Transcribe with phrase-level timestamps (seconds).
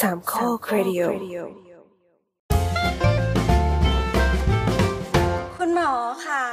[0.00, 1.00] สามข้อครดิโอ
[5.56, 5.92] คุณหมอ
[6.26, 6.44] ค่ะ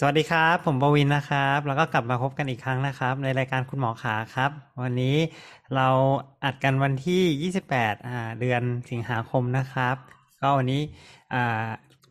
[0.00, 4.50] สวัสดีครับ ผมปวินนะครับ แล้วก็กลับมาพบกันอีกครั้งนะครับ ในรายการคุณหมอขาครับ
[4.82, 5.16] วันนี้
[5.74, 5.88] เรา
[6.44, 9.96] อัดกันวันที่ 28อ่าเดือนสิงหาคมนะครับ
[10.42, 10.82] ก็วันนี้
[11.34, 11.66] อ่า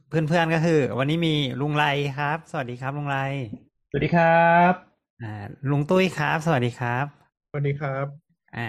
[0.10, 1.86] เพื่อนๆก็คือ วันนี้มีลุงไร
[2.18, 3.18] ครับ สวัสดีครับลุงไร
[3.90, 4.74] สวัสดีครับ
[5.22, 5.34] อ่า
[5.70, 7.06] ลุงตุ้ยครับ สวัสดีครับ
[7.50, 8.60] สวัสดีครับ อ่า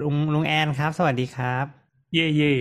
[0.02, 1.66] ุงลุงแอนครับ สวัสดีครับ
[2.12, 2.52] เย่เย่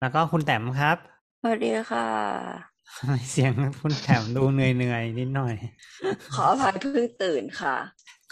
[0.00, 0.96] แล้วก็คุณแต้มครับ
[1.40, 2.70] สวัสดีค่ะ
[3.30, 5.54] เสียงคุณแต้มดูเหนื่อยๆนิดหน่อย
[6.34, 7.76] ขออภัยเพิ่งตื่นค่ะ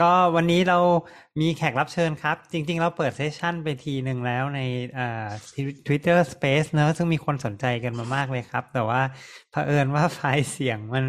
[0.01, 0.79] ก็วันนี้เรา
[1.41, 4.59] มีแขกรับเชิญครับ จริง ๆ เราเปิดเซสชั่นไปทีหนึ่งแล้วใน
[4.99, 5.29] อ่า
[5.87, 9.01] Twitter Space เนอะซึ่งมีคนสนใจกันมามากเลยครับ แต่ว่า
[9.51, 11.05] เผอิญว่าไฟล์เสียงมัน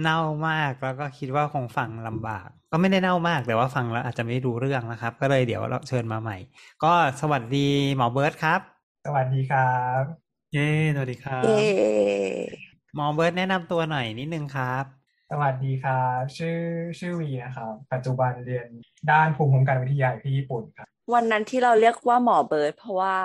[0.00, 0.16] เน่า
[0.48, 6.36] มาก แล้วก็คิดว่าคงฟังลำบาก ก็ไม่ได้เน่ามากแต่ว่าฟังแล้วอาจจะไม่รู้เรื่องนะครับ ก็เลยเดี๋ยวเราเชิญมาใหม่
[6.84, 8.60] ก็สวัสดีหมอเบิร์ตครับ
[9.06, 10.02] สวัสดีครับ
[10.54, 11.62] เย้สวัสดีครับเย้
[12.96, 14.84] หมอเบิร์ตแนะนำตัวหน่อยนิดนึงครับ
[15.30, 16.58] สวัสดีครับชื่อ
[16.98, 18.68] ชื่อวีนะครับปัจจุบันเรียน
[19.10, 23.16] ด้านภูมิคุ้มกันวิทยาอยู่ที่ญี่ปุ่นครับ วันนั้นที่เราเรียกว่าหมอเบิร์ดเพราะว่า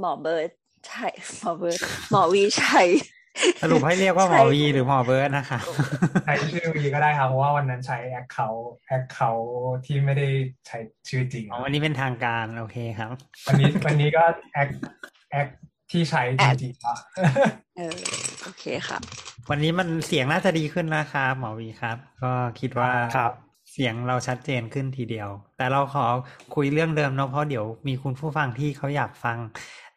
[0.00, 0.50] หมอเบิร์ด
[0.86, 1.06] ใช่
[1.38, 1.78] หมอเบิร์ด
[2.10, 2.80] หมอวีใช่
[3.62, 5.62] สรุปให้เรียกว่าหมอใช่วีหรือหมอเบิร์ตนะครับ
[6.24, 9.50] ใช้ชื่อวีก็ได้ครับเพราะว่าวันนั้นใช้ account account
[9.86, 10.28] ที่ไม่ได้
[10.66, 13.10] ใช้ชื่อจริงอ๋อวันนี้เป็นทางการโอเคครับ
[13.46, 14.68] วันนี้วันนี้ก็ acc
[15.30, 15.48] acc
[15.90, 16.96] ที่ใช้จริงๆครับ
[17.76, 17.96] เออ
[18.42, 18.98] โอเคค่ะ
[19.50, 23.32] วันนี้มันเสียงน่าจะดีขึ้นนะครับหมอวีครับ ก็คิดว่าครับ
[23.72, 26.06] เสียงเราชัดเจนขึ้นทีเดียว แต่เราขอ
[26.54, 29.36] คุยเรื่องเดิมเนาะเพราะเดี๋ยวมีคุณผู้ฟังที่เขาอยากฟัง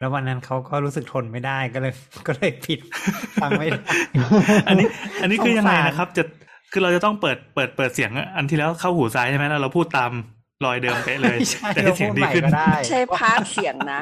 [0.00, 1.92] แล้ววันนั้นเขาก็รู้สึกทนไม่ได้ก็เลย
[2.26, 2.78] ก็เลยผิด
[3.42, 3.80] ฟังไม่ได้
[4.68, 4.86] อันนี้
[5.22, 6.22] อันนี้คือยังไงสงสารนะครับ จะ
[6.72, 10.10] คือเราจะต้องเปิดเปิดเปิดเสียง อันที่แล้วเข้าหูซ้ายใช่ไหมแล้วเราพูดตาม
[10.64, 14.00] รอยเดิมเป๊ะเลยไม่ใช่จะเราให้เสียพูงดดีใหม่ขึ้นก็ได้ใช่พาร์ทเสียงนะ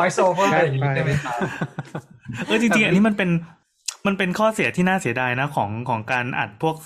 [0.00, 1.34] voice over อย่างนี้ได้ไหมครับ
[2.46, 3.30] เออจริงๆ อันนี้มันเป็น
[4.06, 6.76] มันเป็นข้อเสียที่น่าเสียดายนะของของการอัดพวก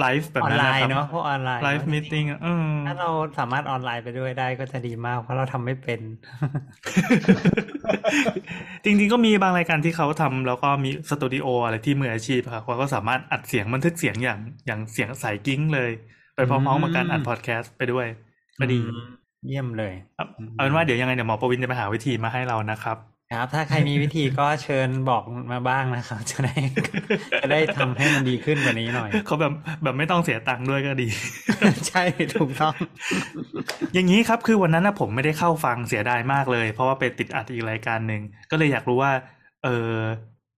[0.00, 6.00] ไลฟ์แบบออนไลน์นั้นนะครับเนาะพวกออนไลน์ live meeting อืมถ้าเราสามารถออนไลน์ไปด้วยได้ก็จะดีมาก เพราะเราทำไม่เป็น
[8.84, 15.90] จริง ๆ ก็มีบางรายการที่เขาทำแล้วก็มีสตูดิโออะไรที่มืออาชีพครับเขาก็สามารถอัดเสียงบันทึกเสียงอย่างอย่างเสียงใสกิ้งเลย
[16.34, 18.06] ไปพร้อมๆกับการอัดพอดแคสต์ไปด้วย
[18.60, 18.78] ก็ดี
[19.46, 22.96] เยี่ยมเลยครับเอาเป็นว่าเดี๋ยวยังไงเดี๋ยวหมอประวินจะไปหาวิธีมาให้เรานะครับ
[23.38, 25.22] ครับ ถ้าใครมีวิธีก็เชิญบอก
[25.52, 26.54] มาบ้างนะครับ จะได้
[27.42, 29.52] จะได้ทำให้มันดีขึ้นกว่านี้หน่อยเขาแบบ
[29.82, 31.08] แบบไม่ต้องเสียตังค์ด้วยก็ดี
[31.88, 32.02] ใช่
[32.36, 32.74] ถูกต้อง
[33.94, 39.12] อย่างนี้ครับคือวันนั้นนะผมไม่ได้เข้าฟังเสียดายมากเลย เพราะว่าไปติดอัดอีกรายการหนึ่งก็เลยอยากรู้ว่า
[39.64, 39.92] เออ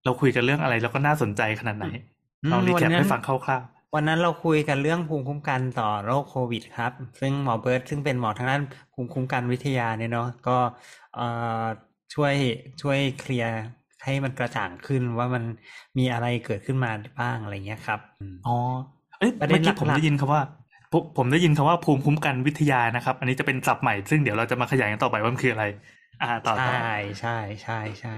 [0.04, 1.86] เราคุยกันเรื่องอะไรแล้วก็น่าสนใจขนาดไหน
[2.44, 3.62] อืมลองรีแคปวันนั้นให้ฟังคร่าว
[3.94, 8.62] วันนั้นเราคุยกันเรื่องภูมิคุ้มกันต่อโรคโควิด ครับ ซึ่งหมอเบิร์ตซึ่งเป็นหมอทางด้าน
[8.92, 10.56] ภูมิคุ้มกันวิทยาเนี่ยเนาะก็
[11.14, 11.26] เอ่
[11.62, 11.64] อ
[12.14, 12.34] ช่วย
[12.80, 13.50] ช่วยเคลียร์
[14.04, 15.44] ให้มันกระจ่างขึ้นว่ามัน
[15.98, 16.90] มีอะไรเกิดขึ้นมา
[17.20, 18.50] บ้างอะไรเงี้ยครับอืมๆอ๋อ
[19.18, 20.42] เอ้ยประเด็เมื่อนกี้ผมหลักๆได้ยินคำว่า
[20.92, 25.64] ผมผมได้ยินคำว่าภูมิคุ้มกันวิทยานะครับ อันนี้จะเป็นศัพท์ใหม่ซึ่งเดี๋ยวเราจะมาขยายกันต่อไปว่ามันคืออะไร
[26.20, 26.72] อ่าต่อต่อใช่
[27.20, 27.30] ใช่
[27.62, 28.10] ใช่ใช่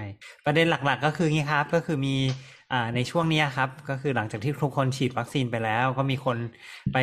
[0.43, 2.11] ประเด็นหลักๆ ก็คืองี้ครับก็คือมี
[2.71, 6.37] อ่าในช่วงเนี้ยครับ ก็คือหลังจากที่ทุกคนฉีดวัคซีนไปแล้ว ก็มีคน
[6.91, 6.95] ไป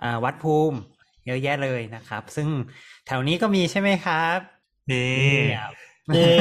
[0.00, 0.78] อ่าวัดภูมิ
[1.24, 2.48] เยอะแยะเลยนะครับ ซึ่ง
[3.04, 4.38] แถวนี้ก็มีใช่ไหมครับ
[4.88, 4.96] นี่
[6.14, 6.32] เย้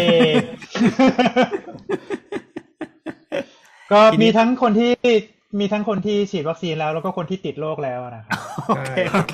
[3.92, 4.92] ก็มีทั้งคนที่
[5.60, 9.34] มีทั้งคนที่ฉีดวัคซีนแล้ว แล้วก็คนที่ติดโรคแล้วนะครับโอเคโอเค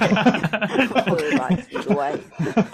[1.11, 1.51] คุยก่อน
[1.87, 2.11] ด้วย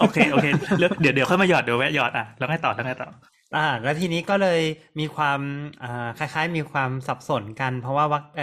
[0.00, 0.46] โอเคโอเค
[0.78, 3.08] เลือกเดี๋ยวเดี๋ยวค่อยมาหยอดเดี๋ยวแวะหยอดอะแล้วไงต่อแล้วไงต่อ
[3.56, 4.60] อ่าแล้วทีนี้ก็เลย
[5.00, 5.40] มีความ
[5.82, 8.42] อ่าคล้าย ๆ มีความสับสนกัน เพราะว่าวัคไอ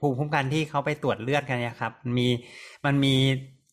[0.00, 2.28] ภูมิคุ้มกันที่เขาไปตรวจเลือดกันเนี่ยครับมันมี
[2.84, 3.14] มันมี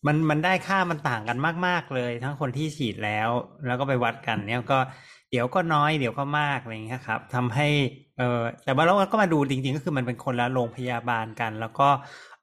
[0.07, 1.37] มันมันได้ค่ามันต่างกัน
[1.67, 3.29] มาก ๆ เลย ทั้งคนที่ฉีดแล้ว
[3.65, 4.79] แล้วก็ไปวัดกันเนี่ยก็
[5.31, 7.67] เดี๋ยวก็น้อยเดี๋ยวก็มากอะไรอย่างเงี้ยครับทำให้
[8.17, 11.89] เออแต่ว่าเราก็มาดูจริง ๆ ก็คือมันเป็นคนละโรงพยาบาลกัน แล้วก็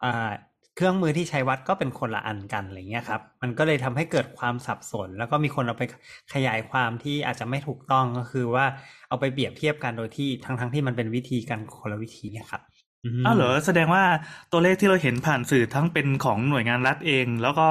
[0.05, 0.31] อ่า
[0.77, 5.85] เครื่องมือที่ใช้วัดก็เป็นคนละอันกันอะไรเงี้ยครับ มันก็เลยทำให้เกิดความสับสน แล้วก็มีคนเอาไป
[6.35, 8.67] ขยายความที่อาจจะไม่ถูกต้องก็คือว่า
[9.09, 12.63] เอาไปเปรียบเทียบกันโดยที่ทั้งทั้งๆที่มันเป็นวิธีกันคนละวิธีเนี่ยครับ
[13.25, 14.05] อ้าวเหรอแสดงว่า
[14.51, 17.63] ตัวเลขที่เราเห็นผ่านสื่อทั้งเป็นของหน่วยงานรัฐเอง แล้วก็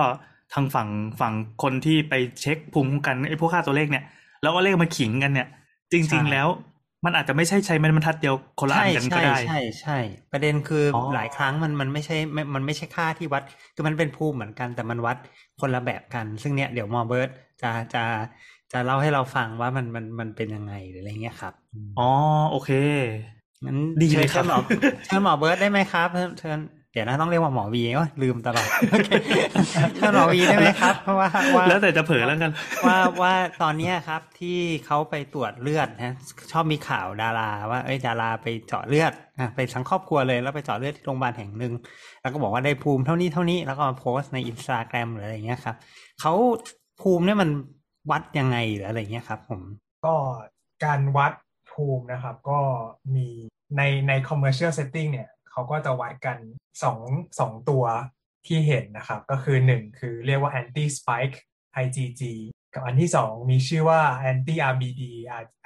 [0.51, 0.89] ทางฝั่ง
[1.21, 4.03] ฝั่งคนที่ไปเช็คภูมิคุ้มกันไอ้พวกค่าตัวเลขเนี่ย
[4.41, 5.45] แล้วก็เลขมาขิงกันเนี่ย
[5.93, 6.47] จริง ๆ แล้ว
[7.05, 9.93] มันอาจจะไม่ใช่ใช้ไม้บรรทัดเดียวคนละอัใช่นกันก็ใช่ได้ใช่ใช่
[10.31, 13.43] ประเด็นคือออหลายครั้งมันมันไม่ใช่ไม่มันไม่ใช่ค่าที่วัด
[13.73, 15.17] คือมันเป็นภูมิเหมือนกันแต่มันวัด
[15.57, 17.29] คนละแบบกัน ซึ่งเนี้ยเดี๋ยวหมอเบิร์ต
[17.61, 17.99] จะจะ
[18.71, 21.53] จะเล่าให้เราฟังว่ามันมันมันเป็นยังไงหรืออะไรเงี้ยครับ
[21.95, 22.03] อ๋อ
[22.49, 22.69] โอเค
[23.63, 24.59] งั้นดีเชิเลญยครับเชิญหมอ
[25.05, 26.59] เชิญหมอเบิร์ตได้ไหมครับเชิญเชิญ
[26.91, 29.09] เดี๋ยวนะต้องเรียกว่าหมอวีโอ้ยลืมตลอดโอเค
[29.99, 32.51] ท่านหมอวีได้ไหมครับ เพราะว่าว่าแล้วแต่จะเผลอแล้วกัน
[32.87, 36.15] ว่าว่าตอนเนี้ยครับที่เขาไปตรวจเลือดนะ
[36.51, 41.73] ชอบมีข่าวดารา ว่าเอ้ยดาราไปเจาะเลือดอะไปทั้งครอบครัวเลยแล้วไปเจาะเลือดที่โรงพยาบาลแห่งหนึ่ง
[42.21, 45.75] แล้วก็บอกว่าได้ภูมิเท่านี้เท่านี้แล้วก็มาโพสต์ในอินสตาแกรมหรืออะไรเงี้ยครับ
[46.21, 46.33] เขา
[47.01, 47.49] ภูมิเนี่ยมัน
[48.11, 49.61] วัดยังไงหรืออะไรเงี้ยครับ ผม
[50.05, 50.13] ก็
[50.85, 51.33] การวัด
[51.75, 52.59] ภูมินะครับ ก็
[53.15, 53.27] มี
[53.77, 56.37] ในใน commercial setting เนี่ยเขาก็จะวัดกัน
[56.83, 56.99] สอง
[57.39, 57.83] สองตัว
[58.45, 61.37] ที่เห็นนะครับ ก็คือหนึ่งคือเรียกว่า anti spike
[61.83, 62.21] IgG
[62.73, 64.01] กับอันที่สองมีชื่อว่า
[64.31, 65.03] anti RBD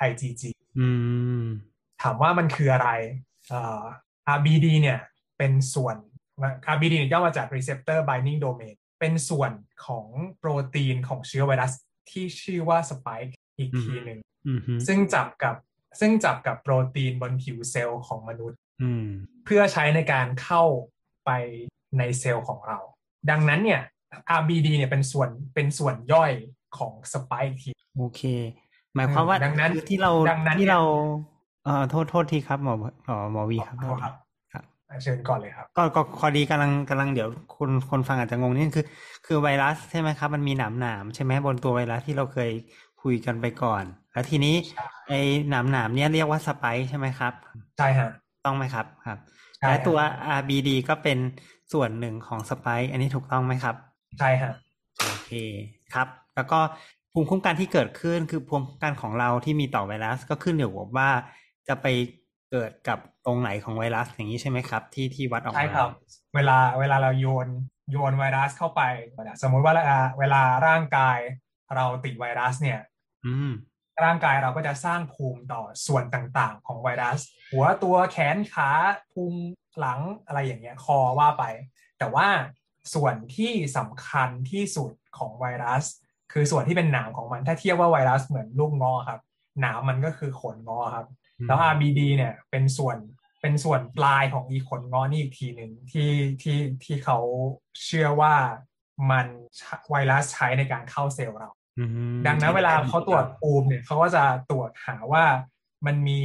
[0.09, 0.43] IgG
[0.79, 0.89] อื
[1.43, 1.45] ม
[2.01, 2.89] ถามว่ามันคืออะไร
[3.47, 3.83] เอ่อ
[4.35, 4.99] RBD เนี่ย
[5.37, 5.95] เป็นส่วน
[6.73, 9.51] RBD เนี่ยย่อมาจาก receptor binding domain เป็นส่วน
[9.85, 10.07] ของ
[10.39, 11.73] โปรตีนของเชื้อไวรัส
[12.09, 15.55] ที่ชื่อว่า spike อีกทีหนึ่งอืมฮึซึ่งจับกับ
[15.99, 19.07] ซึ่งจับกับโปรตีนบนผิวเซลล์ของมนุษย์อืม
[19.45, 20.63] เพื่อใช้ในการเข้า
[21.25, 21.31] ไป
[21.97, 22.79] ในเซลล์ของเรา
[23.29, 23.81] ดังนั้นเนี่ย
[24.39, 26.31] RBD เนี่ยเป็นส่วนเป็นส่วนย่อย
[26.77, 28.21] ของสปายทีโอเค
[28.95, 30.81] หมายความว่าดังนั้นคือที่เราดังนั้นที่เนี่ยเรา
[31.65, 34.13] เอ่อโทษโทษทีครับหมอหมอหมอวีครับขอโทษครับ
[34.53, 34.63] ครับ
[35.03, 38.85] เชิญก่อนเลยครับ ก็ก็พอดีกำลังกำลังเดี๋ยวคนคนฟังอาจจะงงนิดนึงคือ
[39.25, 42.51] คือไวรัสใช่ไหมครับ มันมีหนามหนามๆใช่ไหมบนตัวไวรัสที่เราเคย
[43.01, 43.83] คุยกันไปก่อน
[44.19, 47.33] แล้วทีนี้ใช่ไอ้หนามหนามๆเนี่ยเรียกว่าสไปค์ใช่ไหมครับ
[47.77, 48.09] ใช่ฮะ
[48.45, 49.17] ต้องไหมครับครับ
[49.57, 51.17] ใช่และตัวครับ RBD ก็เป็น
[51.73, 53.75] ส่วนหนึ่งของสไปค์อันนี้ถูกต้องไหมครับ
[54.19, 54.53] ใช่ฮะ
[55.05, 55.31] โอเค
[55.93, 56.59] ครับ แล้วก็
[57.13, 61.09] ภูมิคุ้มกันที่เกิดขึ้นคือภูมิคุ้มกันของเราที่มีต่อไวรัสก็ขึ้นอยู่กับว่า
[61.67, 61.87] จะไป
[62.51, 65.89] เกิดกับตรงไหนของไวรัสอย่างนี้ใช่ไหมครับ ที่ที่วัดออกมาใช่ครับ
[66.35, 67.47] เวลาเวลาเราโยน
[67.91, 68.81] โยนไวรัสเข้าไป
[69.41, 71.17] สมมุติว่าเวลาเวลาร่างกาย
[71.75, 72.79] เราติดไวรัสเนี่ย
[73.25, 73.51] อืม
[74.05, 77.19] ร่างกายเราก็จะสร้างภูมิต่อส่วนต่างๆ ของไวรัส
[77.51, 78.69] หัวตัวแขนขา
[79.13, 79.41] ภูมิ
[79.79, 81.43] หลังอะไรอย่างเงี้ยคอว่าไป
[81.99, 82.27] แต่ว่า
[82.93, 85.83] ส่วนที่สำคัญที่สุดของไวรัส
[86.31, 89.21] คือส่วนที่เป็นหนามของมัน ถ้าเทียบว่าไวรัสเหมือนลูกงอครับ
[89.61, 91.07] หนามมันก็คือขนงอครับ
[91.47, 92.97] แล้ว RBD เนี่ยเป็นส่วน
[93.41, 96.11] เป็นส่วนปลายของอีขนงอนี่อีกทีหนึ่งที่
[96.41, 97.17] ที่ที่เขา
[97.83, 98.35] เชื่อว่า
[99.11, 99.27] มัน
[99.89, 101.58] ไวรัสใช้ในการเข้าเซลล์เราอืม
[102.27, 105.25] ดังนั้นเวลาเขาตรวจภูมิเนี่ยเขาก็จะตรวจหาว่า
[105.85, 106.21] มันมี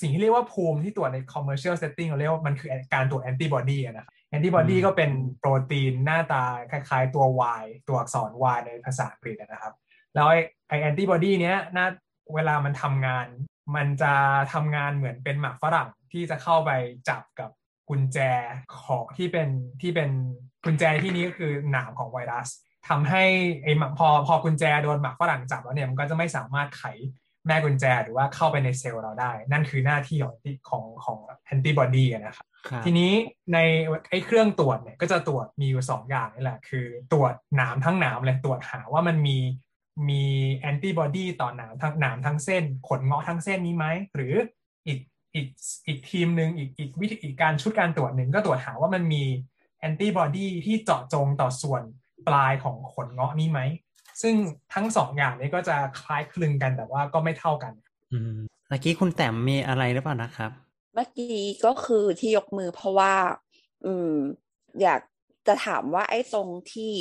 [0.00, 7.24] สิ่งที่เรียกว่าภูมิที่ตรวจใน commercial setting เราเรียกว่ามันคือการตรวจแอนติบอดีนะครับแอนติบอดีก็เป็นโปรตีนหน้าตาคล้ายๆตัว
[7.60, 9.74] Y ตัวอักษร Y ในภาษาอังกฤษนะครับ
[10.14, 11.86] แล้วไอ้ไอแอนติบอดีเนี้ยน่า
[12.34, 13.26] เวลามันทำงาน
[13.76, 14.12] มันจะ
[14.52, 16.70] ทำงานเหมือนเป็นหมากฝรั่งที่จะเข้าไป
[17.08, 17.50] จับกับ
[17.88, 18.18] กุญแจ
[18.84, 19.48] ของที่เป็น
[19.80, 20.10] ที่เป็น
[20.64, 22.48] กุญแจที่นี้ก็คือหนามของไวรัส
[22.88, 23.24] ทำให้
[23.62, 26.84] ไอ้หมากพอพอกุญแจโดนหมากฝรั่งจับแล้วเนี่ยมันก็จะไม่สามารถไข
[27.46, 30.34] แม่กุญแจหรือว่าเข้าไปในเซลล์เราได้ นั่นคือหน้าที่ของ
[30.68, 33.12] ของของแอนติบอดีนะครับครับทีนี้
[33.52, 33.58] ใน
[34.10, 39.38] ไอ้เครื่องตรวจเนี่ยก็จะตรวจมีอยู่สองอย่างนี่แหละ คือตรวจหนามทั้งหนามเลยตรวจหาว่ามันมี
[40.08, 40.24] มี
[40.56, 44.34] แอนติบอดีต่อหนามทั้งหนามทั้งเส้น ขนเงาะทั้งเส้นนี้ไหมหรือ
[44.86, 44.98] อีก
[45.34, 45.46] อีก
[45.86, 49.24] อีกทีมหนึ่งอีกอีกวิธีอีกการชุดการตรวจหนึ่งก็ตรวจหาว่ามันมี
[49.78, 51.82] แอนติบอดีที่เจาะจงต่อส่วน
[52.28, 53.60] ปลายของขนเงาะนี้ไหม
[54.22, 54.34] ซึ่ง
[54.74, 57.72] ทั้งสองอย่างนี้ก็จะคล้ายคลึงกันแต่ว่าก็ไม่เท่ากัน
[58.12, 60.50] อืมเมื่อกี้คุณแต้มมีอะไรหรือเปล่านะครับ
[60.94, 63.14] เมื่อกี้ก็คือที่ยกมือเพราะว่า
[63.84, 64.14] อืม
[64.82, 65.00] อยาก
[65.46, 66.94] จะถามว่าไอ้ตรงที่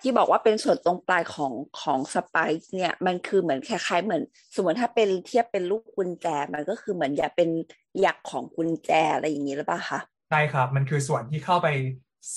[0.00, 4.22] ที่บอกว่าเป็นส่วนตรงปลายของของสไปซ์เนี่ยมันคือเหมือนคล้ายๆเหมือน
[4.54, 7.50] สมมติถ้าเป็นเทียบเป็นลูกกุญแจมันก็คือเหมือนอยากเป็น
[8.00, 11.68] หยักของกุญแจอะไรอย่างนี้หรือเปล่าคะใช่ครับ มันคือส่วนที่เข้าไป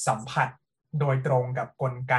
[0.08, 0.50] สัมผัส
[1.00, 2.16] โดยตรงกับกลไก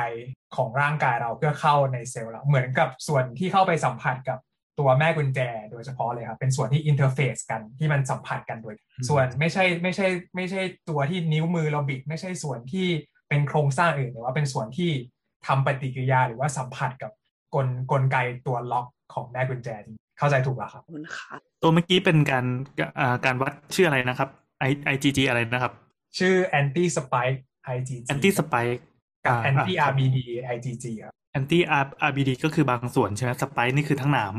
[0.56, 4.38] ของร่างกายเราเพื่อเข้าในเซลล์เราเหมือนกับส่วนที่เข้าไปสัมผัสกับ
[4.78, 5.40] ตัวแม่กุญแจ
[5.72, 8.74] โดยเฉพาะเลยครับเป็นส่วนที่อินเทอร์เฟซกันที่มันสัมผัสกันโดย
[9.08, 10.06] ส่วนไม่ใช่ไม่ใช่
[10.36, 12.88] ไม่ใช่ตัวที่นิ้วมือเราบิดไม่ใช่ส่วนที่
[13.28, 14.90] เป็นโครงสร้างอื่นแต่ว่าเป็นส่วนที่
[15.46, 17.12] ทำปฏิกิริยาหรือว่าสัมผัสกับ
[17.54, 18.16] กลกลไก
[18.46, 22.44] ตัวล็อกของแม่กุญแจนี้เข้าใจถูกแล้วครับขอบคุณค่ะตัวเมื่อกี้เป็นการ
[23.00, 24.28] อ่าการวัดชื่ออะไรนะครับ
[24.68, 25.72] I IgG อะไรนะครับ
[26.18, 27.38] ชื่อ anti spike
[27.74, 28.80] IgG anti spike
[29.24, 30.18] กับอ่า anti อ่า RBD
[30.54, 31.58] IgG ครับ anti
[32.10, 34.34] RBD ก็คือบางส่วนใช่ไหม spike นี่คือทั้งหนาม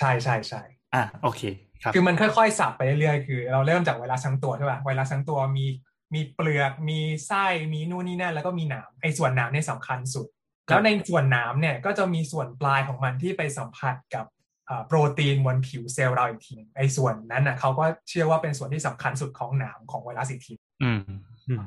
[0.00, 0.62] ใช่ใช่ใช่
[0.94, 1.42] อ่าโอเค
[1.82, 5.66] ครับคือมันค่อยๆสับไปเรื่อยๆคือ เราเริ่มจากไวรัสทั้งตัวใช่ป่ะไวรัสทั้งตัวมี
[6.14, 10.26] มีเปลือกมีไส้มีนู่นนี่นั่นแล้วก็มีหนามไอ้ส่วนหนามเนี่ยสำคัญสุด
[10.68, 14.26] ครับแล้วในส่วนหนามเนี่ยก็จะมีส่วนปลายของมันที่ไปสัมผัสกับ
[14.68, 21.00] อ่าโปรตีนบนผิวเซลล์เราอีกทีหนึ่งไอ้ส่วนนั้นน่ะเขาก็เชื่อว่าเป็นส่วนที่สำคัญสุดของหนามของไวรัสอีกทีอืม
[21.48, 21.58] อืม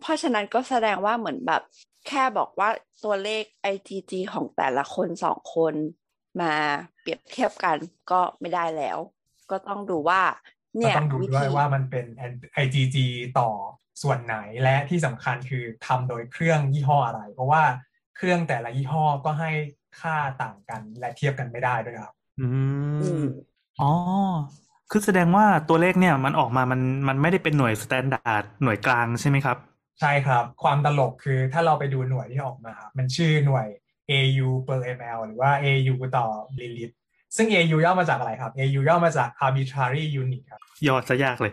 [0.00, 1.62] เพราะฉะนั้นก็แสดงว่าเหมือนแบบ
[2.08, 2.68] แค่บอกว่า
[3.04, 3.42] ตัวเลข
[3.72, 5.74] IgG ของแต่ละคนสองคน
[6.40, 6.54] มา
[7.00, 7.76] เปรียบเทียบกัน
[8.10, 8.98] ก็ไม่ได้แล้ว
[9.50, 10.22] ก็ต้องดูว่า
[10.74, 12.06] ก็เนี่ยต้องดูวิด้วยธีว่ามันเป็น
[12.64, 12.96] IgG
[13.38, 13.50] ต่อ
[14.02, 17.62] ส่วนไหนและที่สำคัญคือทำโดยเครื่องยี่ห้ออะไร เพราะว่า
[18.16, 19.50] เครื่องแต่ละยี่ห้อก็ให้
[20.00, 22.48] ค่าต่างกันและเทียบกันไม่ได้ด้วยครับ อื
[23.00, 23.24] อืมม
[23.80, 23.92] อ๋อ
[24.90, 29.56] คือแสดงว่าตัวเลขเนี่ยมันออกมามันมันไม่ได้เป็นหน่วย standard หน่วยกลางใช่ไหมครับ
[30.00, 33.66] ใช่ครับ ความตลกคือถ้าเราไปดูหน่วยที่ออกมา มันชื่อหน่วย
[34.10, 36.26] AU per ml หรือว่า AU ต่อ
[36.58, 36.94] มิลลิลิตร
[37.36, 41.52] ซึ่ง AU ย่อมาจากอะไรครับ AU ย่อมาจาก arbitrary unit ครับยอดซะยากเลย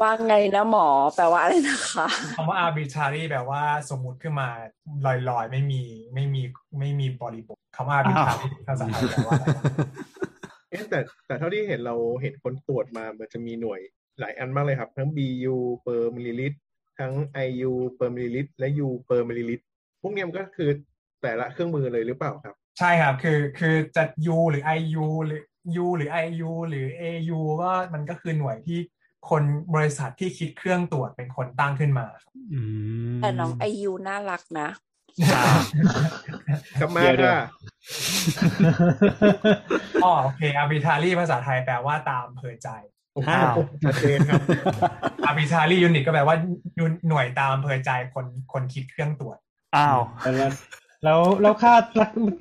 [0.00, 4.48] ว่าไงนะหมอแปลว่าอะไรนะคะคำว่า arbitrary แปลว่าสมมุติขึ้นมา
[5.06, 5.82] ลอยๆ ไม่มี
[6.14, 6.42] ไม่มี
[6.78, 9.64] ไม่มีบริบทคำว่า arbitrary ภาษาไทยแปลว่าอะไรครับ
[10.13, 10.13] เอ๊ะ
[10.90, 13.80] แต่แต่เท่าที่เห็นเราเห็นคนตรวจมา มันจะมีหน่วย
[14.20, 16.60] หลายอันมากเลยครับ ทั้ง BU per milliliter
[16.98, 17.12] ทั้ง
[17.46, 19.68] IU per milliliter และ U per milliliter
[20.02, 20.70] พวกเนี้ยมันก็คือ
[21.22, 24.04] แต่ละเครื่องมือเลยหรือเปล่าครับ ใช่ครับ คือคือจะ
[24.36, 25.42] U หรือ IU หรือ
[25.84, 28.78] U หรือ IU หรือ AU ก็มันก็คือหน่วยที่
[29.30, 29.42] คน
[29.74, 32.60] บริษัทที่คิดเครื่องตรวจเป็นคนตั้งขึ้นมาครับอื
[33.16, 34.68] มแต่น้องไอยูน่ารักนะ
[35.34, 35.44] อ่า
[36.80, 37.44] กลับมาเดี๋ยวเดี๋ยวค่ะ
[40.04, 42.68] อ๋อโอเค arbitrary ภาษาไทยแปลว่าตามอำเพอใจ
[43.12, 44.40] โอ้โหอ้าวชัดเจนครับ
[45.28, 46.36] arbitrary unit ก็แปลว่า
[47.08, 49.38] หน่วยตามอำเภอใจคนคนคิดเครื่องตรวจ
[49.76, 50.50] อ้าวแล้ว
[51.04, 51.74] แล้วแล้วค่า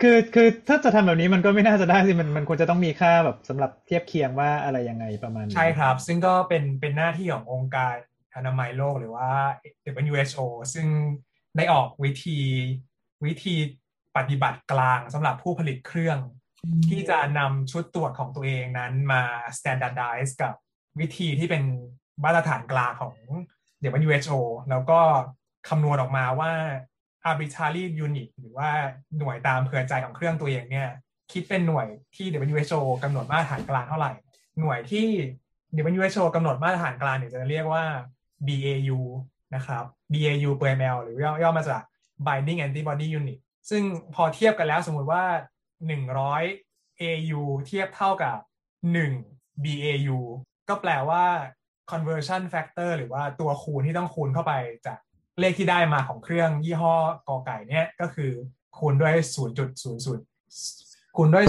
[0.02, 7.96] คือคือถ้าจะทำแบบนี้มันก็ไม่น่าจะได้สิมันมันควรจะต้องมีค่าแบบสำหรับเทียบเคียงว่าอะไรยังไงประมาณนี้ใช่ครับ ซึ่งก็เป็นเป็นหน้าที่ขององค์การ
[8.36, 9.30] อนามัยโลกหรือว่า
[10.04, 10.40] WHO
[10.74, 10.88] ซึ่ง
[11.58, 12.40] ได้ออกวิธี
[13.26, 13.56] วิธี
[14.18, 16.20] ปฏิบัติกลางสำหรับผู้ผลิตเครื่อง
[16.90, 19.24] ที่จะนำชุดตรวจของตัวเองนั้นมา
[19.58, 20.54] standardize กับ
[21.00, 21.64] วิธีที่เป็น
[22.24, 23.16] มาตรฐานกลางของ
[23.92, 24.40] WHO
[24.70, 25.00] แล้วก็
[25.70, 26.52] คำนวณออกมาว่า
[27.30, 28.70] arbitrary unit หรือว่า
[29.18, 30.90] หน่วยตามอำเภอใจของเครื่องตัวเองเนี่ย
[31.32, 34.12] คิดเป็นหน่วยที่ WHO กำหนดมาตรฐานกลางเท่าไหร่
[34.60, 35.08] หน่วยที่
[35.76, 37.84] WHO กำหนดมาตรฐานกลางเนี่ยจะเรียกว่า
[38.48, 39.00] BAU
[39.56, 41.82] นะครับ BAU per ml หรือย่อย่อมาจาก
[42.26, 43.40] binding antibody unit
[43.70, 43.84] ซึ่ง
[44.16, 45.24] พอเทียบกันแล้วสมมุติว่า
[46.14, 48.38] 100 AU เทียบเท่ากับ
[49.04, 50.20] 1 BAU
[50.70, 51.24] ก็แปลว่า
[51.92, 54.54] conversion factor หรือว่าตัวคูณที่ต้องคูณเข้าไป
[54.86, 55.00] จาก
[55.40, 56.96] เลขที่ได้มาของเครื่องยี่ห้อ
[57.28, 58.32] กอไก่เนี่ยก็คือ
[58.78, 61.46] คูณด้วย0.00คูณด้วย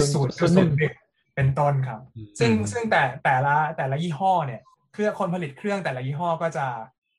[0.53, 2.01] 0.01เป็นต้นครับ
[2.39, 4.61] ซึ่งซึ่งแต่แต่ละแต่ละยี่ห้อเนี่ย
[4.93, 6.65] เครื่องคนผลิตเครื่องแต่ละยี่ห้อก็จะ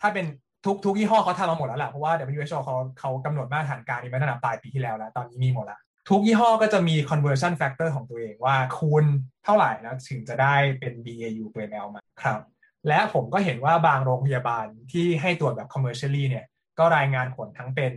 [0.00, 0.26] ถ้าเป็น
[0.66, 5.80] ทุกทุกยี่ห้อเขาทำมาหมดแล้วแหละเพราะว่า WHO เขาเขากำหนดมาตรฐานกลางนี้มาตั้งแต่ปลายปีที่แล้วแล้ว ตอนนี้มีหมดแล้ว
[6.10, 9.04] ทุกยี่ห้อก็จะมี conversion factor ของตัวเองว่าคูณ
[9.44, 12.40] เท่าไหร่แล้วถึงจะได้เป็น BAU per ml มาครับ
[12.88, 16.44] และผมก็เห็นว่าบางโรงพยาบาลที่ให้ตรวจแบบ commercially เนี่ย
[16.78, 17.92] ก็รายงานผลทั้งเป็น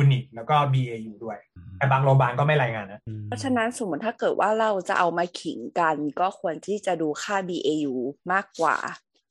[0.00, 1.38] unit แล้วก็ BAU ด้วย
[1.78, 7.94] แต่บางโรงพยาบาลก็ไม่รายงานนะ เพราะฉะนั้นสมมติถ้าเกิดว่าเราจะเอามาขิงกัน ก็ควรที่จะดูค่า BAU
[8.32, 8.76] มากกว่า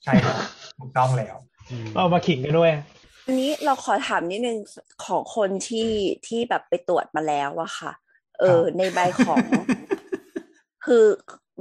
[0.03, 0.37] ใช่ครับ
[0.79, 1.35] ถูกต้องแล้ว
[1.95, 2.71] เอามาขิงกันด้วย
[3.25, 4.57] อันนี้เราขอถามนิดนึง
[5.05, 5.89] ของคนที่
[6.27, 7.91] ที่แบบไปตรวจมาแล้วอะค่ะ
[8.39, 9.39] เออครับในใบของ
[10.85, 11.05] คือ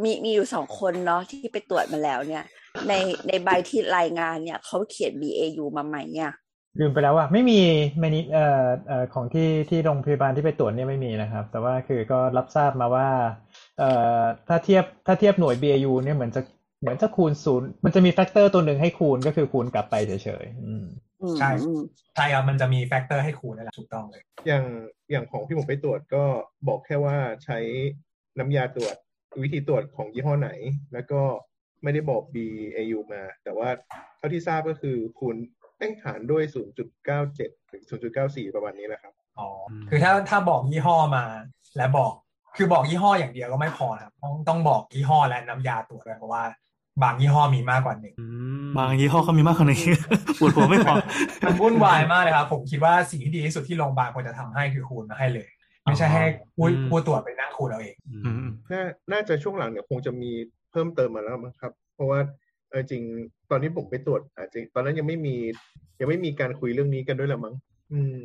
[0.02, 2.44] มีมีอยู่สองคนเนาะที่ไปตรวจมาแล้วเนี่ย
[2.88, 2.92] ใน
[3.28, 6.30] ในใบที่รายงานเนี่ยเขาเขียน BAU มาไหมเนี่ย
[6.78, 7.60] ลืมไปแล้วว่าไม่มี
[7.98, 13.08] เมนิเอ่อเอ่อของที่ที่โรงพยาบาลที่ไปตรวจเนี่ยไม่มีนะครับ แต่ว่าคือก็รับทราบมาว่า
[13.78, 14.18] เอ่อ
[14.48, 16.42] ถ้าเทียบถ้าเทียบหน่วย BAU เนี่ยเหมือนจะ
[16.82, 20.12] เหมือนจะคูณศูนย์มันจะมี factor ตัวหนึ่งให้คูณก็คือคูณกลับไปเฉ
[20.42, 20.84] ยๆอืม
[21.22, 21.80] อืมใช่อืม
[22.14, 24.64] ใช่ครับมันจะมี factor ให้คูณนั่นแหละถูกต้องเลย อย่าง
[25.10, 26.24] อย่างของที่ผมไปตรวจก็
[26.68, 27.58] บอกแค่ว่าใช้
[28.38, 28.96] น้ำยาตรวจ
[29.42, 30.50] วิธีตรวจของยี่ห้อไหน
[30.92, 31.20] แล้วก็
[31.82, 33.68] ไม่ได้บอก BAU มา แต่ว่า
[34.18, 35.36] เท่าที่ทราบก็คือคูณ
[35.78, 36.42] แต้งหารด้วย
[37.08, 37.82] 0.97 ถึง
[38.18, 39.48] 0.94 ประมาณนี้แหละครับอ๋อ
[39.90, 41.24] คือถ้าถ้าบอกยี่ห้อมา
[41.76, 42.12] และบอก
[42.56, 46.44] คือบอกยี่ห้ออย่างเดียวก็ไม่พอครับต้องต้องบอกยี่ห้อและน้ำยาตรวจด้วยเพราะว่า
[47.02, 48.14] บางยี่ห้อมีมากกว่าหนึ่ง
[48.76, 49.82] บางยี่ห้อก็มีมากกว่านี้
[50.40, 50.94] ปวดหัวไม่พอ
[51.44, 55.48] มันวุ่นวายมากเลยครับ ผมคิดว่าสิ่งที่ดีที่สุดที่โรงพยาบาลควรจะทำให้คือคูณมาให้เลย
[55.82, 58.82] ไม่ใช่ให้ผู้อืมผู้ตรวจไปนั่งคูณเอาเองอืมน่า
[59.12, 60.30] น่าจะช่วงหลังเนี่ยคงจะมี
[60.70, 62.20] เพิ่มเติมมาแล้วมั้งครับ เพราะว่า
[62.70, 63.02] เออจริง
[63.50, 65.36] ตอนที่ผมไปตรวจอาจจะตอนนั้นยังไม่มี
[66.00, 67.54] ยังไม่มีการคุยเรื่องนี้กันด้วยละมั้ง
[67.92, 68.18] อืม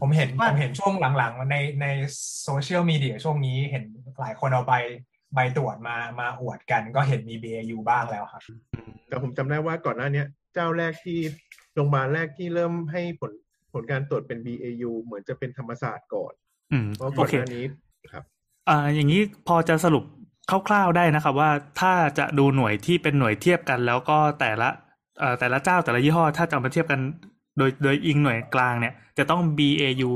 [0.00, 1.86] ผมเห็นว่าผมเห็นช่วงหลังๆในใน
[2.42, 3.84] โซเชียลมีเดียช่วงนี้เห็น
[4.20, 4.74] หลายคนเอาไป
[5.34, 8.42] ใบตรวจมามาอวดกันก็เห็นมี BAU บ้างแล้วครับ
[9.08, 11.18] แต่ผมจำได้ว่าก่อนหน้าเนี้ยเจ้าแรกที่
[11.74, 13.32] โรงพยาบาลแรกที่เริ่มให้ผล
[13.72, 16.32] ผลการตรวจเป็น BAU เหมือนจะเป็นธรรมศาสตร์ก่อน
[16.72, 17.64] อืมเพราะโอก่อนเคหน้านี้
[18.12, 18.24] ครับ
[18.68, 20.04] อ่าอย่างนี้พอจะสรุป
[20.68, 24.68] คร่าวๆได้นะครับ ว่าถ้าจะดูหน่วยที่เป็นหน่วยเทียบกัน แล้วก็แต่ละ
[25.18, 27.00] เอ่อแต่ละเจ้าแต่ละยี่ห้อ ถ้าจะเอามาเทียบกัน
[27.58, 30.12] โดยโดยอิงหน่วยกลางเนี่ย จะต้อง BAU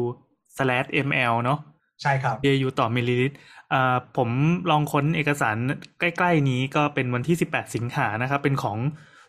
[0.57, 1.59] slash ml เนาะ
[2.03, 3.37] ใช่ครับ BAU ต่อมิลลิลิตร
[3.73, 4.29] อ่าผม
[4.71, 5.57] ลองค้นเอกสาร
[6.01, 8.79] ใกล้ ๆ นี้ก็เป็นวันที่ 18 สิงหานะครับ เป็นของ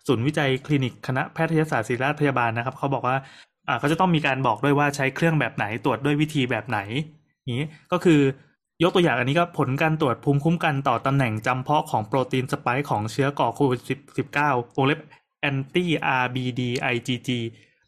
[0.07, 3.15] ศูนย์วิจัยคลินิกคณะแพทยศาสตร์ศิริราชพยาบาลนะครับ เขาบอกว่า
[3.67, 6.79] อ่าเขาจะต้องมีการบอกด้วยว่าใช้เครื่องแบบไหนตรวจด้วยวิธีแบบไหน
[7.57, 8.21] นี้ก็คือ
[8.83, 13.81] ยกตัวอย่างอันนี้ก็ผลการตรวจภูมิคุ้มกันต่อตำแหน่งจำเพาะของโปรตีนสไปค์ของเชื้อก่อโควิด
[14.29, 14.99] 19วงเล็บ
[15.49, 15.85] anti
[16.23, 16.61] RBD
[16.93, 17.29] IgG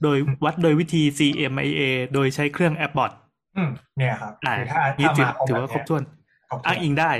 [0.03, 1.81] โดยวัดโดยวิธี CMIA
[2.13, 3.11] โดยใช้เครื่อง Abbott
[3.57, 6.03] อืมเนี่ยครับอ่าคือถ้านี่ถ้าถือมาถือว่าครบถ้วน
[6.49, 7.11] ครบถ้วนอ้างอิงได้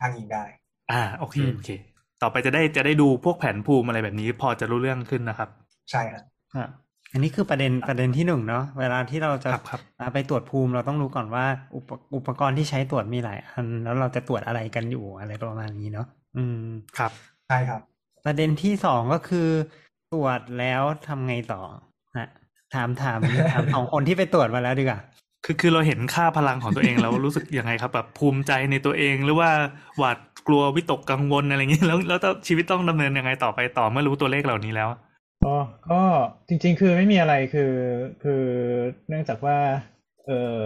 [0.00, 0.44] อ้างอิงได้
[0.92, 1.70] อ่า โอเคอืมโอเค
[2.22, 5.48] ต่อไปจะได้จะได้ดูพวกแผนภูมิอะไรแบบนี้ พอจะรู้เรื่องขึ้นนะครับ
[5.90, 6.22] ใช่ครับ
[6.56, 6.68] อะ
[7.12, 16.66] อันนี้คือประเด็นประเด็นที่หนึ่งเนาะเวลาที่เราจะครับครับอ่าไปตรวจภูมิเราต้องรู้ก่อนว่า อุปอุปกรณ์ที่ใช้ตรวจมีหลายอัน แล้วเราจะตรวจอะไรกันอยู่อะไรประมาณนี้เนาะอืม
[16.98, 17.12] ครับ
[17.48, 17.80] ใช่ครับ
[18.24, 19.48] ประเด็นที่สองก็คือ
[20.12, 21.62] ตรวจแล้วทำไงต่อ
[22.18, 22.28] ฮะ
[22.74, 23.20] ถามถาม
[23.50, 25.00] ถามของคนที่ไปตรวจมาแล้วดีกว่า
[25.44, 29.50] คือคือเราเห็นค่าพลังของตัวเองแล้วรู้สึกยังไงครับแบบภูมิใจในตัวเองหรือว่า
[29.98, 34.88] หวาดกลัววิตกกังวลอะไรอย่างนี้แล้วแล้วชีวิตต้องดำเนินยังไงต่อไปต่อเมื่อรู้ตัวเลขเหล่านี้แล้ว
[35.44, 35.56] อ๋อ
[35.90, 36.00] ก็
[36.48, 37.74] จริง ๆ คือไม่มีอะไรคือ
[38.22, 38.44] คือ
[39.08, 39.58] เนื่องจากว่า
[40.26, 40.56] เออ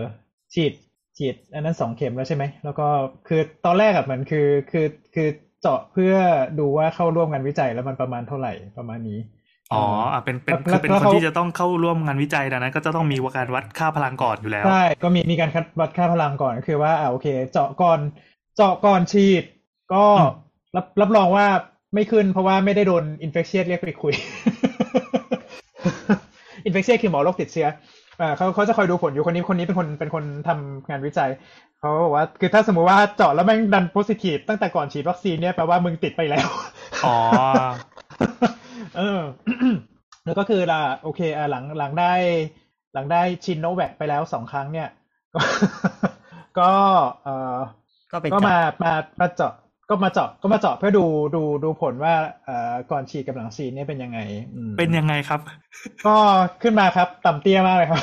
[0.54, 0.72] ฉีด
[1.16, 2.86] ฉีดอันนั้นสองเข็มแล้วใช่ไหมแล้วก็
[3.28, 5.28] คือตอนแรกอะมันคือคือคือ
[5.60, 6.14] เจาะเพื่อ
[6.58, 9.18] ดูว่าเข้าร่วมงานวิจัยแล้วมันประมาณเท่าไหร่ประมาณนี้
[9.72, 17.98] อ๋ออะเป็นเป็นแล้วคือเป็นแล้วคนเขาที่จะต้องเข้าร่วมงานวิจัยดังนั้น ก็จะต้องมีการวัดค่าพลังก่อนอยู่แล้วใช่ก็มีมีการคัดวัดค่าพลังก่อนก็คือว่าอ่าโอเค เจาะก่อน
[18.56, 19.44] เจาะก่อนฉีด
[19.92, 20.32] ก็อืม
[20.76, 21.46] รับรับรองว่า
[21.94, 24.14] ไม่ขึ้นเพราะว่าไม่ได้โดนอินเฟ t เชียเรียกไปคุย
[26.66, 27.68] อินเฟ t เชียคือหมอโรคติดเชื้อ
[28.20, 31.30] อ่าเขาเขาจะคอยดูผลอยู่คนนี้คนนี้เป็นคนเป็นคนทำงานวิจัย
[31.80, 36.48] เขาบอกว่า คือถ้าสมมุติว่าเจาะแล้วแม่งดัน positive ตั้งแต่ก่อนฉีดวัคซีนเนี่ยแปลว่ามึงติดไปแล้ว
[37.06, 37.16] อ๋อ
[38.96, 39.20] เออ
[40.24, 42.12] แล้วก็คือละโอเคอะหลังหลังได้
[42.94, 44.88] หลังได้ชินโนแวคไปแล้วสองครั้งเนี่ย
[45.34, 45.40] ก็
[46.58, 46.70] ก็
[47.24, 47.56] เออ
[48.12, 49.52] ก็ไปก็จัมาบมามาเจาะ
[49.88, 52.14] ก็มาเจาะก็มาเจาะเพื่อดูดูดูผลว่า
[52.44, 54.18] เอ่อก่อนฉีดกับหลังฉีดเนี่ยเป็นยังไง
[54.54, 55.40] อืมเป็นยังไงครับ
[56.06, 56.16] ก็
[56.62, 58.02] ขึ้นมาครับ ต่ำเตี้ยมากเลยครับ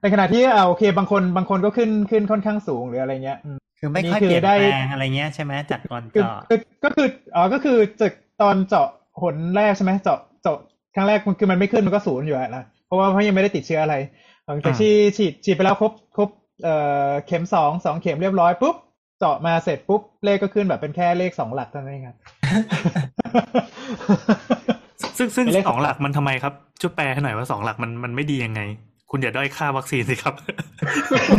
[0.00, 8.88] ในขณะที่อ่าโอเค บางคนบางคนก็ขึ้นขึ้นค่อนข้างสูงหรืออะไรเงี้ยอืมคือไม่อันนี้ค่อยคือเปลี่ยนได้แปลงอะไรเงี้ยใช่ไหมจากก่อนคือเจาะคือก็คืออ๋อก็คือจาก ตอนเจาะ
[9.22, 10.58] หนแรกใช่ไหมเจาะเจาะ
[10.94, 13.94] ครั้งแรกมันคือมันไม่ขึ้นมันก็ศูนย์อยู่อะนะเพราะว่าเพราะยังไม่ได้ติดเชื้ออะไร
[14.46, 16.28] หลังจากอ่าที่ฉีดฉีดไปแล้วครบครบ
[16.62, 16.74] เอ่
[17.08, 18.76] อเข็มสองสองเข็มเรียบร้อยปุ๊บ
[19.18, 22.16] เจาะมาเสร็จปุ๊บเลขก็ขึ้นแบบเป็นแค่เลขสองหลักเท่านั้นเองครับ
[25.18, 28.60] ซึ่งซึ่งเป็นเลขสองหลักมันทำไมครับช่วยแปลให้หน่อยว่าสองหลักมันมันไม่ดียังไง
[29.10, 30.34] คุณอย่าด้อยค่าวัคซีนสิครับ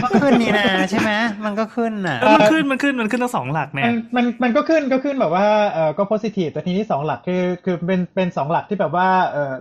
[0.04, 1.12] ก็ขึ้นนี่นะใช่ไหม
[1.46, 9.54] มันก็ขึ้นน่ะเออมันขึ้นมันขึ้นมันขึ้นทั้งสองหลักเนี่มัยนมันมันก็ขึ้นก็ขึ้นแบบว่าเออก็ positive แต่ทีนี้สองหลักคือคือเป็นเป็นสองหลักที่แบบว่าเออ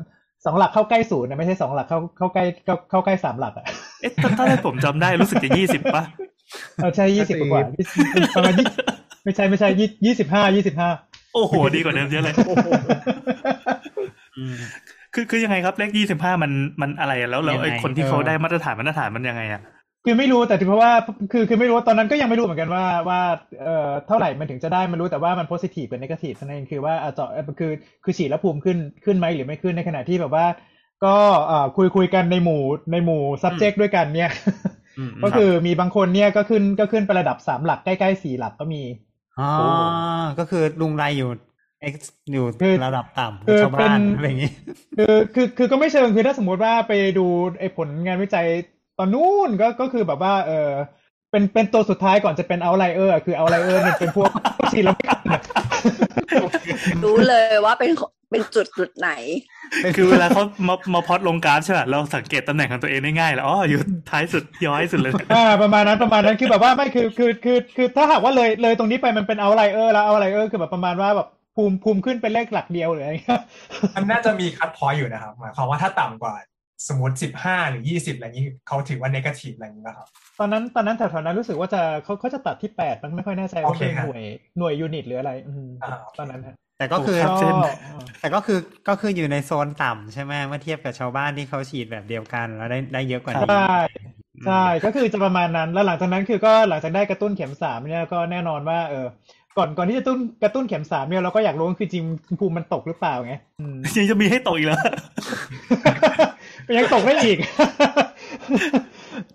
[0.44, 3.64] สองหลักเข้าใกล้ศูนย์นะไม่ใช่สองหลักเข้าเข้าใกล้เข้าเข้าใกล้สามหลักอะ
[4.00, 6.02] เอ๊ะถ้าถ้าได้ผมจำได้รู้สึกจะยี่สิบป่ะ
[6.76, 7.62] เออใช่ยี่สิบกว่า
[7.98, 8.66] 20ประมาณยี่
[9.24, 10.90] ไม่ใช่ไม่ใช่ยี่ยี่สิบห้ายี่สิบห้า
[11.34, 12.34] โอ้โห ดีกว่าเดิมเยอะเลย
[14.38, 14.56] อืม
[15.16, 19.62] คือคือยังไงครับเลขยี่สิบห้ามันมันอะไรอะแล้วแล้วไอ้ยังไงคนที่เขาเออได้มาตรฐานมาตรฐานมันยังไงอะ
[20.04, 20.92] คือไม่รู้แต่เพราะว่า
[21.32, 23.20] คือคือไม่รู้ตอนนั้นก็ยังไม่รู้เหมือนกันว่าว่า
[23.62, 27.72] เอ่อเท่าไหร่มันถึงจะได้มันรู้แต่ว่ามัน positive เป็น negative เท่านั้นเองคือว่าอะเจาะเอ่อคือ
[28.04, 30.46] คือฉีดแล้วภูมิขึ้นขึ้นไหมหรือไม่ขึ้นในขณะที่แบบว่า
[31.04, 31.14] ก็
[31.46, 34.30] เอ่อคุยคุยกันในหมู่ในหมู่ subject ด้วยกันเนี่ย
[34.98, 38.82] อืมก็คือมีบางคนเนี่ยก็ขึ้นก็ขึ้นไประดับสามหลักใกล้ๆสี่หลักก็มี
[39.40, 39.50] อ๋อ
[40.38, 41.30] ก็คือลุงไรอยู่
[41.92, 41.94] X
[42.32, 44.52] อยู่คือระดับต่ำคือชาวเป็บ้านนอะไรอย่างงี้
[44.98, 47.26] คือคือคือก็ไม่เชิงคือถ้าสมมุติว่าไปดู
[47.58, 48.46] ไอ้ผลงานวิจัย
[48.98, 50.70] ตอนนู้นก็ก็คือแบบว่า เออ
[51.30, 54.30] เป็นเป็นตัวสุดท้ายก่อนจะเป็นเอาไลเออร์คือเอาไลเออร์เนี่ยเป็นพวก
[54.72, 55.40] ฉีดแล้วไม่กันอะ
[57.04, 57.90] รู้เลยว่าเป็น
[58.30, 59.10] เป็นจุดจุดไหน
[59.96, 73.42] คือเวลาเขามามาพอดลงกราฟใช่ป่ะเราสังเกตตำแหน่งของตัวเองได้ง่ายแล้วอ๋ออยู่ท้ายสุดบ๊วยสุดเลยอ่าประมาณนั้นประมาณนั้นคือแบบว่าไม่คือคือคือคือถ้าหากว่าเลยเลยตรงนี้ไปมันเป็นเอาไลเออร์แล้วเอาไลเออร์คือแบบประมาณว่าแบบ ภูมิภูมิขึ้นเป็นเลขหลักเดียวหรืออะไรเงี้ย
[73.96, 76.34] มันน่าจะมีคัดพอยต์อยู่นะครับหมายความว่าถ้าต่ำกว่า
[76.88, 80.06] สมมติสิบห้าหรือยี่สิบอะไรอย่างนี้เขาถือว่า negative อะไรอย่างนี้นะครับ
[80.38, 84.22] ตอนนั้นตอนนั้นแถวๆนั้นรู้สึกว่าจะเขาเขาจะตัดที่แปดมันไม่ค่อยแน่ใจว่าโอเคเป็นครับหน่วย
[84.58, 87.54] หน่วยยูนิตหรืออะไรอืมอ่าตอนนั้นฮะแต่ก็คือครับก็เช่น
[88.20, 93.74] แต่ก็คือก็คืออยู่ในโซนต่ำใช่ไหมเมื่อเทียบกับชาวบ้านที่เขาฉีดแบบเดียวกันแล้วได้ได้เยอะกว่านี้ใช่
[94.46, 99.06] ใช่ก็คือจะประมาณนั้นแล้วหลังจากนั้นคือก็หลังจากได้กระตุ้นเข็มสามเนี่ยก็แน่นอนว่าเออ
[99.58, 102.04] ก่อนก่อนที่จะตุ้นกระตุ้นเข็มสามเนี่ยเราก็อยากรู้ว่าคือจริง
[102.40, 104.80] ภูมิมันตกหรือเปล่าไงอืมยังจะมีให้ตกอีกแล้ว
[106.78, 107.38] ยังตกได้อีก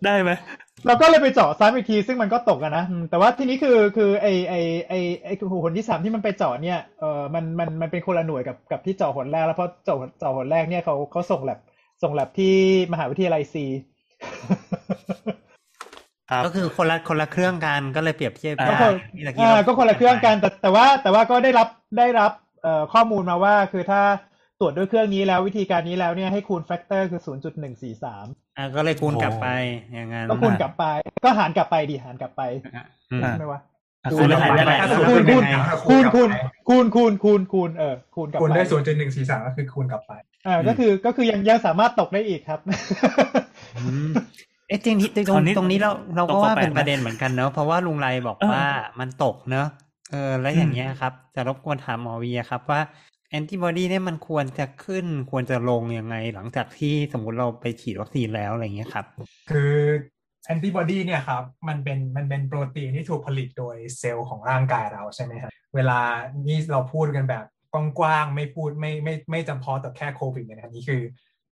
[0.06, 0.32] ได้ไหม
[0.88, 4.54] เราก็เลยไปเจาะซ้ำอีกทีซึ่งมันก็ตกอะนะอืมแต่ว่าทีนี้คือคือไอไอ
[4.90, 4.94] ไอ
[5.26, 5.30] ไอ
[5.64, 11.60] หนที่สามที่มันไปเจาะเนี่ยเออมันมันมันเป็นคนละหน่วยกับกับที่เจาะหนแรก แล้วเพราะเจาะเจาะหนแรกเนี่ยเขาเขาส่งแลบ
[12.04, 12.54] ส่งแลบที่
[12.94, 13.66] มหาวิทยาลัยซี
[14.28, 15.51] ครับ
[16.46, 21.68] ก็คือคนละคนละเครื่องกันก็เลยเปรียบเทียบอ่ายากก็คนที่ตะกี้อ่าเราก็คนละเครื่องกันแต่แต่ว่าแต่ว่าก็ได้รับ
[21.98, 22.32] ได้รับ
[22.64, 24.02] เอ่อข้อมูลมาว่าคือถ้า
[24.60, 27.22] ตรวจด้วยเครื่องนี้แล้ววิธีการนี้แล้วเนี่ยให้คูณแฟกเตอร์คือ
[27.90, 29.48] 0.143อะก็เลยคูณกลับไป
[29.94, 30.86] อย่างนั้นก็คูณกลับไป
[31.26, 32.42] ก็หารกลับไปดิหารกลับไป
[33.12, 33.62] อืมใช่ไหมวะ
[34.04, 34.74] อะดูคูณแล้แล้ววหารหารได้ได้ไหม
[35.88, 36.36] คูณคูณคูณคูณกลับไป
[36.68, 40.14] คูณคูณคูณคูณเออคูณกลับคูณไปด้วยศูนย์จุดหนึ่งสี่สามก็คือคูณกลับไป
[40.48, 42.60] อ่าก็คือก็คือยังยังสามารถตกได้อีกครับ
[43.78, 44.12] อืม
[44.72, 48.64] เอ๊ะจริงๆตรงตรงนี้เราเราก็ว่าเป็นประเด็นเหมือนกันเนอะเพราะว่าลุงไรบอกว่า
[49.00, 49.68] มันตกเนอะ
[50.12, 52.82] เออแล้วอย่างเงี้ยครับ จะรบกวนถามหมอวีอะครับว่า
[53.30, 59.06] แอนติบอดีเนี่ยมันควรจะขึ้นควรจะลงยังไง หลังจากที่สมมุติเราไปฉีดวัคซีนแล้วอะไรเงี้ยครับ
[59.50, 59.74] คือ
[60.46, 66.00] แอนติบอดีเนี่ยครับมันเป็นมันเป็นโปรตีนที่ถูกผลิตโดยเซลล์ของร่างกายเราใช่ไหมครับเวลา
[66.48, 67.46] นี่เราพูดกันแบบ
[68.00, 71.02] กว้างๆไม่พูดไม่ไม่ไม่จำเพาะแต่แค่โควิดนะครับนี่คือ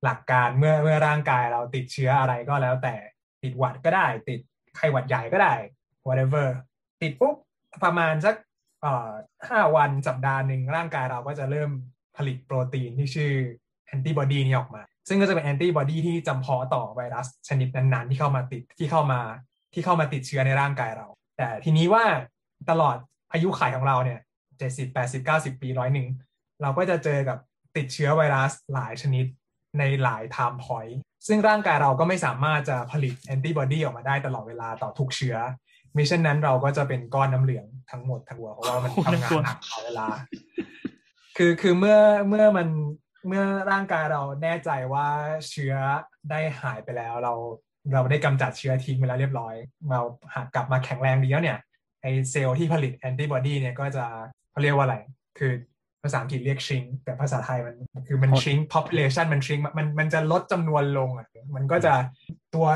[0.03, 2.95] หลักการเมื่อเมื่อร่างกายเราติดเชื้ออะไรก็แล้วแต่
[3.43, 4.39] ติดหวัดก็ได้ ติด
[4.75, 5.53] ไข้หวัดใหญ่ก็ได้
[6.07, 6.47] whatever
[7.01, 7.35] ติดปุ๊บ
[7.83, 8.35] ประมาณสัก
[8.81, 9.09] เอ่อ
[9.49, 11.71] ห้าวันสัปดาห์หนึ่งร่างกายเราก็จะเริ่ม
[12.17, 13.31] ผลิตโปรตีนที่ชื่อ
[13.87, 19.19] แอนติบอดีนี้ออกมา ซึ่งก็จะเป็นแอนติบอดีที่จำเพาะต่อไวรัสชนิดนั้นๆ ที่เข้ามาติดที่เข้ามา
[19.73, 21.07] ที่เข้ามาติดเชื้อในร่างกายเรา
[21.37, 22.05] แต่ทีนี้ว่า
[22.69, 22.97] ตลอด
[23.33, 24.19] อายุขัยของเราเนี่ย
[24.59, 26.07] เจ็ดสิบแปดสิบเก้าสิบปีร้อยหนึ่ง
[26.61, 27.37] เราก็จะเจอกับ
[27.77, 29.25] ติดเชื้อไวรัสหลายชนิด
[29.77, 30.95] ในหลาย time point
[31.27, 35.37] ซึ่งร่างกายเราก็ไม่สามารถจะผลิตแอนติบอดีออกมาได้ตลอดเวลาต่อทุกเชื้อ
[35.95, 40.07] มิเช่นนั้นเราก็จะเป็นก้อนน้ำเหลืองทั้งหมดทั้งหัวเพราะว่ามันทำงานหนักตลอดเวลา
[41.37, 42.67] คือคือเมื่อเมื่อมัน
[43.27, 45.07] เมื่อร่างกายเราแน่ใจว่า
[45.49, 45.73] เชื้อ
[46.29, 47.33] ได้หายไปแล้ว เรา
[47.93, 49.55] เราได้กำจัดเชื้อทิ้งไปแล้วเรียบร้อย
[49.91, 50.01] เรา
[50.35, 51.59] หากกลับมาแข็งแรงดีแล้วเนี่ย
[52.01, 54.05] ไอเซลล์ที่ผลิตแอนติบอดีเนี่ยก็จะ
[54.51, 54.97] เขาเรียกว่าอะไร
[55.37, 55.51] คือ
[56.03, 57.75] ภาษาอังกฤษเรียก shrink แต่ภาษาไทยมัน
[58.07, 61.93] คือมันชิง population มันชิงมันมันจะลดจำนวนลงอะมันก็จะ
[62.55, 62.67] ตัว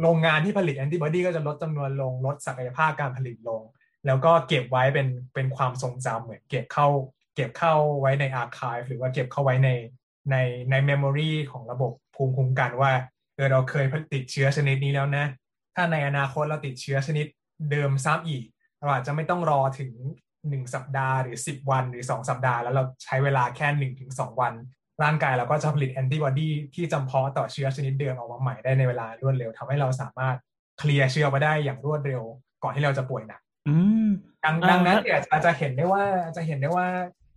[0.00, 3.62] โรงงานที่ผลิตแอนติบอดีก็จะลดจำนวนลง ลดศักยภาพการผลิตลง
[4.06, 6.88] แล้วก็เก็บไว้เป็นเป็นความทรงจำเหมือนเก็บเข้า
[7.34, 9.70] เก็บเข้าไว้ในอาร์คายหรือว่าเก็บเข้าไว้ใน
[10.30, 10.36] ใน
[10.70, 12.92] ในเมมโมรีของระบบภูมิคุ้มกันว่า
[13.34, 13.84] เออเราเคย
[14.14, 15.24] ติดเชื้อชนิดนี้แล้วนะ
[15.74, 17.26] ถ้าในอนาคตเราติดเชื้อชนิด
[17.70, 18.44] เดิมซ้ำอีก
[18.78, 19.92] เราอาจจะไม่ต้องรอถึง
[20.52, 24.54] 1สัปดาห์หรือ10วันหรือ2สัปดาห์ แล้วเราใช้เวลาแค่1-2วัน
[25.02, 30.36] ร่างกายเราก็จะผลิตแอนติบอดีที่จำเพาะต่อเชื้อชนิดเดิมออกมาใหม่ได้ในเวลารวดเร็วทำให้เราสามารถ
[30.78, 32.22] เคลียร์เชื้อมาได้อย่างรวดเร็ว
[32.62, 33.76] ก่อนที่เราจะป่วยหนักอื
[34.06, 34.08] ม
[34.44, 36.04] ดังอ่าดังนั้นเนี่ยอาจจะเห็นได้ว่า
[36.36, 36.88] จะเห็นได้ว่า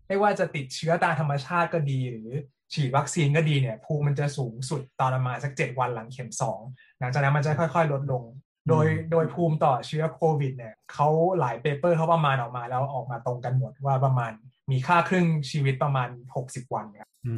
[0.07, 2.29] ไม่ว่าจะติดเชื้อตามธรรมชาติก็ดี หรือ
[2.73, 6.59] ฉีดวัคซีนก็ดีเนี่ยภูมิมันจะสูงสุดตอนประมาณสักเจ็ดวันหลังเข็มสอง
[6.99, 8.23] หลังจากนั้นมันจะค่อย ๆ ลดลง
[8.69, 11.07] โดยโดยภูมิต่อเชื้อโควิดเนี่ยเขา
[11.39, 14.31] หลายเปเปอร์เขาประมาณออกมาแล้วออกมาตรงกันหมดว่าประมาณ
[14.71, 16.09] มีค่าครึ่งชีวิตประมาณ
[16.41, 17.35] 60วันครับอื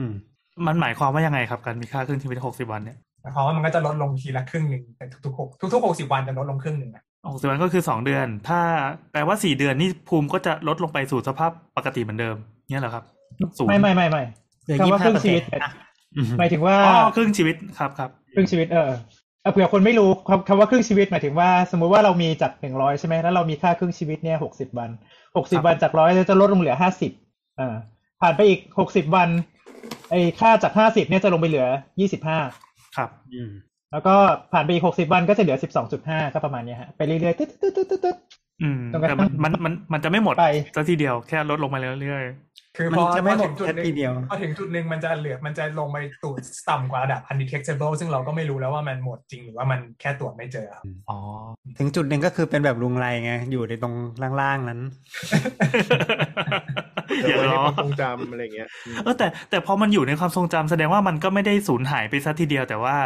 [0.00, 0.04] ม
[0.66, 2.98] มันหมายความว่ายังไงครับการมีค่าครึ่งชีวิตหกสิบวันเนี่ย
[3.32, 8.60] เพราะว่ามันก็จะลดลงทีละครึ่งหนึ่งแต่ทุกๆหกทุกๆหกสิบวันจะลดลงครึ่งหนึ่งนะหกสิบวันก็คือสองเดือน ถ้า
[9.12, 12.36] แปลว่าสี่เดือนนี่ภูมิก็จะลดลงไปสู่สภาพปกติเหมือนเดิม
[12.70, 13.04] เนี่ยเหรอครับ
[13.58, 14.22] ศูนย์ไม่ไม่ไม่ไม่
[14.64, 15.72] เหลือคำว่าครึ่งชีวิต25%อะ
[16.16, 18.90] อืมหมายถึงว่าอ๋อครึ่งชีวิตครับครับครึ่งชีวิตเออ
[19.44, 24.90] เอาเผื่อคนไม่รู้คำคำว่าครึ่งชีวิตหมายถึงว่า สมมุติว่าเรามีจากหนึ่งร้อยใช่ไหมแล้วเรามีค่าครึ่งชีวิตเนี่ยหกสิบวัน
[25.36, 27.12] หกสิบวันจากร้อยจะลดลงเหลือห้าสิบ
[27.60, 27.76] อ่า
[28.20, 29.28] ผ่านไปอีกหกสิบวัน
[30.10, 31.66] ไอ้ค่าจากห้าสิบเนี่ยจะลงไปเหลือ
[32.00, 32.38] ยี่สิบห้า
[32.96, 33.50] ครับ อืม
[33.92, 34.14] แล้วก็
[34.52, 38.16] ผ่านไปอีกหกสิบวันก็จะเหลือสิบสองจุดห้าก็ประมาณเนี้ยฮะไปเรื่อยๆตึ๊ดตึ๊ดตึ๊ดตึ๊ดตึ๊ด
[38.62, 42.22] อืมจนกระทั่แต่งมันมันมันมันจะไม่หมดไปซะทีเดียวแค่ลดลงมาเรื่อย
[42.76, 46.38] คือมันพอจะไม่พอหมถึดงจุดแค่หนึ่ทีงเดียวพอถึงจุดหนึ่งมันจะเหลือมันจะลงไปตูด
[46.70, 51.18] ต่ำกว่าระดับ undetectable ซึ่งเราก็ไม่รู้แล้วว่ามันหมดจริงหรือว่ามันแค่ตรวจไม่เจอครับๆอ๋อ
[51.78, 53.94] ถึงจุดหนึ่งก็คือเป็นแบบลุงไรไงอยู่ในตรง
[54.40, 54.80] ล่างๆนั้น
[57.22, 62.96] เดี๋ยวอย่าไว้ในล้อความทรงจำอะไรเงี้ยอืมเออแต่แต่พอมันอยู่ในความทรงจำแสดงว่ามันก็ไม่ได้สูญหายไปซะทีเดียวแต่ว่า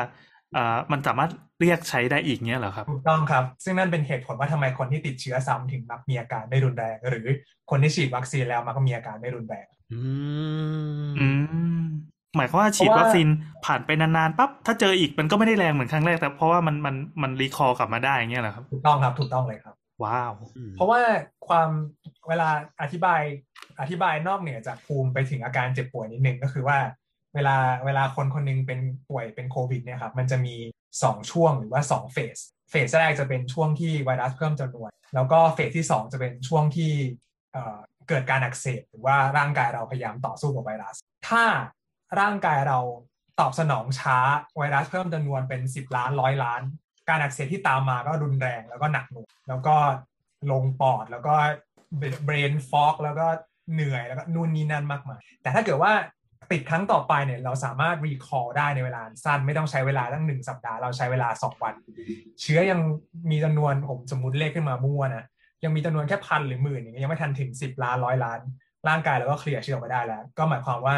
[0.56, 1.30] อ่ามันสามารถ
[1.61, 7.26] เรียกใช้ได้อีกเนี้ยเหรอครับถูกต้องครับ ซึ่งนั่นเป็นเหตุผลว่าทำไมคนที่ติดเชื้อซ้ำถึงมักมีอาการไม่รุนแรง หรือ
[7.70, 10.00] คนที่ฉีดวัคซีนแล้วมักมีอาการไม่รุนแรง อื
[11.08, 11.28] มอื
[11.80, 11.84] ม
[12.37, 13.28] หมายความว่าฉีดเพราะว่าวัคซีน
[13.66, 20.32] ผ่านไปนานๆปั๊บถ้าเจออีกมันก็ไม่ได้แรงเหมือนครั้งแรกแต่เพราะว่ามันมันมันรีคอร์กลับมาได้อย่างเงี้ยเหรอครับถูกต้องครับถูกต้องเลยครับ ว้าว
[20.76, 21.00] เพราะว่า
[21.48, 21.68] ความ
[22.28, 22.48] เวลา
[22.82, 23.20] อธิบาย
[23.80, 26.78] อธิบายนอกเหนือจากภูมิไปถึงอาการเจ็บป่วยนิดนึงก็คือว่า
[27.38, 30.55] เวลาเวลาคนคนหนึงเป็นป่วยเป็นโควิดเนี่ยครับมันจะมี
[30.94, 32.38] 2 ช่วงหรือว่า2เฟส
[32.70, 36.92] เฟสแรกจะเป็นช่วงที่ไวรัสเพิ่มจำนวน แล้วก็เฟสที่ 2 จะเป็นช่วงที่
[37.53, 40.96] เเกิดการอักเสบหรือว่าร่างกายเราพยายามต่อสู้กับไวรัส
[41.29, 41.44] ถ้า
[42.20, 42.79] ร่างกายเรา
[43.40, 44.18] ตอบสนองช้า
[44.57, 46.62] ไวรัสเพิ่มจำนวนเป็น 10 ล้านร้อยล้าน
[47.09, 49.77] การอักเสบที่ตามมาก็รุนแรงแล้วก็หนักหน่วงแล้วก็
[50.51, 51.35] ลงปอดแล้วก็
[52.24, 53.27] เบรนฟอกแล้วก็
[53.72, 55.92] เหนื่อยแล้วก็นู่นนี่นั่นมากมายแต่ถ้าเกิดว่า
[56.52, 61.74] ติดครั้งต่อไปเนี่ยเราสามารถรีคอ l ได้ในเวลาสั้นไม่ต้องใช้เวลาตั้งหนึ่งสัปดาห์เราใช้เวลาสองวัน
[62.40, 62.80] เชื้อยัง
[63.30, 65.24] มีจำนวนผมสมมติเลขขึ้นมามั่วนะ
[65.64, 68.40] ยังมีจำนวนแค่พันหรือหมื่นอย่างเงี้ยยังไม่ทันถึงสิบล้านร้อยล้าน
[68.88, 70.96] ร่างกายเราก็เคลียร์เชื้อออกมาได้แล้ว ก็หมายความว่า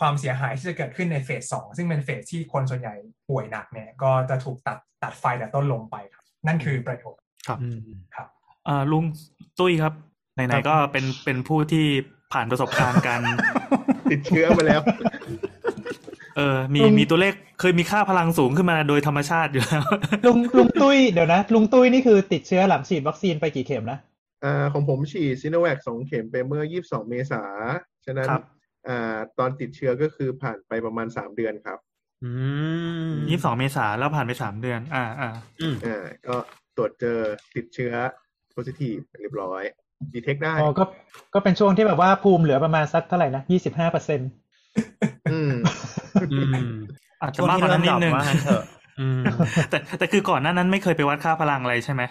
[0.00, 2.94] ความเสียหายที่จะเกิดขึ้นในเฟสสองซึ่งเป็นเฟสที่คนส่วนใหญ่
[3.28, 7.78] ป่วยหนักเนี่ยก็จะถูกตัดตัดไฟแต่ต้นลงไปครับ นั่นคือประโยชน์ครับอืม
[8.14, 8.28] ครับ
[8.68, 9.04] อ่าลุง
[9.58, 9.92] ตุ้ยครับ
[10.34, 11.86] ไหนๆก็เป็นเป็นผู้ที่
[12.32, 13.20] ผ่านประสบการณ์การ
[14.10, 14.80] ติดเชื้อมาแล้ว
[16.36, 19.82] เออ มีลุงมีตัวเลขเคยมีค่าพลังสูงขึ้นมาโดยธรรมชาติอยู่แล้ว
[20.26, 23.98] ลุงลุงตุ้ยเดี๋ยวนะ ลุงตุ้ยนี่คือติดเชื้อหลังฉีดวัคซีนไปกี่เข็มนะ
[24.44, 27.42] อ่าของผมฉีดซิโนแวคสองเข็มไปเมื่อ22เมษา
[28.06, 28.42] ฉะนั้นครับ
[28.88, 31.78] อ่าตอนติดเชื้อก็คือผ่านไปประมาณ3เดือนครับ
[32.24, 32.30] อื
[33.08, 36.36] มยี่สิบสองเมษาแล้วผ่านไปสามเดือน อ่าอ่าอืมอ่าก็
[36.76, 37.18] ตรวจเจอ
[37.54, 37.92] ติดเชื้อ
[38.54, 39.62] positive เรียบร้อย
[40.14, 40.84] ดีเทคได้อ๋อก็
[41.34, 44.30] ก็เป็นช่วงที่แบบว่าภูมิเหลือประมาณสักเท่าไหร่นะยี่สิบห้าเปอร์เซ็นต์
[45.32, 45.52] อืม
[46.32, 46.68] อืม
[47.22, 48.64] อาจจะช่วงมากที่กว่าเริ่นั้มนนิดรดอปนึงว่างั้นเถอะ
[49.00, 49.22] อืม
[49.70, 52.02] แต่แต่คือก่อนหน้านั้นไม่เคยไปวัดค่าพลังอะไรใช่ไหม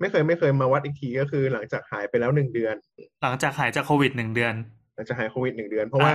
[0.00, 2.74] ไม่เคยไม่เคยมาวัดอีกทีก็คือ หลังจากหายไปแล้วหนึ่งเดือน
[3.22, 4.54] หลังจากหายจากโควิดหนึ่งเดือน
[4.94, 6.12] หลังจากหายโควิดหนึ่งเดือน เพราะว่า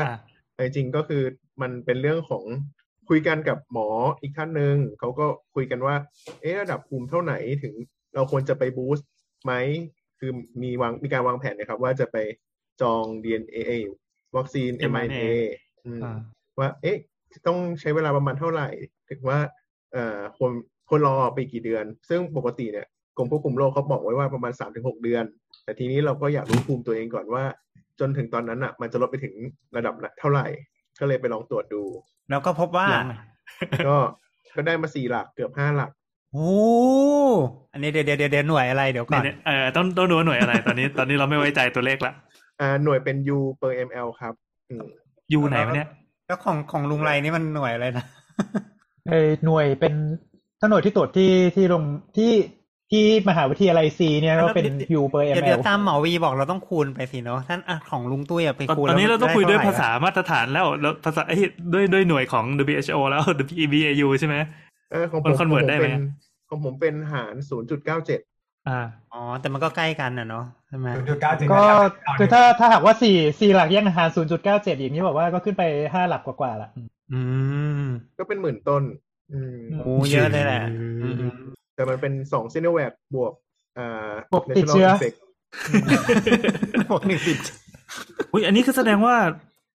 [0.58, 1.24] อ่จริงๆก็คือ
[1.62, 2.44] มันเป็นเรื่องของ
[3.10, 3.90] คุยกันกับหมอ
[4.22, 5.96] อีกท่านหนึ่งเขาก็คุยกันว่า
[6.42, 7.74] เอ๊ะระดับภูมิเท่าไหนถึง
[8.16, 9.08] เราควรจะไปบูสต์
[9.46, 9.54] ไหม
[10.24, 12.18] คือมีวางมีการวางแผนนะครับ ว่าจะไป
[12.82, 13.60] จอง DNA
[14.38, 15.24] วัคซีน mRNA
[15.86, 16.18] อืมอ่า
[16.60, 16.98] ว่า เอ๊ะ
[17.48, 18.70] ต้องใช้เวลาประมาณเท่าไหร่
[19.10, 19.40] ถึงว่า
[19.94, 20.52] เอ่อควร
[20.88, 25.24] ควรรอไปกี่เดือน ซึ่งปกติเนี่ยกรมควบคุมโรคเขาบอกไว้ว่าประมาณสามถึงหกเดือน
[25.64, 27.44] แต่ทีนี้เราก็อยากรู้ภูมิตัวเองก่อนว่า
[28.00, 29.34] จนถึงตอนนั้นอะ มันจะลดไปถึง
[29.76, 30.46] ระดับเท่าไหร่
[31.00, 31.84] ก็เลยไปลองตรวจดู
[32.30, 33.14] แล้วก็พบว่ายังไง
[33.88, 33.98] ก็
[34.56, 35.92] ก็ได้มาสี่หลักเกือบห้าหลัก
[36.34, 36.50] โอ้
[37.74, 42.14] อันนี้เดี๋ยวเดี๋ยวเดี๋ยวหน่วยอะไรเดี๋ยวก่อนเนี่ยเออต้องต้องดูว่าหน่วยอะไร ตอนนี้ตอนนี้เราไม่ไว้ใจตัวเลขละ
[42.62, 44.34] อ่าหน่วยเป็น U per ml ครับ
[44.70, 44.86] อืม
[45.34, 45.88] ยูไหนวะเนี่ย
[46.28, 48.06] แล้วของของลุงไรนี่มันหน่วยอะไรนะ
[49.10, 49.94] เออหน่วยเป็น
[50.60, 51.84] ถ้าหน่วยที่ตรวจที่ที่โรง
[52.18, 52.32] ที่
[52.92, 54.66] ที่มหาวิทยาลัยซีเนี่ยก็เป็น
[55.00, 61.42] U per เดี๋ยวเดี๋ยว ml ตามหมอวีบอกเราต้องคูณไปสิเนาะท่านอะของลุงตุ้ยอะไปตอนคูณตอนนี้แล้เราต้องคุยด้วยไท่ภาไหร่ษามาตรฐานแล้วแล้วภาษาเอ้ย
[61.74, 63.22] ด้วยด้วยหน่วยของ WHO แล้ว
[63.64, 64.36] WBAU ใช่ไหม
[64.92, 66.04] เออของผมันม convert ได้ไหมเป็น
[66.50, 68.20] ของผมเป็นหารศูนย์จุดเก้าเจ็ด
[68.68, 68.80] อ่า
[69.14, 71.64] อ๋อ แต่มันก็ใกล้กันน่ะเนาะใช่ไหมจุดเก้าจริงก็
[72.20, 76.70] คือถ้าถ้าหากว่าสี่สี่หลักแยกอาหารศูนย์จุดเก้าเจ็ดอย่างนี้บอกว่าก็ขึ้นไปห้าหลักกว่าๆละ
[77.14, 77.22] อื
[77.84, 77.86] ม
[78.20, 78.84] ก็เป็นหมื่นต้น
[79.34, 80.64] อืมโอ้เยอะเลยแหละ
[81.04, 81.16] อืม
[81.76, 83.34] แต่มันเป็นสองซิโนแวคบวก
[83.78, 85.18] อ่าบวกติดเชื้อ natural infection
[86.90, 87.40] พวกหนึ่งติด
[88.32, 89.16] อุ้ยอันนี้คือแสดงว่า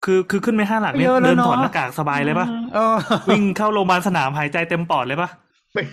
[0.03, 2.95] คือคือขึ้นไปห้าหลักเนี่ยเยอะแล้วเดินเนอะถอดหน้ากากสบายเลยปะเออ
[3.29, 5.29] วิ่งเข้าโรงพยาบาลสนามหายใจเต็มปอดเลยปะ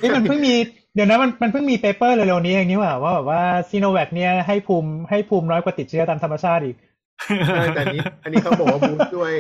[0.03, 0.55] นี่มันเพิ่งมี
[0.94, 6.77] เดี๋ยวนะมันมันเพิ่งมี paper เร็วๆนี้เองนี่หว่าว่าแบบว่าซีโนแวคเนี่ยให้ภูมิให้ภูมิน้อยกว่าติดเชื้อตามธรรมชาติอีก
[7.49, 9.33] ใช่แต่อันนี้ อันนี้เขาบอกว่าบูสต์ด้วย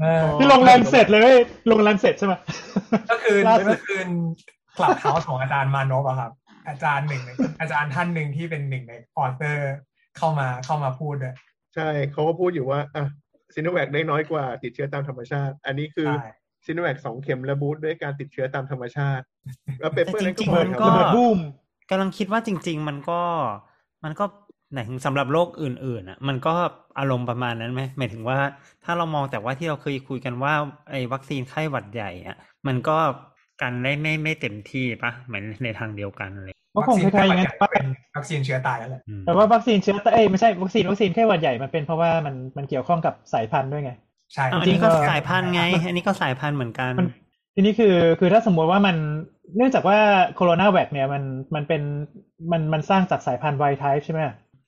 [0.00, 1.32] เออนี่ลงแรมเสร็จเลย
[1.70, 2.34] ลงแรมเสร็จใช่ไหม
[3.10, 4.08] ก็คือล่าสุดเมื่อคืน
[4.76, 6.32] คลับเฮาส์ของอาจารย์มานพอะครับ
[6.68, 9.72] อาจารย์หนึ่งในอาจารย์ท่านหนึ่งที่เป็นหนึ่งในออเตอร์
[10.16, 11.34] เข้ามาเข้ามาพูดด้วย
[11.74, 13.04] ใช่เขาก็พูดอยู่ว่าอะ
[13.56, 16.30] ซิโนแวคได้น้อยกว่าติดเชื้อตามธรรมชาติ อันนี้คือใช่
[16.66, 19.24] ซิโนแวคสองเข็มและบูสต์ด้วยการติดเชื้อตามธรรมชาติ
[19.80, 21.38] แล้วเปเปอร์นั้นก็แต่จริงบๆอกมันครับก็ระว่าเบิดบูม
[21.90, 23.20] กำลังคิดว่าจริง ๆ มันก็
[24.04, 24.24] มันก็
[24.72, 26.54] ไหนถึงสำหรับโรคอื่นๆอะ มันก็
[26.98, 28.38] อารมณ์ประมาณนั้นไหมหมายถึงว่า
[28.84, 30.54] ถ้าเรามองแต่ว่าที่เราเคยคุยกันว่า
[30.90, 32.98] ไอ้วัคซีนไข้หวัดใหญ่อะ มันก็
[33.62, 37.86] กันได้ไม่ไม่เต็มที่ปะเหมือนในทางเดียวกันเลย ก็คงคล้ายๆอย่างนั้นวัคซีนเป็น
[38.16, 43.92] วัคซีนเชื้อตายแล้วแหละอืมแต่ว่าวัคซีนเชื้อเอ้ยไม่ใช่วัคซีนวัคซีนแค่หวัดใหญ่มันเป็นเพราะว่ามันมันเกี่ยวข้องกับสายพันธุ์ด้วยไง
[44.34, 47.08] ใช่อ้าวอันจรินี้งก็ก็สายพันธุ์ไง อันนี้ก็สายพันธุ์เหมือนกันมัน
[47.54, 48.96] ทีนี้คือคือถ้าสมมติว่ามัน
[49.56, 49.98] เนื่องจากว่า
[50.36, 51.22] โคโรนาแวคเนี่ยมัน
[51.54, 51.82] มันเป็น
[52.52, 54.20] มันมันสร้างจากสายพันธุ์ไวท์ไทป์ใช่ไหม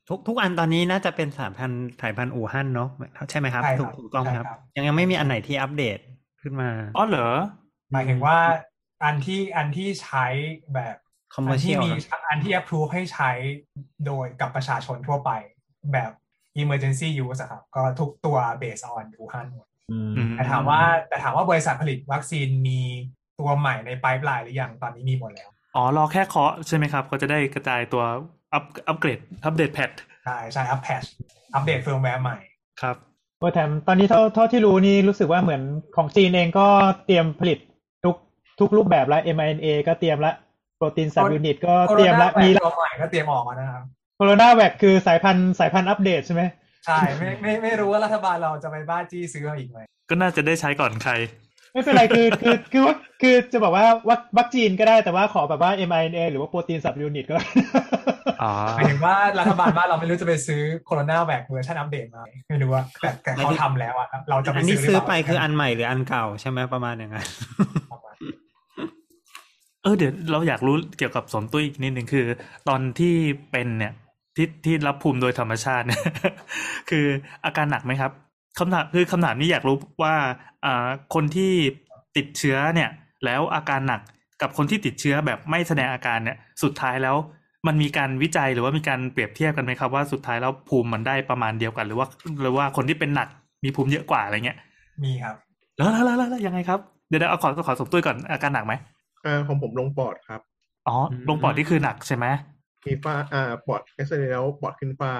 [0.08, 2.88] ทุกทุกอันตอนนี้น่าจะเป็นสายพันธุ์สายพันธุ์อู่ฮั่นเนาะ
[3.30, 5.98] ใช่ไหมครับใช่ถูกถูกต้องไหมครับใช่ยังยังไม่มีอันไหนที่อัปเดต
[6.42, 7.28] ขึ้นมาอ๋อเหรอ
[7.92, 8.38] หมายถึงว่า
[9.04, 10.26] อันที่อันที่ใช้
[10.74, 10.96] แบบ
[11.34, 11.90] คอมเมออัร์นเชีที่ยลมี
[12.28, 13.30] อันที่ approve ให้ใช้
[14.06, 15.30] โดยกับประชาชนทั่วไป
[15.92, 16.10] แบบ
[16.62, 22.80] emergency use อะครับก็ทุกตัว based on อู่ฮั่นหมดอืมแต่ถามว่าแต่ถามว่าบริษัทผลิตวัคซีนมี
[23.40, 28.02] ตัวใหม่ในไ i ป์ไลน์หรือยังตอนนี้มีหมดแล้ว อ๋อ รอแค่เคาะใช่ไหมครับ ก็จะได้กระจายตัว
[28.54, 29.90] อัพ upgrade update patch
[30.24, 31.02] ใช่ใช่ up patch
[31.54, 32.38] update firmware ใหม่
[32.82, 32.96] ครับ
[33.38, 35.62] โอ้แถมตอนนี้เท่าเท่าที่รู้นี่รู้สึกว่าเหมือน
[35.96, 36.66] ของจีนเองก็
[37.06, 37.58] เตรียมผลิต
[38.04, 38.16] ทุก
[38.60, 40.32] ทุกรูปแบบแล้ว mRNA ก็เตรียมละ
[40.78, 43.82] โปรตีน subunit ก็เตรียมละมีมีละตัวใหม่ก็เตรียมออกมานะครับ
[44.16, 46.42] โคโรนาแวคคือสายพันธุ์สายพันธุ์อัปเดตใช่ไหม
[46.86, 51.12] ใช่ไม่ไม่ไม่รู้ว่ารัฐบาลเราจะไปบ้าจี้ซื้อมาอีกไหมก็น่าจะได้ใช้ก่อนใคร
[51.72, 57.44] ไม่เป็นไรคือคือคือว่าคือจะบอกว่าวัควัคซีนก็ได้แต่ว่าขอแบบว่า mRNA หรือว่าโปรตีน subunit ก็ได้
[58.42, 67.26] อ๋อหมายถึงว่ารัฐบาลบ้านเราไม่รู้จะไปซื้อโคโรนาแวค version update มาไม่รู้ว่าแต่แต่เขาทำแล้วอะเราจะไปอันนี้ซื้ซื้ออหรืเล่าไปคืออันใหม่หรืออันเก่าใช่ไหมประมาณอย่างนั้น
[69.82, 72.26] เออเดี๋ยวเราอยากรู้เกี่ยวกับสมตุ้ยอีกนิดหนึ่งคือ
[72.68, 73.14] ตอนที่
[73.52, 73.92] เป็นเนี่ย
[74.36, 76.02] จที่ที่รับภูมิโดยธรรมชาติเนี่ย
[76.90, 77.06] คือ
[77.44, 78.12] อาการหนักไหมครับ
[78.58, 80.14] คำถามคือคำถามนี้อยากรู้ว่า
[80.64, 81.52] อ่าคนที่
[82.16, 82.90] ติดเชื้อเนี่ย
[83.24, 84.00] แล้วอาการหนัก
[84.42, 87.16] กับคนที่ติดเชื้อแบบไม่แสดงอาการเนี่ย สุดท้ายแล้ว
[87.66, 92.06] มันมีการวิจัยหรือว่ามีการเปรียบเทียบกันไหมครับว่าสุดท้ายแล้วภูมิมันได้ประมาณเดียวกัน หรือว่า
[92.42, 93.28] หรือว่าคนที่เป็นหนัก
[93.64, 94.58] มีภูมิเยอะกว่าอะไรเงี้ย
[95.04, 95.36] มีครับ
[95.76, 98.74] แล้วแล้วแล้วแล้วยังไงครับเดี๋ยวเดี๋ยวเอาขอขอสมตุ้ยก่อนอาการหนักไหม
[99.28, 100.40] อ่าของผมลงปอดครับ
[100.88, 100.96] อ๋อ
[101.28, 102.26] ลงปอดนี่คือหนักใช่ไหม
[102.86, 105.12] มีฝ้าอ่าปอดเอ็กซเรย์แล้วปอดขึ้นฝ้า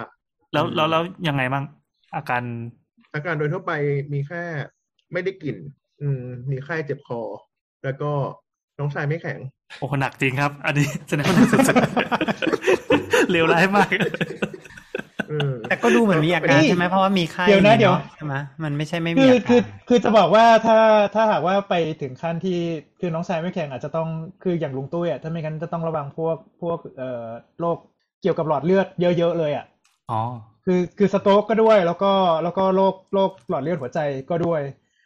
[0.52, 1.64] แล้วแล้วแล้วยังไงบ้าง
[2.16, 2.42] อาการ
[3.14, 3.72] อาการโดยทั่วไป
[4.12, 4.42] มีแค่
[5.12, 5.56] ไม่ได้กลิ่น
[6.00, 7.20] อืม มีไข้เจ็บคอ
[7.84, 8.10] แล้วก็
[8.78, 9.38] น้องชายไม่แข็ง
[9.78, 14.10] โอ้โหหนักจริงครับ อันนี้แสดงว่าหนักสุดๆเลวร้ายมากเออ
[15.68, 20.78] แต่ก็ดูเหมือนมีอาการใช่ไหมเพราะว่ามีไข้เดี๋ยวนะเดี๋ยวใช่ไหมมันไม่ใช่ไม่มีคืออาคืกาอรคือจะบอกว่าถ้า
[21.14, 22.58] ถ้าหากว่าไปถึงขั้นที่
[23.00, 24.08] คือน้องชายไม่แข็งอาจจะต้อง
[24.42, 27.26] คืออย่างลุงตุ้ยอะถ้าไม่งั้นจะต้องระวังพวกพวกเอ่อ
[27.60, 27.78] โรค
[28.22, 29.66] เกี่ยวกับหลอดเลือดเยอะๆเลยอะ
[30.10, 30.20] อ๋อ
[30.64, 33.98] คือคือสโตรกก็ด้วยแล้วก็แล้วก็โรคโรคหลอดเลือดหัวใจ
[34.30, 34.60] ก็ด้วย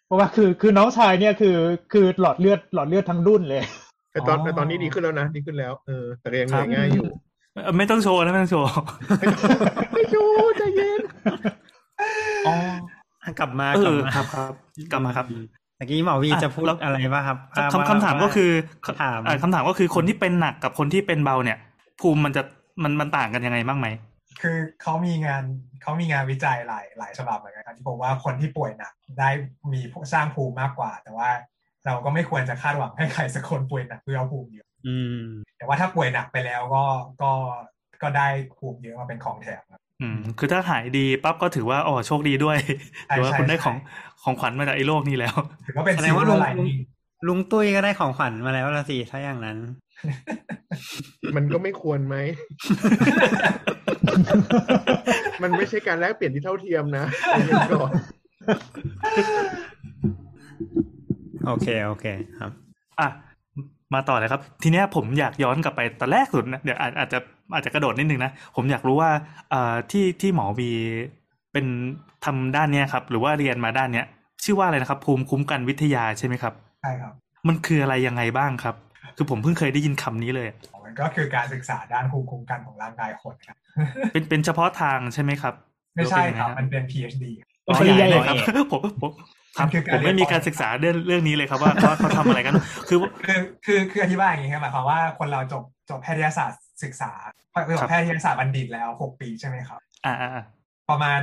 [0.07, 1.57] เพราะว่าคือคือน้องชายเนี่ยคือ
[1.93, 3.63] คือหลอดเลือดหลอดเลือดทั้งรุ่นเลย
[4.13, 7.07] แต่ตอนอ๋อแต่ตอนนี้ดีขึ้นแล้วนะดีขึ้นแล้วเออแต่ก็ยังเหครันื่อบยง่ายอยู่
[7.53, 8.69] เอ่อไม่ต้องโชว์นะไม่ต้องโชว์
[9.93, 10.22] ไม่ชูใจเย็น
[12.47, 12.55] อ๋อ
[13.39, 14.53] กลับมาเอกลับอมาครับครับ
[14.93, 18.51] กลับมาครับเมื่อกี้หมอวีอะจะพูดแล้วอะไรบ้างครับว่าคำคำถามก็คือ
[19.03, 21.59] ถามอ่าคำถามก็คือคนที่เป็นหนักกับคนที่เป็นเบาเนี่ย
[22.01, 22.43] ภูมิมันจะ
[22.83, 23.89] มันมันต่างกันยังไงบ้างไหม
[24.43, 25.45] คือเขามีงาน
[25.83, 29.29] เขามีงานวิจัยหลายหลายฉบับเหมือนกันครับที่บอกว่าคนที่ป่วยหนักได้
[29.73, 29.81] มี
[30.13, 31.31] สร้างภูมิมากกว่า แต่ว่า
[31.87, 35.25] เราก็ไม่ควรจะคาดหวังให้ใครสักคนป่วยหนักเพื่อเอาภูมิเยอะอืม
[35.59, 36.85] แต่ว่าถ้าป่วยหนักไปแล้วก็
[37.23, 37.33] ก็
[38.03, 42.59] ก็ได้ภูมิเยอะมาเป็นของแถมครับ อืม คือถ้าหายดีปั๊บก็ถือว่าอ๋อโชคดีด้วย
[43.07, 43.77] ใช่ถือว่าใช่คุณได้ใช่ของ
[44.23, 45.35] ของขวัญมาจากไอ้โลกนี้แล้ว
[45.67, 46.77] ถือว่าเป็นแสดซิงลว่าเวลุองร์ไลนิ่ง
[47.29, 49.59] ลุงตุ้ยก็ได้ของขวัญมาแล้วละสิถ้าอย่างนั้น
[51.37, 52.17] มันก็ไม่ควรไหม
[55.43, 57.91] มันไม่ใช่การแลกเปลี่ยนที่เท่าเทียมนะใจเย็นก่อน
[61.47, 62.07] โอเค โอเค
[62.39, 62.51] ครับ
[63.01, 63.09] อะ
[63.95, 67.19] มาต่อเลยครับ ทีเนี้ยผมอยากย้อนกลับไปตอนแรกสุดนะเดี๋ยวอาจอาจจะ
[67.55, 69.11] อาจจะกระโดดนิดนึงนะ ผมอยากรู้ว่า
[69.53, 70.71] อ่าที่ที่หมอวี
[71.53, 71.67] เป็น
[72.25, 74.07] ทำด้านเนี้ยครับ หรือว่าเรียนมาด้านเนี้ย
[74.45, 77.13] ชื่อว่าอะไรนะครับ ภูมิคุ้มกันวิทยาใช่ไหมครับใช่ครับ
[77.49, 78.75] มันคืออะไรยังไงบ้างครับ
[79.17, 80.49] คือผมเพิ่งเคยได้ยินคำนี้เลย
[80.85, 83.57] มันก็คือการศึกษาด้านภูมิคุ้มกันของร่างกายคนครับ
[84.13, 85.55] เป็นเป็นเฉพาะทางใช่ไหมครับ
[85.95, 87.25] ไม่ใช่หอว่าเป็นยังครับงฮะมันเป็น PhD
[87.67, 89.13] อ๋อปริญญาใหญ่เอกเลยครับผมผม
[89.57, 92.55] ครับมันคือการผมไม่มีการศึกษาเรื่องเรื่องนี้เลยครับว่าว่าเขาทำอะไรกัน
[92.89, 97.13] คือคือคือคืออธิบายอย่างนี้ครับหมายความว่าคนเราจบจบแพทยศาสตร์ศึกษา
[97.79, 100.45] จบแพทยศาสตร์บัณฑิตแล้วหกปีใช่ไหมครับอ่าอ่าอ่า
[100.91, 101.21] ประมาณ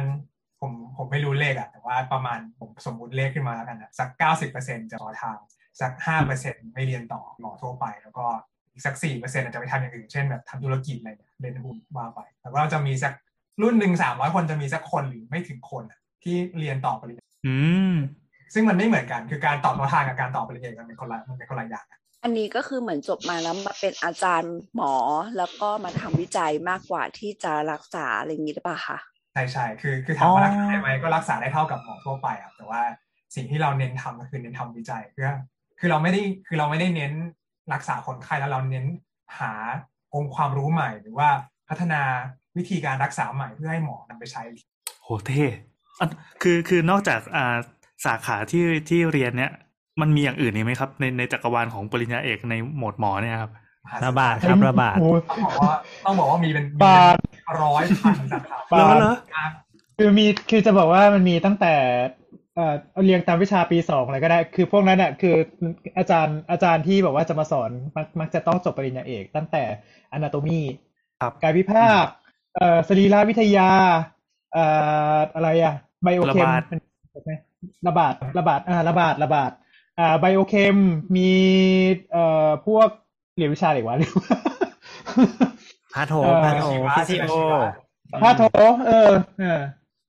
[0.61, 5.37] ผมผมไม่รู้เลขอะแต่ว่าประมาณผมสมมุติเลขขึ้นมาแล้วกันนะสักเก้าสิบเปอร์เซ็นจะต่อทาง
[5.81, 8.25] สักห้าเปอร์เซ็นไม่เรียนต่อหมอทั่วไป แล้วก็
[8.73, 13.13] อีกสักสี่เปอร์เซ็นอาจจะไปทำอย่างอื่นเช่นแบบทำธุรกิจอะไรเนี่ยเรียนหุ้นว่าไปแต่ว่าเราจะมีสัก
[13.61, 17.55] รุ่นหนึ่งสามร้อยคนจะมีสักคนหรือไม่ถึงคนอะที่เรียนต่อปริญญา อื
[17.91, 17.93] ม
[18.53, 24.93] ซึ่งมันไม่เหมือนกัน คือการต่อทอทางกับการต่อปริญญาเอกมันเป็นคนละมันเป็นคนละอย่างกันอันนี้ก็คือเหมือนจบมาแล้วมาเป็นอาจารย์หมอ
[25.37, 28.99] แล้วก็มาทำวิจัยมากกว่าที่จะรักษาอะไรอย่างนี้หรือเปล่าคะ
[29.33, 32.81] ใช่ใช่คือคือถามว่ารักษาได้ไหมก็รักษาได้เท่ากับหมอทั่วไปอะแต่ว่า
[33.35, 35.29] สิ่งที่เราเน้นทำก็คือเน้นทำวิจัยเพื่อ
[35.79, 37.13] คือเราไม่ได้คือเราไม่ได้เน้น
[37.73, 38.85] รักษาคนไข้แล้วเราเน้น
[39.39, 39.51] หา
[40.13, 41.29] องค์ความรู้ใหม่ หรือว่า
[41.69, 42.01] พัฒนา
[42.57, 44.43] วิธีการรักษาใหม่เพื่อให้หมอนำไปใช้
[45.03, 45.68] โหเท่อัน
[46.41, 47.55] คือคือนอกจากอ่า
[48.05, 49.51] สาขาที่ที่เรียนเนี้ย
[50.01, 53.51] มันมีอย่างอื่นอีกไหมครับ ในในจักรวาลของปริญญาเอกในหมวดหมอเนี่ยครับ
[54.05, 55.73] ระบาดครับระบาดโอ้โหต้องบอกว่า
[56.05, 59.15] ต้องบอกว่ามีเป็นมีบาทเป็นร้อยพันสาขาบาทเหรอ
[59.97, 61.73] คือมีคือจะบอกว่ามันมีตั้งแต่
[62.55, 65.35] เอ่อเอาเรียงตามวิชาปีสองอะไรก็ได้ คือพวกนั้นอะคือ
[65.97, 69.63] อาจารย์อาจารย์ที่บอกว่าจะมาสอนมักมักจะต้องจบปริญญาเอก ตั้งแต่
[70.15, 70.61] anatomy
[71.21, 72.05] ครับกายวิภาค
[72.55, 73.69] เอ่อสรีรวิทยา
[74.53, 74.65] เอ่
[75.15, 76.63] ออะไรอะ ไบโอเคมระบาด
[77.87, 79.51] ระบาดระบาดอ่าระบาดระบาด
[79.99, 80.75] อ่าไบโอเคม
[81.15, 81.29] มี
[82.11, 82.89] เอ่อพวก
[83.35, 84.37] เรียนวิชาอะไรวะเรียกว่า
[85.93, 87.59] พาโถเอ่อพาโถชีวะพีซีโอชีวะ
[88.21, 88.41] พาโถ
[88.87, 89.09] เออ
[89.39, 89.59] เออ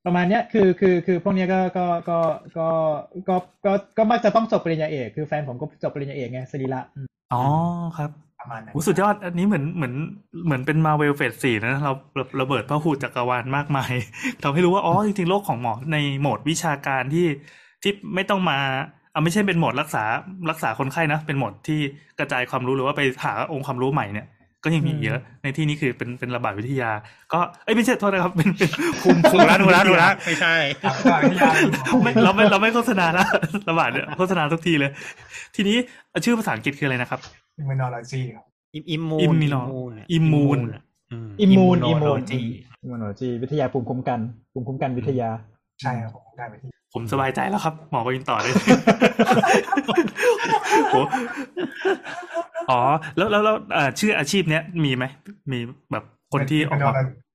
[0.06, 2.18] ประมาณเนี้ยคือคือคือพวกเนี้ยก็ก็ก็
[2.58, 2.68] ก็
[3.28, 7.42] ก็ก็ก็มักจะต้องจบปริญญาเอก คือแฟนผมก็จบปริญญาเอกไงสรีระอืมอ๋อ
[7.96, 8.10] ครับ
[8.40, 9.94] ประมาณนั้นโหสุดยอดอันนี้เหมือนเหมือน
[10.46, 13.92] เหมือนเป็นมาเวลเฟสสี่นะเราเราระเบิดพระหูจักรวาลมากมาย
[14.42, 17.26] ทำให้รู้ว่าอ๋อจริงๆโลกของหมอในโหมดวิชาการที่
[17.82, 18.58] ที่ไม่ต้องมา
[19.12, 20.04] เอาไม่ใช่เป็นโหมดรักษา
[20.50, 21.80] รักษาคนไข้นะ เป็นโหมดที่
[22.18, 24.28] กระจายความรู้หรือว่าไปหาองค์ความรู้ใหม่เนี่ย
[24.64, 26.90] ก็ยังมีอีกเยอะ ในที่นี้คือเป็นเป็นระบาดวิทยา
[27.32, 28.70] ก็เอ้ยไม่ใช่โทษนะครับเป็นเป็น
[29.02, 31.50] ภูมิภูมิดูละดูละดูละไม่ใช่ครับก็วิทยา
[32.02, 33.24] ไม่เราไม่เราไม่โฆษณาละ
[33.68, 34.90] ระบาดเนี่ยโฆษณาทุกทีเลย
[35.56, 35.76] ทีนี้
[36.24, 37.20] ชื่อภาษาอังกฤษคืออะไรนะครับ
[37.60, 38.44] immunology ครับ
[38.74, 39.66] immune Immuno-
[40.16, 40.62] Immune
[41.40, 42.42] immune immune Immunology
[42.80, 44.20] immunology วิทยาภูมิคุ้มกัน
[44.52, 45.28] ภูมิคุ้มกันวิทยา
[45.80, 48.54] ใช่ครับผมได้ไปที่ผมสบายใจแล้วครับ หมอก็ยินต่อเลย
[50.92, 50.96] โห
[52.70, 52.80] อ๋อ
[53.16, 55.04] แล้วแล้วแล้วเอ่อชื่ออาชีพเนี้ยมีไหม
[55.52, 55.58] มี
[55.92, 56.92] แบบคนที่ออกมา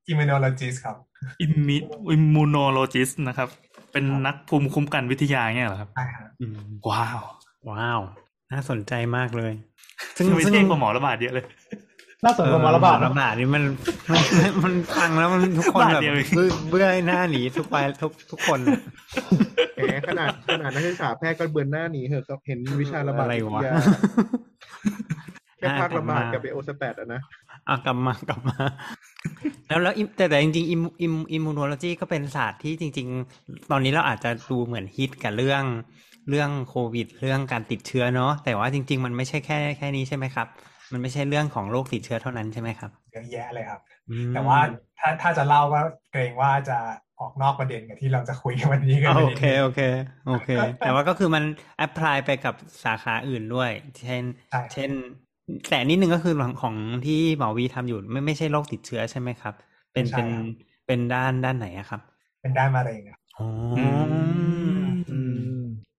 [0.07, 0.95] immunologist ครับ
[1.41, 1.77] immu-
[2.11, 3.49] immunologist นะครับ
[3.91, 6.59] เป็นนักภูมิคุ้มกันวิทยาเงี้ยเหรอครับใช่ครับอืม
[6.89, 7.19] ว้าว
[7.69, 7.99] ว้าว
[8.51, 9.53] น่าสนใจมากเลย
[10.17, 11.45] ซึ่งไม่ใช่กว่าหมอระบาดเยอะเลย
[12.23, 13.63] น่าสนใจหมอระบาดหมอเนระอะบาดนี่มัน
[14.11, 14.21] มัน
[14.63, 18.79] มันฟังแล้วมันทุกคนบาดแบบเดียวเองเบื่อเบื่อหน้าหนีทุกไปทุกทุกคนอะ
[19.75, 23.73] แหมขนาดขนาดนักศึกษาแพทย์ก็เบือนหน้าหนีเหอะครับเห็นวิชาระบาดอะไรวิทวะยา
[25.57, 27.21] แค่ภาคระบาดกับไปโอสแปดอะนะ
[27.69, 28.55] อะกลับมากลับมา
[29.67, 33.07] แล้วแล้ว im- แต่แต่จริงๆอิมอิมอิมมูโนโลจีก็เป็นศาสตร์ที่จริง
[33.39, 35.63] ๆ ตอนนี้เราอาจจะดูเหมือนฮิตกับเรื่อง
[36.29, 40.47] เรื่องโควิด เรื่องการติดเชื้อเนาะแต่ว่าจริง ๆ มันไม่ใช่แค่แค่นี้ใช่ไหมครับ
[40.91, 44.59] มันไม่ใช่เรื่องของโรคติดเชื้อเท่านั้นใช่ไหมครับเยอะแยะเลยครับอืมแต่ว่า
[44.99, 46.77] ถ้าถ้าจะเล่าก็เกรงว่าจะ
[47.19, 49.81] ออกนอกประเด็นกับที่เราจะคุยกันวันนี้กันอะไปโอนิดเคนึงโอเค
[50.27, 50.49] โอเค
[50.79, 51.43] แต่ว่าก็คือมัน
[51.77, 52.53] แอพพลายไปกับ
[52.83, 53.71] สาขาอื่นด้วย
[54.01, 54.91] เช่นใช่เช่น
[55.69, 59.53] แต่นิดนึงก็คือของของที่หมอวีทำอยู่ไม่ไม่ใช่โรคติดเชื้อใช่ไหมครับ
[59.93, 60.27] เป็นเป็น
[60.87, 62.01] เป็นด้านด้านไหนอะครับ
[62.41, 63.47] เป็นด้านมะเร็งครับอ๋อ
[63.79, 63.81] อ
[64.87, 65.34] มอืม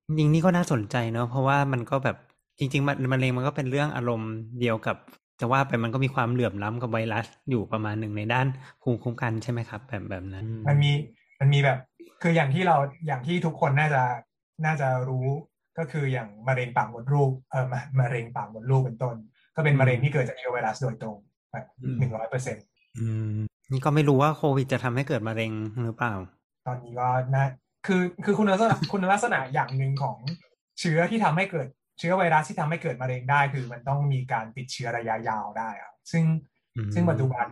[0.06, 2.16] จริงๆนี่ก็น่าสนใจเนอะเพราะว่ามันก็แบบ
[2.58, 4.96] จริง ๆ มันมะเร็งมันก็เป็นเรื่องอารมณ์เดียวกับ
[5.40, 8.46] จะว่าไปมันก็มีความเหลื่อมล้ำกับไวรัสอยู่ประมาณหนึ่งในด้าน
[8.82, 10.92] ภูมิคุ้มกันใช่ไหมครับ แบบแบบนั้น มันมี
[11.40, 11.78] มันมีแบบ
[12.22, 12.76] คืออย่างที่เรา
[13.06, 14.02] อย่างที่ทุกคนน่าจะ
[14.64, 15.26] น่าจะรู้
[15.78, 19.14] ก็คืออย่างมะเร็งปากมดลูกเออมะมะเร็งปากมดลูกเป็นต้น
[19.56, 21.16] ก็เป็นมะเร็งที่เกิดจากเชื้อไวรัสโดยตรง
[21.50, 21.64] แบบ
[21.98, 22.64] หนึ่งร้อยเปอร์เซ็นต์
[22.98, 23.36] อืม
[23.72, 25.52] นี่ก็ไม่รู้ว่าโควิดจะทำให้เกิดมะเร็ง
[25.84, 26.14] หรือเปล่า
[26.66, 27.44] ตอนนี้ก็น่า
[27.86, 30.18] คือคือคุณลักษณะคุณลักษณะอย่างหนึ่งของ
[30.80, 31.68] เชื้อที่ทำให้เกิด
[31.98, 36.24] เชื้อไวรัสที่ทำให้เกิดมะเร็งได้ คือมันต้องมีการติดเชื้อระยะยาวได้ครับซึ่ง
[36.76, 37.46] อืมซึ่งปัจจุบัน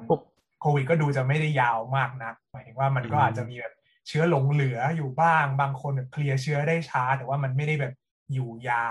[0.61, 3.74] โควิดก็ดูจะไม่ได้ยาวมากนักหมายถึงว่ามันก็อืมอาจจะมีแบบ
[4.09, 7.95] เชื้อหลงเหลืออยู่บ้าง บางคนแบบเคลียร์เชื้อได้ช้า แต่ว่ามันไม่ได้แบบ
[8.32, 8.89] อยู่ยา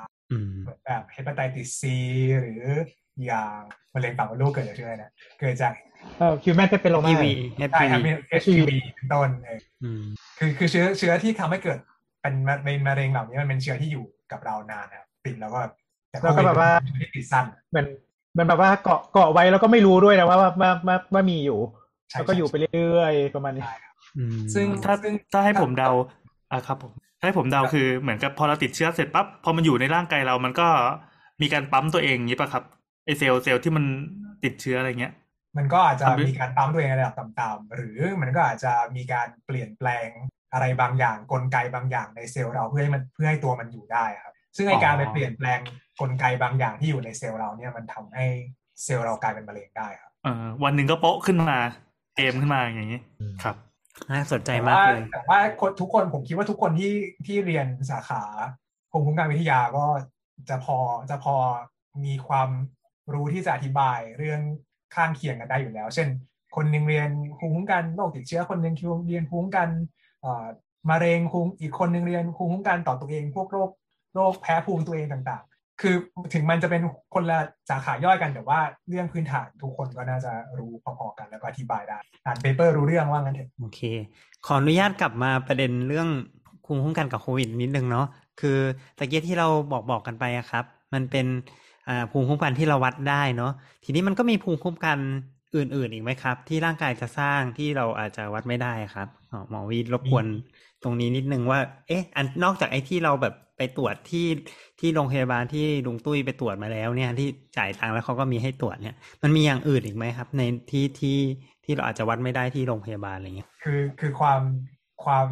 [0.00, 1.96] วอืมเหมือนแบบเฮปาไตติสซี
[2.40, 2.62] หรือ
[3.24, 3.58] อย่าง
[3.94, 5.72] มะเร็งปากมดลูกเกิดจากเชื้ออะไรนะเกิดจาก
[6.18, 7.32] เอ่อ human papilloma ทีวี
[7.72, 10.02] ใช่ครับมี HPV เป็นต้นเอออืม
[10.38, 11.78] คือคือเชื้อเชื้อที่ทำให้เกิด
[12.20, 15.60] เป็นมะเป็นมะเร็งเหล่านี้มันเป็นเชื้อที่อยู่กับเรานานนะครับติดแล้วก็
[16.10, 17.86] แต่แล้วก็แบบว่าไม่ได้ติดสั้นเหมือน
[18.36, 21.58] มันแบบว่าเกาะเกาะไว้แล้วก็ไม่รู้ด้วยนะว่าว่าว่าว่าว่ามีอยู่
[22.10, 23.64] ใช่แล้วก็อยู่ไปเรื่อยๆประมาณนี้
[24.16, 25.90] อืมซึ่งถ้าซึ่งถ้าให้ผมเดา
[26.52, 30.68] อะครับผมถ้าให้ผมเดาคือเหมือนกับพอเราติดเชื้อเสร็จปั๊บพอมันอยู่ในร่างกายเรามันก็
[31.42, 32.64] มีการปั๊มตัวเองอย่างนี้ป่ะครับ
[33.04, 33.84] ไอเซลล์เซลล์ที่มัน
[34.44, 35.12] ติดเชื้ออะไรเงี้ย
[35.58, 40.08] มันก็อาจจะทำด้วยมีการปั๊มตัวเองในระดับต่ำๆหรือมันก็อาจจะมีการเปลี่ยนแปลง
[40.52, 45.58] อะไรบางอย่างกลไกบางอย่างในเซลล์เราเพื่อให้มันเพื่อให้ตัวมันอยู่ได้ครับ ซึ่งไอการไปเปลี่ยนแปลง
[46.00, 48.26] กลไกบางอย่างที่อยู่ในเซลล์เราเนี่ยมันทำให้
[48.84, 51.58] เซลล์เรากลายเป็นมะเร็งได้ครับเออวันหนึ่งก็โป๊ะขึ้นมา
[52.16, 53.00] เกมขึ้นมาอย่างนี้
[53.42, 53.56] ครับ
[54.10, 56.94] น่าสนใจแต่มากว่าเลยแต่ว่าคนทุกคนผมคิดว่าทุกคนที่
[57.26, 58.22] ที่เรียนสาขา
[58.90, 59.86] ภูมิคุ้มกันวิทยาก็
[60.48, 60.78] จะพอ
[61.10, 61.36] จะพอ
[62.04, 62.48] มีความ
[63.12, 64.40] รู้ที่จะอธิบายเรื่อง
[64.94, 66.08] ข้างเคียงกันได้อยู่แล้ว เช่น
[66.56, 67.08] คนหนึ่งเรียน
[67.38, 68.74] ภูมิคุ้มกันโรคติดเชื้อคนหนึ่ง
[69.08, 69.68] เรียนภูมิคุ้มกัน
[70.90, 73.70] มะเร็งภูมิอีกคนหนึ่งเรียนภูมิคุ้มกันต่อตัวเอง พวกโรค
[74.14, 75.94] โรคแพ้ภูมิตัวเองต่าง ๆ คือ
[76.34, 76.82] ถึงมันจะเป็น
[77.14, 77.38] คนละ
[77.70, 83.80] สาขาย่อยกันแต่ว่าเรื่องพื้นฐานทุกคนก็น่าจะรู้พอๆกันแล้วก็อธิบายได้อ่านเปเปอร์รู้เรื่องว่างั้นเถอะโอเค
[84.46, 86.08] ขออนุญาตกลับมาประเด็นเรื่อง
[86.64, 88.06] ภูมิคุ้มกันกับโควิดนิดนึงเนาะ
[88.40, 88.58] คือ
[88.98, 90.64] ตะเกียที่เราบอกบอกกันไปอะครับ
[90.94, 91.26] มันเป็น
[91.88, 93.52] อ่าภูมิคุ้มกันที่เราวัดได้เนาะ
[93.84, 94.98] ทีนี้มันก็มีภูมิคุ้มกัน
[95.56, 100.26] อื่นๆอีกไหมครับ ที่ร่างกายจะสร้างที่เราอาจจะวัดไม่ได้ครับอ๋อหมอวีรบกวน
[100.82, 104.26] ตรงนี้นิดนึงว่า เอ๊ะ อันนอกจากไอ้ที่เราแบบไปตรวจที่
[104.80, 111.18] ที่โรงพยาบาลที่ลุงตุ้ยไปตรวจมาแล้วเนี่ย ที่จ่ายตังค์แล้วเขาก็มีให้ตรวจเนี่ย มันมีอย่างอื่นอีกไหมครับ ในที่ที่
[111.64, 114.40] ที่เราอาจจะวัดไม่ได้ที่โรงพยาบาลอะไรเงี้ยคือคือความ
[115.04, 115.28] ความ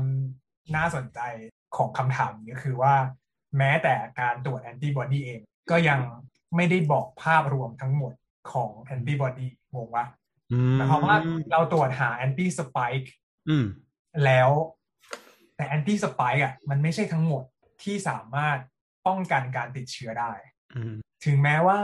[0.76, 1.20] น่าสนใจ
[1.76, 2.94] ของคำถามนี้ก็คือว่า
[3.58, 5.40] แม้แต่การตรวจแอนติบอดีเอง
[5.70, 5.98] ก็ยัง
[6.56, 8.12] ไม่ได้บอกภาพรวมทั้งหมด
[8.52, 10.06] ของแอนติบอดีงงวะ
[10.52, 11.16] อืมหมายความว่า
[11.50, 13.12] เราตรวจหา anti-spike
[13.48, 13.66] อืม
[14.24, 14.50] แล้ว
[15.56, 17.42] แต่ anti-spike อะมันไม่ใช่ทั้งหมด
[17.82, 18.58] ที่สามารถ
[19.06, 20.32] ป้องกันการติดเชื้อได้
[20.74, 20.94] อืม
[21.24, 21.80] ถึงแม้ว่า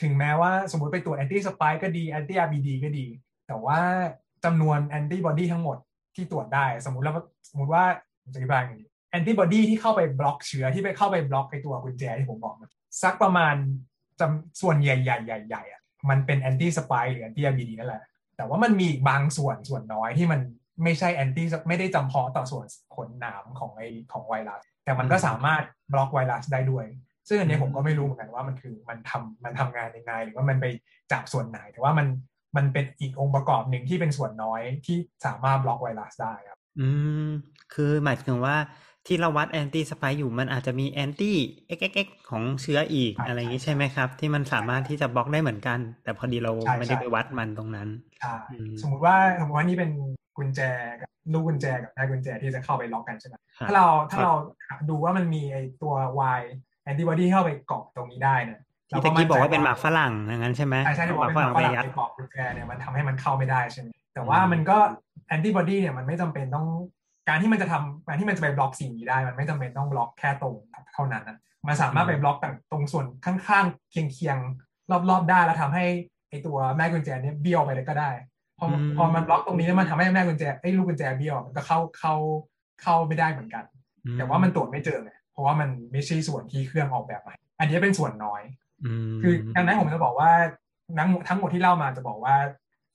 [0.00, 3.06] ถึงแม้ว่าสมมติไปตรวจ anti-spike ก็ดี anti-RBD ก็ดี
[3.46, 3.80] แต่ว่า
[4.44, 5.76] จำนวนแอนติบอดีทั้งหมด
[6.14, 7.14] ที่ตรวจได้ สมมติแล้ว
[7.50, 7.84] สมมติว่า
[8.22, 13.54] ผมจะอธิบายอย่างนี้แอนติบอดีที่เข้าไปบล็อกเชื้อที่ไปเข้าไปบล็อกไอตัวกุญแจที่ผมบอกเมื่อกี้สักประมาณ
[14.20, 18.02] จำส่วนใหญ่ใหญ่ใหญ่ใหญ่อะมันเป็น anti-spike หรือ anti-RBD นั่นแหละ
[18.36, 20.40] แต่ว่ามันมีบางส่วนส่วนน้อยที่มัน
[20.84, 25.62] ไม่ใช่ anti ไม่ได้จำเพาะต่อส่วนขนหนามของไอของไวรัส แต่มันก็สามารถ
[25.92, 26.86] บล็อกไวรัสได้ด้วย
[27.28, 30.66] ซึ่งอันนี้ผมก็ไม่รู้เหมือนกันว่ามันคือมันทำมันทำงานยังไงหรือว่ามันไป
[31.12, 32.06] จับส่วนไหน แต่ว่ามัน
[32.56, 34.96] มันเป็นอีกองค์ประกอบหนึ่งที่เป็นส่วนน้อยที่
[35.26, 36.88] สามารถบล็อกไวรัสได้ครับ อื
[37.26, 37.28] ม
[37.74, 38.56] คือหมายถึงว่า
[39.06, 41.36] ที่เราวัด anti-spike อยู่มันอาจจะมี anti
[41.76, 47.88] XXX ของเชื้ออีกใช่อะไรอย่างนี้ใช่ไหมครับ ที่มันสามารถที่จะบล็อกได้เหมือนกัน แต่พอดีเราใช่ไม่ได้ใช่ไปวัดมันตรงนั้น
[48.20, 49.90] ใช่อืมสมมุติว่าสมมติว่านี่เป็น
[50.36, 50.60] กุญแจ
[51.00, 54.34] กับลูกกุญแจกับแม่กุญแจที่จะเข้าไปล็อกกันใช่ไหมครับถ้าเราถ้าเรา
[54.90, 55.94] ดูว่ามันมีไอตัว
[56.38, 56.42] Y
[56.88, 64.76] antibody เข้าไปเกาะตรงนี้ได้เนี่ยที่ตะกี้บอกว่าเป็นหมากฝรั่งอย่างนั้นใช่ไหมใช่ใช่ที่หบอกมากว่าฝเป็นหรั่มางกฝรั่งไปยัดไปเกาะกุญแจเนี่ยมันทำให้มันเข้าไม่ได้ใช่ไหมแต่ว่ามันก็
[65.28, 66.66] แอนติบอดีเนี่ยมันไม่จำเป็นต้อง
[67.28, 70.54] การที่มันจะทำการที่มันจะไปบล็อกสิ่งนี้ได้ มันไม่จำเป็นต้องบล็อกแค่ตรง
[70.94, 75.84] เท่านั้นนะมันสามารถไปบล็อกแต่ตรงส่วนข้างๆเคียงๆรอบๆได้แล้วทำให้
[76.30, 78.10] ไอตัวแม่กุญแจเนี่ยเบี้ยวไปเลยก็ได้
[78.58, 82.14] พออืมพอมันบล็อกตรงนี้แล้วมันทำให้แม่กุญแจไอ้ลูกกุญแจเบี้ยวมันก็เข้าเข้า
[82.82, 83.64] เข้าไม่ได้เหมือนกัน
[84.18, 88.42] แต่ว่ามันตรวจไม่เจอไงเพราะว่ามันไม่ใช่ส่วนที่เครื่องออกแบบมาอันนี้เป็นส่วนน้อย
[89.10, 90.30] มคือดังนั้นผมจะบอกว่า
[90.98, 92.36] ทั้งหมดทั้งหมดที่เล่ามาจะบอกว่า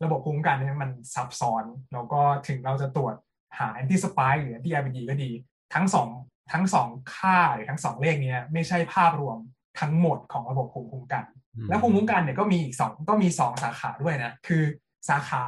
[0.04, 1.64] ระบบภูมิคุ้มกันเนี่ยมันซับซ้อน
[1.94, 3.16] แล้วก็ถึงเราจะตรวจ
[3.58, 5.32] หา anti-spike หรือ anti-RBD ก็ดี
[5.74, 6.10] ทั้งสอง
[6.54, 9.38] ทั้งสองค่าหรือทั้งสองเลขเนี้ยไม่ใช่ภาพรวม
[9.80, 11.24] ทั้งหมดของระบบภูมิคุ้มกัน
[11.56, 14.64] อืมแล้วภูมิคุ้มกันเนี่ยก็มีอีกสองก็มีสองสาขาด้วยนะ คือ
[15.10, 15.43] สาขา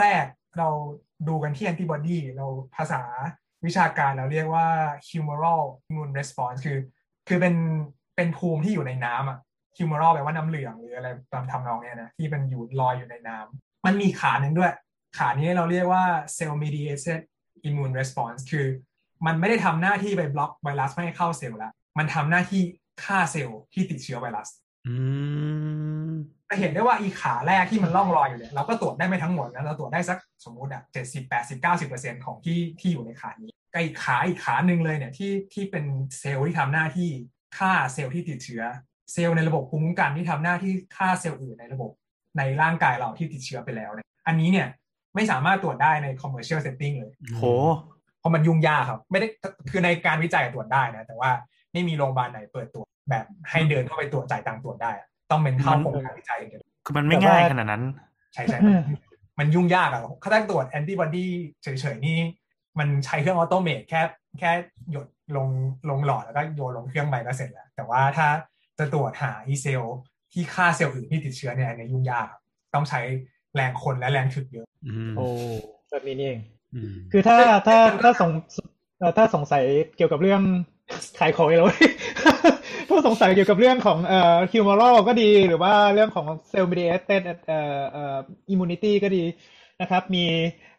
[0.00, 0.24] แรก
[0.58, 0.68] เรา
[1.28, 3.02] ดูกันที่แอนติบอดีเราภาษา
[3.66, 4.66] วิชาการเราเรียกว่า
[5.08, 6.78] humoral immune response คือ
[7.28, 7.54] คือเป็น
[8.16, 9.38] เป็นภูมิที่อยู่ในน้ำอะ
[9.76, 14.72] humoral แปลว่าน้ำเหลืองหรืออะไรตามทำนองเนี้ยนะที่มันอยู่ลอยอยู่ในน้ำมันมีขาหนึ่งด้วย
[15.18, 16.04] ขานี้เราเรียกว่า
[16.36, 17.20] cell mediated
[17.68, 18.66] immune response คือ
[19.26, 22.62] มันไม่ได้ทำหน้าที่ไปบล็อกไวรัสไม่ให้เข้าเซลล์ละมันทำหน้าที่
[23.04, 24.48] ฆ่าเซลล์ที่ติดเชื้อไวรัส
[24.86, 24.94] อื
[26.08, 26.12] ม
[26.48, 35.84] จะเห็นได้ว่าอีขาแรกที่มันล่องลอยอยู่เนี่ยเราก็ตรวจได้ไม่ทั้งหมดนะเราตรวจได้สักสมมุติอะเจ็ดสิบแปดสิบเก้าสิบเปอร์เซ็นของที่ที่อยู่ในขานี้กับอีกขาอีกขาหนึ่งเลยเนี่ยที่ที่เป็น
[36.18, 37.10] เซลล์ที่ทำหน้าที่
[37.58, 38.62] ฆ่าเซลล์ที่ติดเชื้อ
[39.12, 41.90] เซลล์ในระบบภูมิคุ้มกันที่ทำหน้าที่ฆ่าเซลล์อื่นในระบบ
[42.38, 44.68] ในร่างกายเราที่ติดเชื้อไปแล้วเนี่ยอันนี้เนี่ย
[45.14, 47.44] ไม่สามารถตรวจได้ใน commercial setting เลยโห
[48.18, 49.28] เพราะมันยุ่งยากครับ ไม่ได้
[49.70, 51.30] คือในการวิจัยตรวจได้นะ แต่ว่า
[51.72, 57.84] ไม่มีโรงพยาบาลไหนเปิดตรวจแบบให้เดินเข้าไปตรวจจ่ายตังค์ตรวจได้อะต้องเป็นเข้าโครงการวิจัยอย่างเดียวคือมันไม่ง่ายขนาดนั้น
[58.34, 58.76] ใช่ใช่มัน
[59.38, 61.26] มันยุ่งยากอะถ้าได้ตรวจแอนติบอดี
[61.62, 62.18] เฉยๆนี่
[62.78, 64.00] มันใช้เครื่องออโตเมตแค่
[64.38, 64.50] แค่
[64.90, 65.06] หยด
[65.36, 65.48] ลง
[65.90, 68.28] ลงหลอดแล้วก็โยนลงเครื่องไปก็เสร็จแล้ว แต่ว่าถ้า
[68.78, 69.82] จะตรวจหาอีเซล
[70.32, 72.40] ที่ฆ่าเซลล์อื่นที่ติดเชื้อเนี่ยอันนี้ยุ่งยากครับ
[72.74, 73.00] ต้องใช้
[73.54, 75.26] แรงคนและแรงถึกเยอะอืมโอ้
[75.90, 76.40] แบบนี้นี่เอง
[76.74, 78.30] อืมคือถ้าถ้าถ้าสง
[78.98, 79.62] เอ่อถ้าสงสัย
[79.96, 80.42] เกี่ยวกับเรื่อง
[81.18, 81.88] ขายของอีกแล้วเว้ย
[82.88, 88.18] ถ้าสงสัยเกี่ยวกับเรื่องของเอ่อ humoral ก็ดีหรือว่าเรื่องของ cell mediated เอ่อเอ่อ
[88.52, 89.24] immunity ก็ดี
[89.80, 90.24] นะครับ มี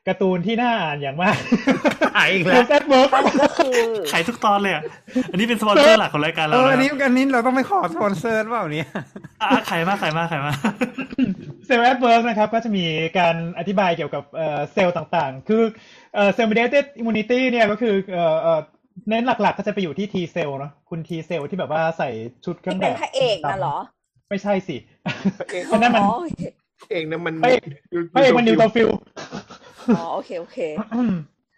[0.07, 1.37] การ์ตูนที่น่าอ่านอย่างมาก
[2.15, 3.09] ขายอีกแล้ว Cells at Work
[3.41, 3.77] ก็คือ
[4.11, 4.83] ขายทุกตอนเลยอะ
[5.31, 8.89] อันนี้เป็นสปอนเซอร์หลักของรายการเอเราอนะอันนี้อันนี้เราต้องไปขอสปอนเซอร์หรือเปล่าเนี่ย
[9.41, 10.57] อะขายมากขายมากขายมาก
[11.67, 12.85] Cells at Work นะครับ ก็จะมี
[13.17, 15.61] การอธิบายเกี่ยวกับเอ่อเซลล์ต่างๆ คือ
[16.15, 18.59] เอ่อ cell mediated immunity เนี่ยก็คือเอ่อเอ่อ
[19.09, 22.09] เน้นหลักๆ ก็จะไปอยู่ที่ T cell เนอะคุณ T cell ที่แบบว่าใส่
[22.45, 23.77] ชุดเครื่องแบบ ที่เป็นพระเอกน่ะเหรอ
[24.29, 24.77] ไม่ใช่สิ
[25.51, 26.43] เองอันนั้นมันอ๋อโอเค
[26.91, 27.61] เองนะมันพระเอก
[28.13, 28.89] พระเอกมัน neutrophil
[29.97, 30.59] อ๋อโอเคโอเค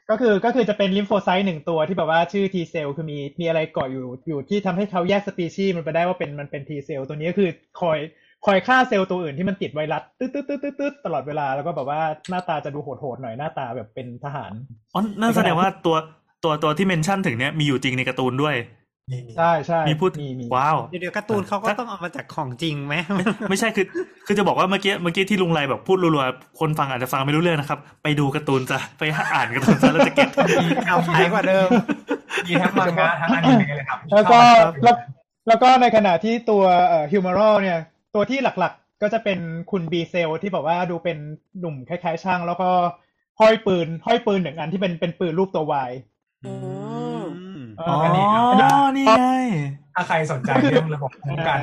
[0.10, 7.50] ก็คือก็คือจะเป็น lymphocyte หนึ่งตัวที่แบบว่าชื่อ T เซลคือมีมีอะไรเกาะอยู่อยู่ที่ทำให้เขาแยกสปีชีส์มันไปได้ว่าเป็นมันเป็น T เซลตัวนี้ก็คือ
[7.82, 8.00] คอย
[8.46, 14.52] คอยฆ่าเซลล์ตัวอื่นที่มันติดไวรัสตึ๊ดตึ๊ดตึ๊ดตึ๊ดตึ๊ดตลอดเวลาแล้วก็แบบว่าหน้าตาจะดูโหดๆหน่อยหน้าตาแบบเป็นทหาร
[14.94, 15.96] อ๋อนั่นแสดงว่าตัว
[16.44, 18.85] ตัวตัวที่ mention ถึงเนี้ยมีอยู่จริงในการ์ตูนด้วยมีมี
[19.38, 22.96] ใช่ใช่มีพูดมีมีว้าวเดี๋ยวเดี๋ยวการ์ตูนเขาก็ต้องเอามาจากของจริงไหม
[23.50, 23.86] ไม่ใช่คือ
[24.26, 29.04] คือจะบอกว่าเมื่อกี้เมื่อกี้ที่ลุงไรแบบพูดรัวๆคนฟังอาจจะฟังไม่รู้เรื่องนะครับ ไปดูการ์ตูนจะไป
[29.34, 30.30] อ่านการ์ตูนจะแล้วจะ get
[30.88, 31.70] เอาขายกว่าเดิม
[32.48, 34.40] มีทั้งมังงะทั้งอนิเมะเลยครับ แล้วก็
[34.84, 34.96] แล้ว
[35.48, 37.78] แล้วก็ในขณะที่ตัวเอ่อ humoral เนี่ย
[38.16, 39.40] ตัวที่หลักๆก็จะเป็น
[39.72, 41.18] คุณ B cell ที่แบบว่าดูเป็น
[41.60, 42.70] หนุ่มคล้ายๆช่าง แล้วก็
[43.40, 45.92] ห้อยปืนห้อยปืนหนึ่งอันที่เป็นเป็นปืนรูปตัว Y
[47.80, 49.26] อืมเออ๋อ นี่ไง
[49.96, 51.60] ถ้าใครสนใจเรื่องระบบป้องกัน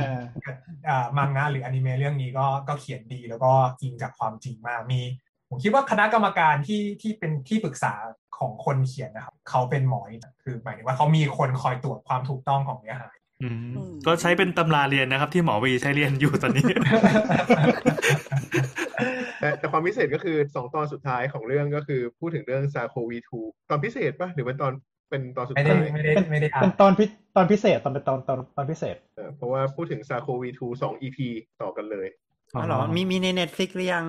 [1.16, 3.52] มังงะหรืออนิเมะเรื่องนี้ก็ก็เขียนดีแล้วก็
[3.82, 5.02] อิงจากความจริงมากมี
[5.48, 7.94] ผมคิดว่าคณะกรรมการที่ที่เป็นที่ปรึกษา
[8.38, 10.00] ของคนเขียนนะครับ เขาเป็นหมอ
[10.42, 13.08] คือหมายถึงว่าเขามีคนคอยตรวจความถูกต้องของเนื้อหา
[14.06, 16.66] ก็ใช้เป็นตำราเรียนนะครับ ที่หมอวีใช้เรียนอยู่ตอนนี้
[19.40, 23.40] แต่แต่ความพิเศษก็คือสองตอนสุดท้ายของเรื่องก็คือพูดถึงเรื่องซาโควีทู
[23.70, 24.72] ตอนพิเศษปะหรือเป็นตอน
[25.12, 27.04] เป็นตอนสุดไม่ได้ท้ายไม่ได้ไม่ได้อ่าเป็นนตอนพิ
[27.36, 31.26] ตอนพิเศษตอนเป็นตอนตอนตอนพิเศษเออเพราะว่าพูดถึงซาโควีทูสองอีพี
[31.62, 32.06] ต่อกันเลย
[32.54, 34.04] อ๋อเหรอมีมีในเน็ตฟิกหรือยัง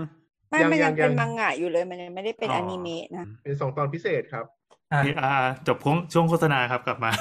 [0.49, 4.45] ไม่ยังมันยังยังเป็นยังมังงะอยู่เลยมันยังไม่ได้เป็นอ๋ออนิเมะนะเป็นสองตอนพิเศษครับ
[4.93, 5.31] อ่าอ่า
[5.67, 5.77] จบ
[6.13, 7.11] ช่วงโฆษณาครับกลับมา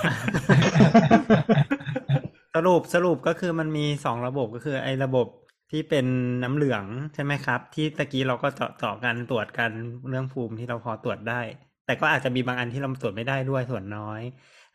[2.54, 5.26] สรุปสรุปก็คือมันมีสองระบบก็คือไอ้ระบบ
[5.70, 6.06] ที่เป็น
[6.42, 9.70] น้ำเหลืองใช่ไหมครับ ที่ตะกี้เราก็เจาะเจาะกันตรวจกัน
[10.08, 11.40] เรื่องภูมิที่เราพอตรวจได้
[11.86, 14.20] แต่ก็อาจจะมีบางอันที่เราตรวจไม่ได้ด้วยส่วนน้อย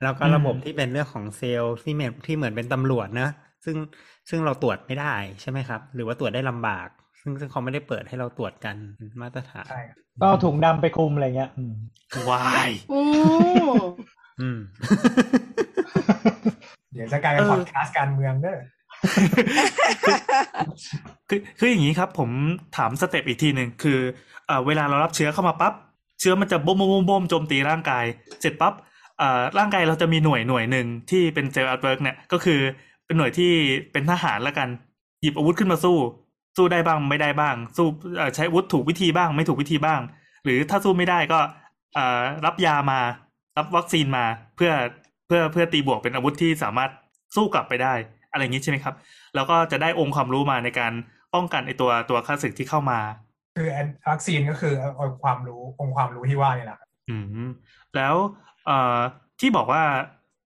[0.04, 3.30] แล้วก็ระบบที่เป็นเรื่องของเซลล์ที่เหมือนที่เหมือนเป็นตำรวจนะ
[3.66, 3.76] ซึ่ง
[4.30, 6.88] ซึ่งเราตรวจไม่ได้ใช่ไหมครับ หรือว่าตรวจได้ลำบาก
[7.22, 8.76] ซึ่งซึ่งเขาไม่ได้เปิดให้เราตรวจกัน
[9.22, 11.76] มาตรฐานใช่ครับก็เอาถุงดำไปคลุมอะไรเงี้ยอืม
[12.30, 13.02] วายอื
[13.68, 13.70] ม
[14.42, 14.60] อืม
[16.94, 18.58] เดี๋ยวจะกลายเป็นเออพอดแคสต์การเมืองเด้อ
[21.30, 22.30] คือคืออย่างนี้ครับ ผม
[22.78, 24.00] ถาม step อีกทีหนึ่งคือ
[24.48, 25.74] เอ่อเวลาเรารับเชื้อเข้ามาปั๊บ
[26.20, 28.06] เชื้อมันจะบ่มบ่มบ่มโจมตีร่างกาย
[28.42, 28.74] เสร็จปั๊บ
[29.22, 32.60] อ่อร่างกายเราจะมีหน่วยหน่วยหนึ่งที่เป็น Cells at Work เนี่ยก็คือ
[33.06, 33.52] เป็นหน่วยที่
[33.92, 34.70] เป็นทหารละกัน
[35.22, 35.98] หยิบอาวุธขึ้นมาสู้
[36.58, 37.88] สู้ได้บ้างไม่ได้บ้าง สู้
[38.18, 40.02] เอ่อใช้อาวุธถูกวิธีบ้าง ไม่ถูกวิธีบ้าง
[40.44, 41.40] หรือถ้าสู้ไม่ได้ก็
[41.94, 43.00] เอ่อรับยามา
[43.58, 44.72] รับวัคซีนมาเพื่อ
[45.28, 46.92] เพื่อเพื่อตีบวกเป็นอาวุธที่สามารถ
[47.36, 47.94] สู้กลับไปได้
[48.32, 48.96] อะไรอย่างนี้ใช่ไหมครับ
[49.36, 50.94] แล้วก็จะได้องค์ความรู้มาในการ
[51.36, 53.00] ป้องกันไอตัวตัวค่าศึกที่เข้ามา
[53.58, 57.48] คือแอนวัคซีนก็คือเอาความรู้องค์ความรู้ที่ว่านี่แหละครับอืม
[57.96, 58.16] แล้ว
[58.66, 58.98] เอ่อ
[59.40, 59.84] ที่บอกว่า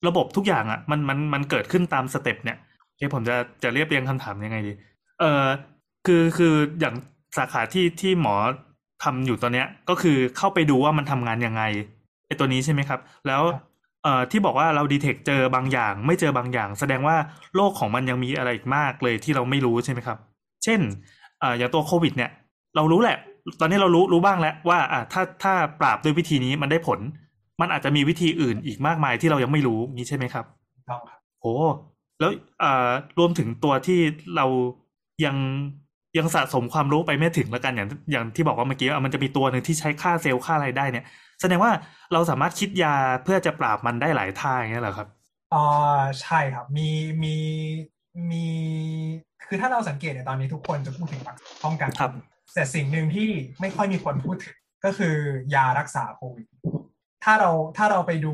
[0.07, 2.57] ระบบทุกอย่างอะมันมันมันเกิดขึ้นตามสเต็ปเนี่ย
[2.97, 4.73] เดี๋ยวผมจะจะเรียบเรียงคำถามยังไงดี
[5.19, 5.45] เอ่อ
[6.05, 6.95] คือคืออย่าง
[7.37, 8.35] สาขาที่ที่หมอ
[9.03, 11.63] ทำอยู่ตอนเนี้ย ก็คือเข้าไปดูว่ามันทำงานยังไง
[12.27, 13.41] ไอตัวนี้ใช่ไหมครับ แล้ว
[14.03, 17.15] เอ่อที่บอกว่าเราดีเทคเจอบางอย่าง ไม่เจอบางอย่าง แสดงว่า
[17.55, 20.17] โลกของมันยังมีอะไรอีกมากเลยที่เราไม่รู้ใช่ไหมครับ
[20.63, 20.79] เช่น
[21.39, 22.31] เอ่ออย่างตัวโควิดเนี่ย
[22.75, 23.17] เรารู้แหละ
[23.59, 26.99] ตอนนี้เรารู้รู้บ้างแล้วว่าอะถ้าถ้าปราบด้วยวิธีนี้มันได้ผล
[27.61, 30.45] มันอาจจะมีวิธีอื่นอีกมากมายที่เรายังไม่รู้นี้ใช่ไหมครับ
[30.89, 31.53] ต้องครับโอ้
[32.19, 33.99] แล้วเอ่อรวมถึงตัวที่
[34.35, 34.45] เรา
[35.25, 35.35] ยัง
[36.17, 41.05] ยังสะสมความรู้ไปไม่ถึงแล้วกันอย่างอย่างที่บอกว่าเมื่อกี้ว่ามันจะมีตัวหนึ่งที่ใช้ค่าเซลล์ค่าอะไรได้เนี่ย
[41.41, 41.71] แสดงว่า
[42.13, 45.07] เราสามารถคิดยาเพื่อจะปราบมันได้หลายท่าอย่างเงี้ยเหรอครับ
[45.53, 46.89] อ่าใช่ครับ มี
[47.23, 47.35] มี
[48.31, 48.45] มี
[49.47, 52.11] คือถ้าเราสังเกตเนี่ยตอนนี้ทุกคนจะพูดถึงวัคซีนป้องกันครับ
[52.53, 53.29] แต่สิ่งหนึ่งที่
[53.61, 55.15] ไม่ค่อยมีคนพูดถึงก็คือ
[55.55, 56.47] ยารักษาโควิด
[57.23, 58.33] ถ้าเราถ้าเราไปดู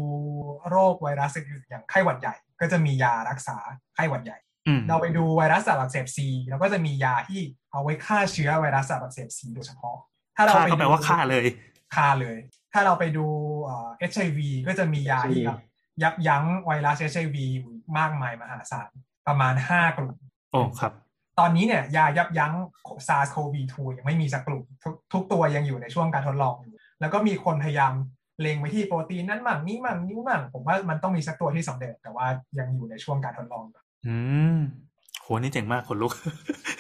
[0.70, 3.58] โรคไวรัสอื่นๆอย่างไข้หวัดใหญ่ ก็จะมียารักษา
[3.96, 4.38] ไข้หวัดใหญ่
[4.68, 7.42] อืมเราไปดูไวรัสตับอักเสบซีเราก็จะมียาที่
[7.72, 9.98] เอาไว้ฆ่าเชื้อไวรัสตับอักเสบซีโดยเฉพาะ
[10.36, 11.46] ถ้าเราฆ่าไปก็แปลดูว่าฆ่าเลย
[11.96, 12.38] ฆ่าเลย
[12.74, 13.26] ถ้าเราไปดู
[13.64, 15.60] เอ่อ HIV ก็จะมียาที่แบบ
[16.04, 18.90] ยับยั้งไวรัส HIV อยู่มากมายมหาศาล
[19.28, 20.18] ประมาณ5กลุ่ม
[20.52, 20.94] โอ้ครับ
[21.40, 22.54] ตอนนี้เนี่ยยายับยั้ง
[23.08, 27.94] SARS-CoV-2 ยังไม่มีสักกลุ่มทุกทุกตัวยังอยู่ในช่วงการทดลองอยู่ แล้วก็มีคนพยายาม
[28.42, 32.28] เล็งไปที่โปรตีนนั้นมั่งนี้มั่งนี้มั่ง ผมว่ามันต้องมีสักตัวที่สำเร็จ แต่ว่า
[32.60, 34.16] ยังอยู่ในช่วงการทดลองอยู่อื
[34.56, 34.58] ม
[35.22, 36.14] โหนี่เจ๋งมากขนลุก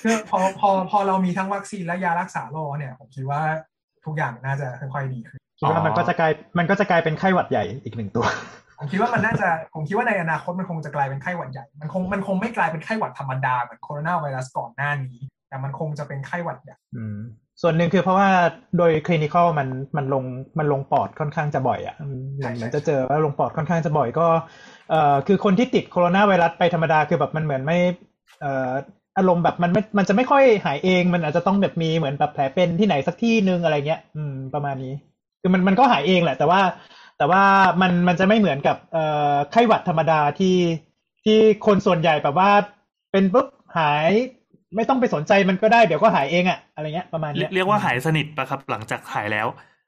[0.01, 3.41] คือพอพอพอเรามีทั้งวัคซีนและยารักษาโรคเนี่ย ผมคิดว่า
[4.05, 8.25] ทุกอย่างน่าจะค่อยๆดีขึ้นคิดว่ามันก็จะกลายมันก็จะกลายเป็นไข้หวัดใหญ่อีกหนึ่งตัว
[8.77, 15.17] ผมคิดว่ามันน่าจะผมคิดว่าในอนาคตมันคงจะกลายเป็นไข้หวัดใหญ่ มันคงมันคงไม่กลายเป็นไข้หวัดธรรมดาเหมือนโคโรนาไวรัสก่อนหน้านี้
[15.47, 17.17] แต่มันคงจะเป็นไข้หวัดใหญ่อืม
[17.61, 18.29] ส่วนหนึ่งคือเพราะว่า
[18.77, 19.67] โดยคลินิคอลมัน
[19.97, 20.23] มันลง
[20.59, 24.27] มันลงปอดค่อนข้างจะบ่อยอะอืมใช่เหมือนใช่จะเจอว่าลงปอดค่อนข้างจะบ่อยก็
[24.89, 27.77] เอ่อคือคนที่ติดโคโรนาไวรัสไปธรรมดาคือแบบมันเหมือนไม่
[28.41, 28.71] เอ่อ
[29.17, 34.93] อารมณ์แบบมันไม่มันจะไม่ค่อยหายเอง มันอาจจะต้องแบบมีเหมือนแบบแผลเป็นที่ไหนสักที่นึงอะไรเงี้ย อืมประมาณนี้
[35.41, 36.59] คือมันมันก็หายเองแหละ แต่ว่า
[37.17, 37.43] แต่ว่า
[37.81, 40.57] มันมันจะไม่เหมือนกับเอ่อไข้หวัดธรรมดาที่
[41.23, 42.49] ที่คนส่วนใหญ่แบบว่า
[43.11, 43.47] เป็นปุ๊บ
[43.77, 44.11] หาย
[44.75, 49.47] ไม่ต้องไปสนใจมันก็ได้เดี๋ยวก็หายเองอะอะไรเงี้ยประมาณเรีเนี้ยยกเรียกว่าหายสนิทปะครับ หลังจากหายแล้ว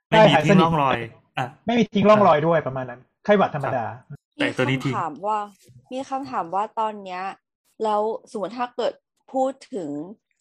[0.09, 0.99] ใช่ไม่มีหายสทิ้งนิทร่องรอย
[1.37, 3.85] อะไม่มีทิ้งร่องรอยด้วยประมาณนั้น ไข้หวัดธรรมดา
[4.35, 5.39] แต่ตัวนี้มีทีคำถามว่า
[5.91, 7.23] มีคำถามว่าตอนเนี้ย
[7.83, 8.01] แล้ว
[8.31, 8.93] สมมติถ้าเกิด
[9.33, 9.89] พูดถึง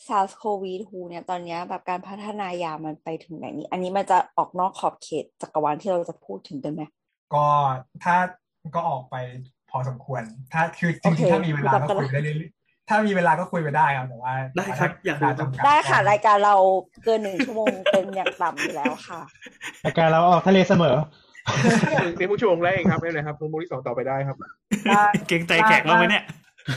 [0.07, 6.83] SARS-CoV-2 เนี่ยตอนเนี้ยแบบการพัฒนายามันไปถึงไหนนี้อันนี้มันจะออกนอกขอบเขตจักรวาลที่เราจะพูดถึงกันไหม
[7.35, 7.47] ก็
[8.05, 8.17] ถ้า
[8.75, 9.17] ก็ออกไป
[9.71, 10.23] พอสมควร
[10.53, 16.57] ถ้าคือจโอเคริงๆถ้ามีเวลาก็จับกันคุยได้เรื่อยๆถ้ามีเวลาก็คุยไปได้ครับแต่ว่าได้ครับอยากรู้เวลจำกัได้ค่ะรายการเรา
[17.05, 19.21] เกินหนึ่งชั่วโมงเป็นอย่างต่ำอยู่แล้วค่ะ
[19.85, 20.97] อาการเราออกทะเลเสมอ
[22.19, 24.37] ในผู้ชมแรกเองครับไม่เป็นไรครับมุมที่สองต่อไปได้ครับ
[24.91, 26.25] ล่าเกรงใจแขกเราไหมเนี่ย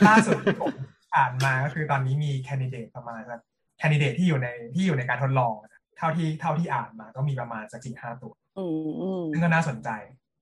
[0.07, 0.71] ล่าสุดที่ผม
[1.15, 3.39] อ่านมาก็คือตอนนี้มีแคนดิเดตประมาณสัก
[3.79, 9.89] แคนดิเดตที่อยู่ในที่อยู่ในการทดลองนะเท่าที่เท่าที่อ่านมาก็มีประมาณสักสี่ห้าตัวอืมอืมซึ่งก็น่าสนใจ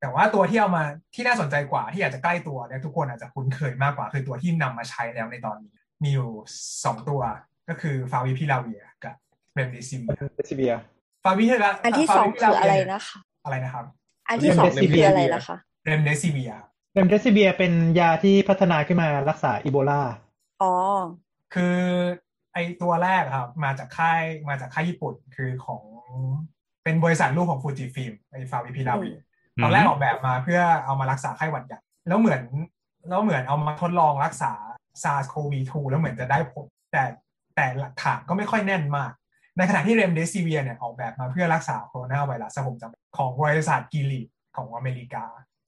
[0.01, 0.83] แต่ว่าตัวที่เอามา
[1.15, 6.29] ที่น่าสนใจกว่าที่อาจจะใกล้ตัวเนี่ยทุกคนอาจจะคุ้นเคยมากกว่า คือตัวที่นำมาใช้แล้วในตอนนี้ มีอยู่
[6.83, 7.21] สองตัว
[7.69, 9.15] ก็คือ Favipiravir กับ
[9.53, 10.73] Remdesivir เดซิเบีย
[11.23, 13.85] Favipira อันที่สองคืออะไรนะคะอะไรนะครับ
[14.29, 16.51] อันที่สองคือ Remdesivir อะไรนะคะ Remdesivir
[16.93, 20.01] Remdesivir เป็นยาที่พัฒนาขึ้นมารักษาอีโบลา
[20.61, 20.73] อ๋อ
[21.53, 21.77] คือ
[22.53, 25.83] ไอตัวแรกครับ มาจากค่ายมาจากค่ายญี่ปุ่นคือของ
[26.83, 29.17] เป็นบริษัทลูกของฟูจิฟิล์มไอ Favipiravir
[29.63, 32.41] ตอนแรกออกแบบมาเพื่อเอามารักษาไข้หวัดใหญ่แล้วเหมือน
[33.09, 34.51] แล้วเหมือนเอามาทดลองรักษา
[35.03, 37.03] SARS-CoV-2 แล้วเหมือนจะได้ผลแต่
[37.55, 39.11] แต่หลักฐานก็ไม่ค่อยแน่นมาก
[39.57, 44.21] ในขณะที่เรมเดซิเวียเนี่ยออกแบบมาเพื่อรักษาโคโรนาไวรัสผมจำของบริษัทกิลี
[44.57, 45.25] ของอเมริกา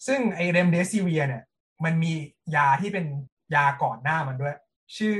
[0.07, 1.43] ซึ่งไอเรมเดซิเวียเนี่ย
[1.83, 2.13] มันมี
[2.55, 3.05] ยาที่เป็น
[3.55, 4.55] ยาก่อนหน้ามันด้วย
[4.97, 5.15] ชื่อ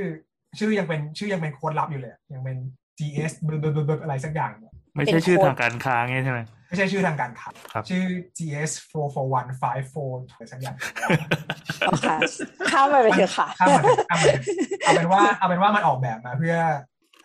[0.60, 2.58] ชื่อยังเป็นชื่อยังเป็นโค้ดลับอยู่เลยยังเป็น
[3.00, 3.54] GS บล
[3.98, 8.04] บอะไรสักอย่างเนี่ยไม่ใช่ชื่อทางการค้าไงใช่ไหมไม่ใช่ชื่อทางการค้าครับชื่อ
[8.38, 10.76] GS 44154อะไรสักอย่าง
[11.82, 12.18] เอาค่ะ
[12.72, 14.34] ข้ามไปไปเถอะค่ะข้ามมาข้ามมา
[14.84, 16.56] เอาเป็นว่าเอาเป็นว่ามันออกแบบมาเพื่อ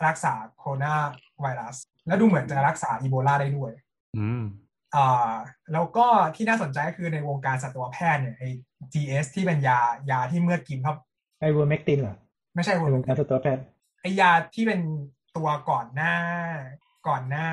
[0.06, 0.94] รักษาโคโรนา
[1.40, 1.76] ไวรัส
[2.06, 3.72] แล้วดูเหมือนจะรักษาอีโบลาได้ด้วย
[4.16, 4.42] อืม
[4.94, 5.32] อ่า
[5.72, 8.48] แล้วก็ที่น่าสนใจก็คือในวงการสัตวแพทย์เนี่ยไอ้
[8.92, 9.80] GS ที่เป็นยา
[10.10, 10.94] ยาที่เมื่อกินเข้า
[11.40, 12.16] Ivermectin เหรอ
[12.56, 13.64] ไม่ใช่ในวงการสัตวแพทย์
[14.00, 14.80] ไอยาที่เป็น
[15.36, 16.14] ตัวก่อนหน้า
[17.08, 17.48] ก่อนหน้า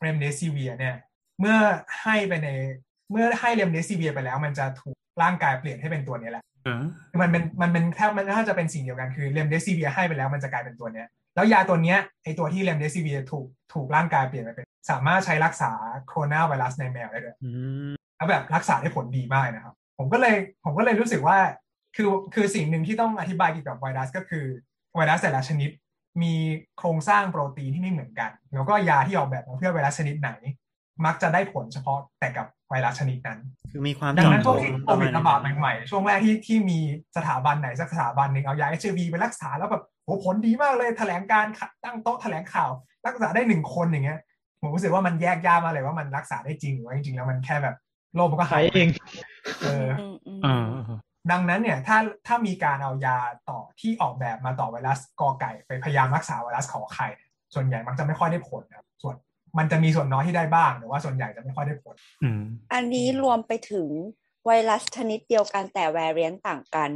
[0.00, 0.96] เรมเดซิเวียเนี่ย
[1.40, 1.56] เมื่อ
[2.02, 2.48] ให้ไปใน
[3.10, 15.72] เมื่อให้เรมเดซิเวียไปแล้ว มันจะถูกร่างกายเปลี่ยนให้เป็นตัวนี้แหละเออคือมันเป็นมันเป็นแทบมันถ้าจะเป็นสิ่งเดียวกันคือเรมเดซิเวียให้ไปแล้วมันจะกลายเป็นตัวเนี้ย แล้วยาตัวเนี้ยไอตัวที่เรมเดซิเวียถูกถูกร่างกายเปลี่ยนไปเป็นสามารถใช้รักษา
[16.08, 17.50] โคโรนาไวรัสในแมวได้ด้วยอื
[17.88, 20.34] มแล้วแบบรักษาได้ผลดีมากนะครับ ผมก็เลย
[20.64, 21.38] ผมก็เลยรู้สึกว่า
[21.96, 24.44] คือคือสิ่งหนึ่งที่ต้องอธิบายเกี่ยวกับไวรัสก็คือ
[24.96, 25.70] ไวรัสแต่ละชนิด
[26.22, 26.34] มี
[26.78, 30.30] โครงสร้างโปรตีนที่ไม่เหมือนกัน แล้วก็ยาที่ออกแบบมาเพื่อไวรัสชนิดไหน
[31.06, 33.40] มักจะได้ผลเฉพาะแต่กับไวรัสชนิดนั้น
[33.72, 36.78] คือมีความดังนั้นพเจาะวกจที่งโควิดระบาดใหม่ๆ ช่วงแรกที่ที่มี
[37.16, 41.44] สถาบันไหนสักสถาบันหนึ่งเอายาเอชวีไปรักษาแล้วแบบโหผลดีมากเลยแถลงการ
[41.84, 42.70] ตั้งโต๊ะแถลงข่าว
[43.06, 44.20] รักษาได้หนึ่งคนอย่างเงี้ย
[44.60, 47.76] ผมรู้สึกว่ามันแยกยากมากเลยว่ามันรักษาได้จริงหรือว่าจริงๆแล้วมันแค่แบบ
[48.14, 48.88] โรคมันก็หาใช้ยเอง
[49.64, 50.73] เอออืมอืมเออ
[51.30, 53.18] ดังนั้นเนี่ยถ้าถ้ามีการเอายา
[53.50, 59.16] ต่อที่ออกแบบมาต่อไวรัสกอไก่ ไปพยายามรักษาไวรัสขอไข่เนี่ยส่วนใหญ่มักจะไม่ค่อยได้ผลนะครับส่วน
[59.58, 63.88] มันจะมีส่วนน้อยที่ได้บ้างแต่ว่าส่วนใหญ่จะไม่ค่อยได้ผลอืมอันนี้รวมไปถึง
[64.46, 66.90] ไวรัสชนิดเดียวกันแต่แวร i ยนต่างกัน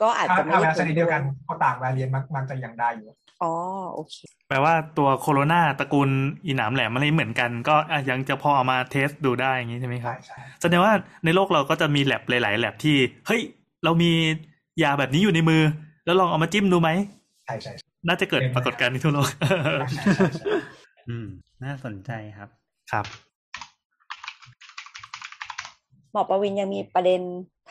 [0.00, 3.08] ก็อาจถ้าจะไม่ถ้าไวได้รัสชนิดเดียวกันผลก็ต่างแวรเรียนมักมักจะยังได้อยู่
[3.42, 3.52] อ๋อ
[3.94, 4.16] โอเค
[4.48, 6.10] แปลว่าตัวโคโรนาตระกูล
[6.44, 10.92] อีหนามแหลมอะไรเหมือนกัน ก็อะยังจะพอเอามาเทสดูได้อย่างนี้ใช่ไหมครัใช่บใช่แสดงว่า
[11.24, 13.42] ในโลกเราก็จะมีแลบหลาย ๆแลบที่เฮ้ย
[13.84, 14.10] เรามี
[14.82, 15.62] ยาแบบนี้อยู่ในมือ
[16.04, 16.90] แล้วลองเอามาจิ้มดูไหม
[17.44, 19.28] ใช่ใช่ใช่น่าจะเกิดปรากฏการณ์ในทั่วโลก
[19.80, 20.04] ใช่ใช่
[20.38, 20.46] ใช่
[21.08, 21.26] อืม
[21.64, 22.48] น่าสนใจครับ
[22.92, 23.06] ครับ
[26.12, 27.20] หมอประวินยังมีประเด็น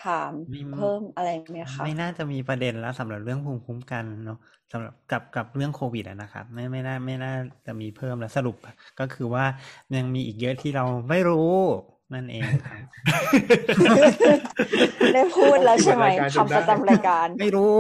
[0.06, 4.40] ถามมีเพิ่มอะไรไหมคะไม่น่าจะมีประเด็นแล้วสำหรับเรื่องภูมิคุ้มกันเนาะ
[4.72, 7.34] สำหรับกับกับเรื่องโควิดอะนะครับ ไม่ไม่น่าไม่น่า
[7.66, 8.56] จะมีเพิ่มแล้วสรุป
[9.00, 9.46] ก็คือว่า
[9.96, 11.54] ยังมีอีกเยอะที่เราไม่รู้
[12.16, 14.40] นั่นเองครับ
[15.14, 17.76] ได้พูดแล้วใช่ไหมรายการจนได้คำประจำรายการ ไม่รู้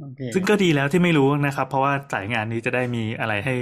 [0.00, 3.54] โอเคซึ่งก็ดีแล้วที่ไม่รู้นะครับ เพราะว่าสายงานนี้จะได้มีอะไรให้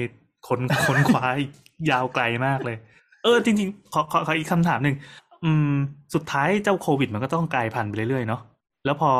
[0.48, 1.50] ค้นค้นคว้าอีก
[1.90, 2.76] ยาวไกลมากเลย
[3.22, 4.96] เออ จริง ๆ ขอขอขออีกคำถามหนึ่ง
[5.44, 5.72] อืม
[6.14, 8.40] สุดท้ายเจ้าโควิดมันก็ต้องกลายพันธุ์ไปเรื่อยๆเนาะ
[8.84, 9.10] แล้วพอ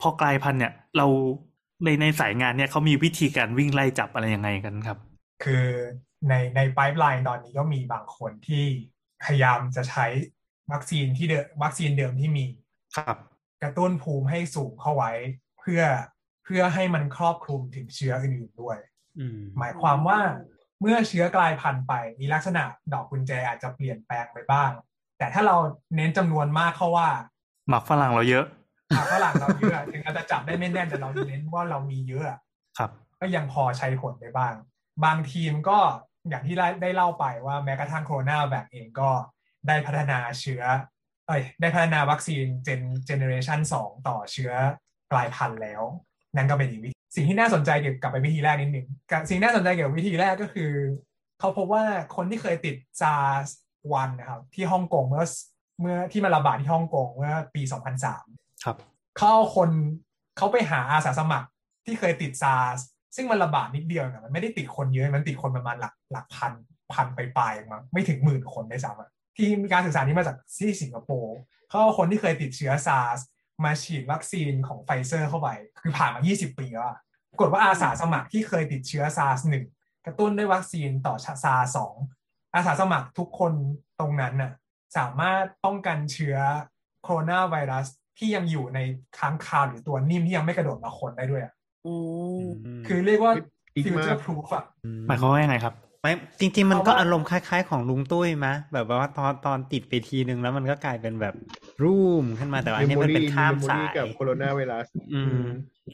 [0.00, 1.06] พอกลายพันธุ์เนี่ย เรา
[1.84, 4.98] ในในสายงานเนี่ยเขามีวิธีการวิ่งไล่จับอะไรยังไงกันครับ
[5.44, 5.66] คือ
[6.28, 8.64] ในในไ i ป์ไลน์ตอนนี้ก็มีบางคนที่
[9.24, 10.06] พยายามจะใช้
[10.72, 12.46] วัคซีนที่เดิมวัคซีนเดิมที่มี
[12.96, 13.16] ครับ
[13.62, 15.12] กระตุ้นภูมิให้สูงเข้าไว้
[15.60, 15.82] เพื่อ
[16.44, 18.78] เพื่อให้มันครอบคลุมถึงเชื้ออื่นๆด้วย
[19.18, 20.20] อืมหมายความว่า
[20.80, 22.62] เมื่อเชื้อกลายพันธุ์ไป มีลักษณะ
[22.92, 24.70] ดอกกุญแจอาจจะเปลี่ยนแปลงไปบ้าง
[25.18, 25.56] แต่ถ้าเรา
[25.96, 27.08] เน้นจำนวนมากเข้าว่า
[27.68, 28.46] หมากฝรั่งเราเยอะ
[28.90, 32.40] หมากฝรั่งเราเยอะถึงอาจจะจับได้ไม่แน่นแต่เราเน้นว่าเรามีเยอะ
[32.78, 32.90] ครับ
[33.20, 34.54] ก็ยังพอใช้ผลได้บ้าง
[35.04, 35.78] บางทีมก็
[36.30, 39.10] อย่างที่ได้ได้เล่าไปว่าแม้กระทั่งโคโรนาแวคเองก็
[39.68, 40.62] ได้พัฒนาเชื้อ
[41.28, 44.52] เอ้ยได้พัฒนาวัคซีน gen generation สองต่อเชื้อ
[45.12, 45.82] กลายพันธุ์แล้ว
[46.36, 50.72] นั่นก็เป็นอีกวิธีสิ่งที่น่าสนใจเกี่ยวกับไปวิธีแรกนิดหนึ่งกับสิ่งน่าสนใจเกี่ยวกับวิธีแรกก็คือ
[51.38, 51.84] เขาพบว่า
[52.16, 53.46] คนที่เคยติดซาร์ส
[53.92, 55.24] วันนะครับ ที่ฮ่องกงเมื่อ
[55.80, 57.62] เมื่อที่มันระบาดที่ฮ่องกงเมื่อปี
[58.12, 58.76] 2003 ครับ
[59.16, 59.70] เขาเอาคน
[60.36, 61.48] เขาไปหาอาสาสมัคร
[61.86, 62.78] ที่เคยติดซาร์ส
[63.16, 66.52] ซึ่งมันระบาดนิดเดียวนะมันไม่ได้ติดคนเยอะมันติดคนประมาณหลักหลักพัน
[66.92, 71.36] พันไปปลายมั้งไม่ถึงหมื่นคนได้ซ้ำอะที่มีการศึกษานี้มาจากที่สิงคโปร์
[71.68, 73.18] เขาเอาคนที่เคยติดเชื้อซาร์ส
[73.64, 75.48] มาฉีดวัคซีนของไฟเซอร์เข้าไป
[75.80, 76.94] คือผ่านมา 20 ปีแล้ว
[77.40, 79.64] ปรากฏว่าอาสาสมัครที่เคยติดเชื้อซาร์สหนึ่ง
[80.06, 81.94] กระตุ้นด้วยวัคซีนต่อซาร์สอง
[82.54, 83.52] อาสาสมัครทุกคน
[84.00, 84.52] ตรงนั้นน่ะ
[84.96, 86.36] สามารถป้องกันเชื้อ
[87.02, 87.86] โคโรนาไวรัส
[88.18, 88.78] ที่ยังอยู่ใน
[89.18, 91.54] ค้างคาวหรือตัวนิ่มที่ยังไม่กระโดดมาคนได้ด้วยอะ
[91.86, 91.94] อื
[92.36, 92.40] ม
[92.86, 93.32] คือเรียกว่า
[93.76, 94.64] อีกมาก future proof อะ
[95.08, 101.34] หมายความว่ายังไงครับไม่จริง ๆ มันก็เพราะว่าอารมณ์คล้าย ๆ ของลุงตุ้ยมะแบบว่าตอนตอนติดไปทีนึงแล้วมันก็กลายเป็นแบบ
[101.82, 105.42] รูมขึ้นมาแต่ว่าอันนี้มันเป็นข้ามสายกับโคโรนาไวรัสอืม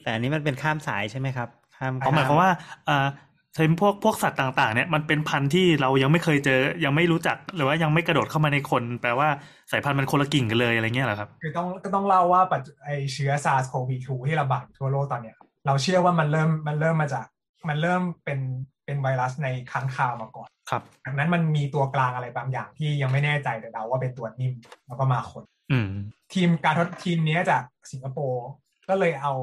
[0.03, 2.51] แต่อันนี้มันเป็นข้ามสายใช่ไหมครับ ข้ามอ๋อหมายความว่า
[2.89, 3.07] อ่า
[3.55, 9.27] เช่นพวกพวกสัตว์ต่าง ๆ เนี่ยมันเป็นพันธุ์ที่เรายังไม่เคยเจอ ยังไม่รู้จักหรือว่ายังไม่กระโดดเข้ามาในคน แปลว่า
[9.71, 17.25] สายพันธุ์มันคนละกิ่งกันเลยอะไรเงี้ยเหรอครับ คือต้องก็ต้องเล่าว่าปัจจุไอเชื้อ SARS-CoV-2 ที่ระบาดอยู่ทั่วโลกตอนเนี้ยครับ เราเชื่อว่ามันเริ่มมันเริ่มมาจาก
[17.67, 18.39] มันเริ่มเป็น
[18.85, 24.53] เป็นไวรัสในค้างคาวมาก่อนครับจากนั้นมันมีตัวกลางอะไรบางอย่างที่ยังไม่แน่ใจแต่เดาว่าเป็นตัวนิ่ม
[24.87, 25.91] แล้วก็มาคนอืม
[26.33, 28.45] ทีมการทดทีมเนี้ยจากสิงคโปร์
[28.89, 29.33] ก็เลยเอา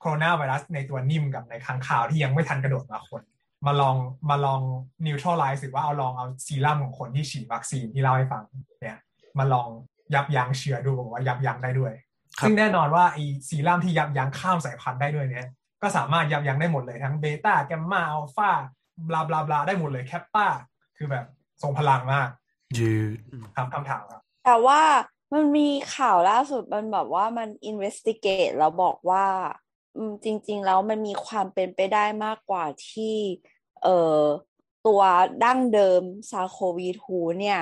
[0.00, 3.22] โคโรนาไวรัสในตัวนิ่มกับในค้างคาวที่ยังไม่ทันกระโดดมาคน
[3.66, 3.96] มาลอง
[4.30, 4.60] มาลอง
[5.06, 8.42] neutralize หรือว่าเอาลองเอาซีรั่มของคนที่ฉีดวัคซีนที่เล่าให้ฟัง
[8.80, 8.98] เนี่ย
[9.38, 9.68] มาลอง
[10.14, 11.92] ยับยั้งเชื้อดูบอกว่ายับยั้งได้ด้วย
[12.38, 13.18] ครับซึ่งแน่นอนว่าไอ
[13.48, 15.46] ซีรั่มที่ยับยั้งข้ามสายพันธุ์ได้ด้วยเนี่ย
[15.82, 18.50] ก็สามารถยับยั้งได้หมดเลยทั้งเบต้าแกมมาอัลฟา
[19.08, 20.46] blah blah blah ได้หมดเลยแคปป้า
[20.96, 21.24] คือแบบ
[21.62, 22.28] ทรงพลังมาก
[22.78, 23.18] ยืด
[23.56, 24.80] คำคำถามครับ แต่ว่า
[25.32, 29.26] มันมีข่าวล่าสุดมันแบบว่ามัน investigate แล้วบอกว่า
[29.96, 33.16] อืมจริง ๆ แล้วมันมีความเป็นไปได้มากกว่าที่
[33.82, 34.20] เอ่อ
[34.86, 35.02] ตัว
[35.44, 37.60] ดั้งเดิมซาโควี2เนี่ย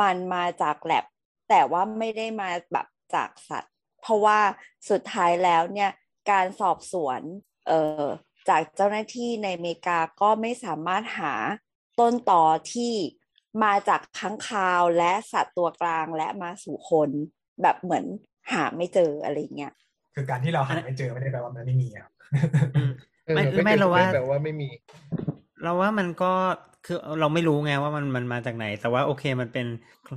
[0.00, 1.04] มันมาจากแลบ
[1.48, 4.38] แต่ว่าไม่ได้มาแบบจากสัตว์ เพราะว่า
[4.90, 5.90] สุดท้ายแล้วเนี่ย
[6.30, 7.55] การสอบสวนเอ่อ
[8.48, 11.34] จากเจ้าหน้าที่ในอเมริกาก็ไม่สามารถหา
[12.00, 12.42] ต้นต่อ
[12.72, 12.92] ที่
[13.64, 17.10] มาจากค้างคาวและสัตว์ตัวกลางและมาสู่คน
[17.62, 18.04] แบบเหมือน
[18.52, 19.72] หาไม่เจออะไรเงี้ย
[20.14, 22.08] คือการที่เราหาไม่เจอไม่ได้แปลว่ามันไม่มีอะ
[22.76, 22.90] อืม
[23.26, 24.68] เออไม่ไม่ไม่เราว่าแปลว่าไม่มี
[25.62, 26.32] เราว่ามันก็
[26.86, 29.66] คือเราไม่รู้ไงว่ามันมันมาจากไหน แต่ว่าโอเคมันเป็น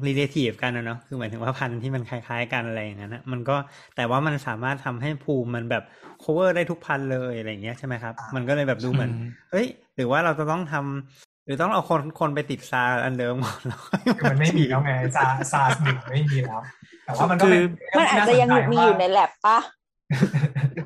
[0.06, 3.56] relative กันนะเนาะคือหมายถึงว่าพันธุ์ที่มันคล้ายๆกันอะไรอย่างนั้นนะมันก็
[3.96, 5.84] แต่ว่ามันสามารถทำให้ภูมิมันแบบ
[6.24, 16.60] cover ได้ทุกพันธุ์เลยอะไรอย่างเงี้ยใช่ไหมครับ มันก็เลยแบบดูเหมือนอืมเฮ้ย หรือว่าเราจะต้องทำหรือต้องเอาคนคนไปติดซาร์สอันเดิมก่อนแล้วค่อยคือมันไม่มีแล้วไงซาร์สซาร์สหนึ่งไม่มีแล้ว
[17.06, 17.62] แต่ว่ามันก็เป็น
[17.98, 19.58] มันอาจจะยังมีอยู่ในแลบปะ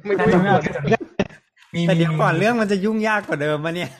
[0.03, 1.01] ไม่น่ารู้จะว่า
[1.75, 3.91] มีแต่เดี๋ยวก่อนมีเรื่องมันจะยุ่งยากกว่าเดิมมะเนี่ย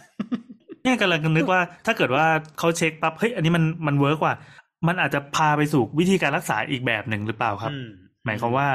[0.84, 2.25] เนี่ยกำลังนึกว่าถ้าเกิดว่า
[2.59, 4.36] เขาเช็คปั๊บเฮ้ยอันนี้มันมัน work กว่า
[4.88, 7.88] มันอาจจะพาไปสู่วิธีการรักษาอีกแบบหนึ่งหรือเปล่าครับอืม
[8.25, 8.67] หมายความว่า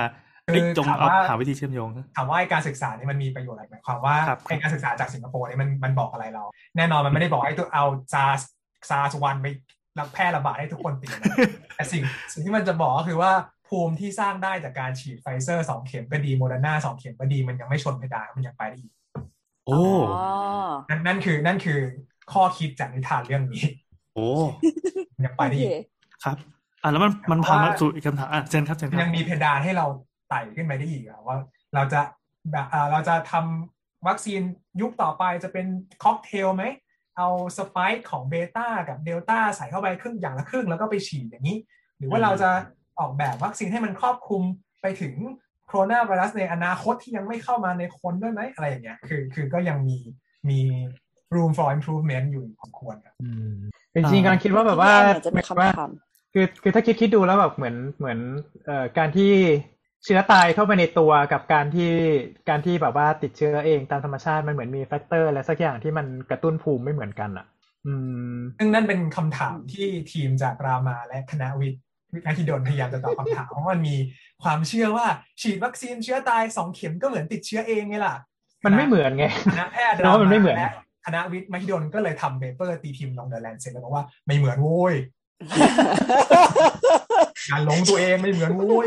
[0.47, 6.45] เอ้ยจงเอาหาวิธีเชื่อมโยงนะถามว่าไอ้การศึกษานี่มันมีประโยชน์อะไรหมายความว่าครับไอ้การศึกษาจากสิงคโปร์นี่มันมันบอกอะไรเรา
[6.77, 8.25] แน่นอนมันไม่ได้บอกให้ตัวเอาซา
[8.91, 9.47] ซาสวันไป
[10.15, 11.37] แพร่ระบาดให้ทุกคนติดนะ
[11.77, 12.03] แต่สิ่ง
[12.33, 13.33] สิ่งที่มันจะบอกก็คือว่า
[13.69, 18.93] ภูมิที่สร้างได้จากการฉีดไฟเซอร์สองเข็มก็ดีโมเดอร์นาสองเข็มก็ดีมันยังไม่ชนเพดานมันยังไปได้อีก
[19.69, 19.81] โอ้
[20.13, 20.27] อ๋อ
[20.89, 21.79] นั่นนั่นคือนั่นคือ
[22.33, 23.65] ข้อคิดจากนิทานเรื่องนี้
[24.15, 24.27] โอ้
[25.15, 25.85] มันยังไปโอได้เคอีก
[26.25, 26.37] ครับ
[26.83, 29.87] อะแล้วมันมันเพพาราะว่ามาสู่อีกคำถามอะเชิญครับเชิญคมันรับยังมีเพดานให้เรา
[30.29, 31.37] ไต่ขึ้นไปได้อีกอะว่า
[31.75, 32.01] เราจะ
[32.53, 34.41] แบบอ่าเราจะทำวัคซีน
[34.81, 35.67] ยุคต่อไปจะเป็น
[36.03, 36.65] ค็อกเทลไหม
[37.17, 41.57] เอาสไปค์ของเบต้ากับเดลต้าใส่เข้าไปครึ่งอย่างละครึ่งแล้วก็ไปฉีดอย่างนี้
[41.99, 42.51] หรือว่าเราจะ
[42.99, 44.43] ออกแบบวัคซีนให้มันครอบคลุม
[44.83, 45.15] ไปถึง
[45.69, 49.99] โคโรนาไวรัสในอนาคตที่ยังไม่เข้ามาในคนด้วยไหมอะไรอย่างเงี้ยคือคือก็ยังมี
[50.49, 50.61] มี
[51.35, 53.53] room for improvement อยู่พอควรครับอืม
[53.95, 55.91] จริงๆกำลังคิดว่าแบบว่าเหมือนจะมีว่าคำถาม
[56.35, 58.19] คือคือถ้าคิดคิดดูแล้วแบบเหมือนเหมือน
[58.67, 59.33] เอ่อการที่
[60.05, 61.91] เชื้อตายเข้าไปในตัวกับการที่
[62.49, 67.47] การที่แบบว่าติดเชื้อเองตามธรรมชาติมันเหมือนมี factor อะไรสักอย่างที่มันกระตุ้นภูมิไม่เหมือนกันอะ
[67.87, 67.95] อื
[68.35, 71.83] มซึ่งนั่นเป็นคำถามที่ทีมจากรามาและคณะวิทย์
[72.15, 73.97] วิทยามหิดลพยายามจะตอบคำถามเพราะมันมี
[74.43, 75.07] ความเชื่อว่า
[75.41, 78.15] ฉีดวัคซีนเชื้อตายสองเข็มก็เหมือนติดเชื้อเองไงล่ะ
[78.65, 80.73] มันไม่เหมือนไงคณะแพทย์เราว่ามันไม่เหมือนและ
[81.07, 84.95] คณะวิทย์มหิดลก็เลยทำ paper ตีพิมพ์ลง The Lancet แล้วบอกว่าไม่เหมือนโว้ย
[87.51, 88.87] การหลงตัวเองไม่เหมือนโว้ย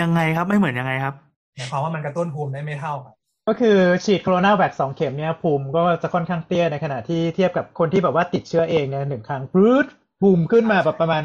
[0.00, 1.14] ยังไงครับไม่เหมือนยังไงครับ
[1.56, 3.14] หมายความว่ามันกระตุ้นภูมิได้ไม่เท่าครับ
[3.48, 9.86] ก็คือฉีดโคโรนาแวคสองเข็มเนี่ยภูมิก็จะค่อนข้างเตี้ยในขณะที่เทียบกับคนที่แบบว่าติดเชื้อเองเนี่ยหนึ่งครั้งปรื๊ด
[10.20, 11.22] ภูมิขึ้นมาแบบประมาณ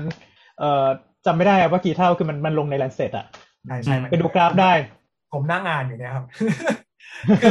[0.59, 0.85] เอ่อ
[1.25, 3.25] จำไม่ได้ว่ากี่เท่าคือมันมันลงใน Lancet อะ
[3.65, 4.71] ใช่ใช่มันไปดูกราฟได้
[5.33, 6.25] ผมนั่งอ่านอยู่เนี่ยครับ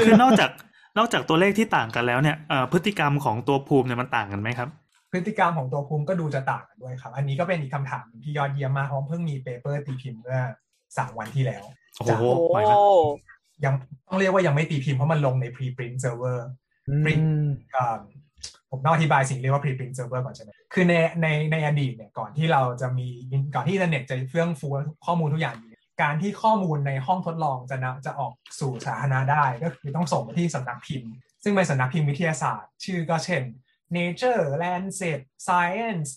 [0.07, 0.51] คือนอกจาก
[0.99, 4.69] นอกจากตัวเลขที่ต่างกันแล้วเนี่ยเอ่อพฤติกรรมของตัวภูมิเนี่ยมันต่างกันไหมครับ
[5.13, 10.41] พฤติกรรมของตัวภูมิก็ดูจะต่างกันด้วยครับ อันนี้ก็เป็นอีกคำถามหนึ่งที่ยอดเยี่ยมมากเพราะเพิ่งมีเปเปอร์ตีพิมพ์เมื่อ
[10.99, 11.65] สามวันที่แล้ว
[11.97, 12.77] โอ้โหจากโอ้ไหวละ
[13.65, 13.75] ยัง
[14.09, 16.39] ต้องเรียกว่ายังไม่ตีพิมพ์เพราะมันลงใน preprint server
[16.89, 16.97] อื
[17.47, 18.15] มเอ่อผม
[18.85, 23.09] ต้องอธิบายสิ่งเรียกว่า preprint server ก่อนใช่ไหมคือในในในอดีตเนี่ยก่อนที่เราจะมี
[23.55, 24.69] ก่อนที่อินเทอร์เน็ตจะเฟื่องฟู
[25.07, 25.57] ข้อมูลทุกอย่าง
[26.03, 31.11] การที่ข้อมูลในห้องทดลองจะนำจะออกสู่สาธารณะได้ ก็คือต้องส่งไปที่สำนักพิมพ์
[31.45, 33.43] ซึ่งเป็นสำนักพิมพ์วิทยาศาสตร์ ชื่อก็เช่น
[33.97, 36.09] Nature Lancet Science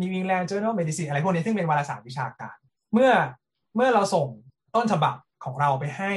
[0.00, 2.56] New England Journal of Medicine อะไรพวกนี้ซึ่งเป็นวารสารวิชาการ
[2.92, 3.12] เมื่อ
[3.76, 4.26] เมื่อเราส่ง
[4.74, 5.14] ต้นฉบับ
[5.44, 6.12] ของเราไปให้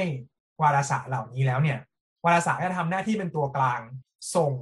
[0.62, 1.78] วารสารเหล่านี้แล้วเนี่ย
[2.24, 3.80] วารสารจะทำหน้าที่เป็นตัวกลาง
[4.36, 4.52] ส่ง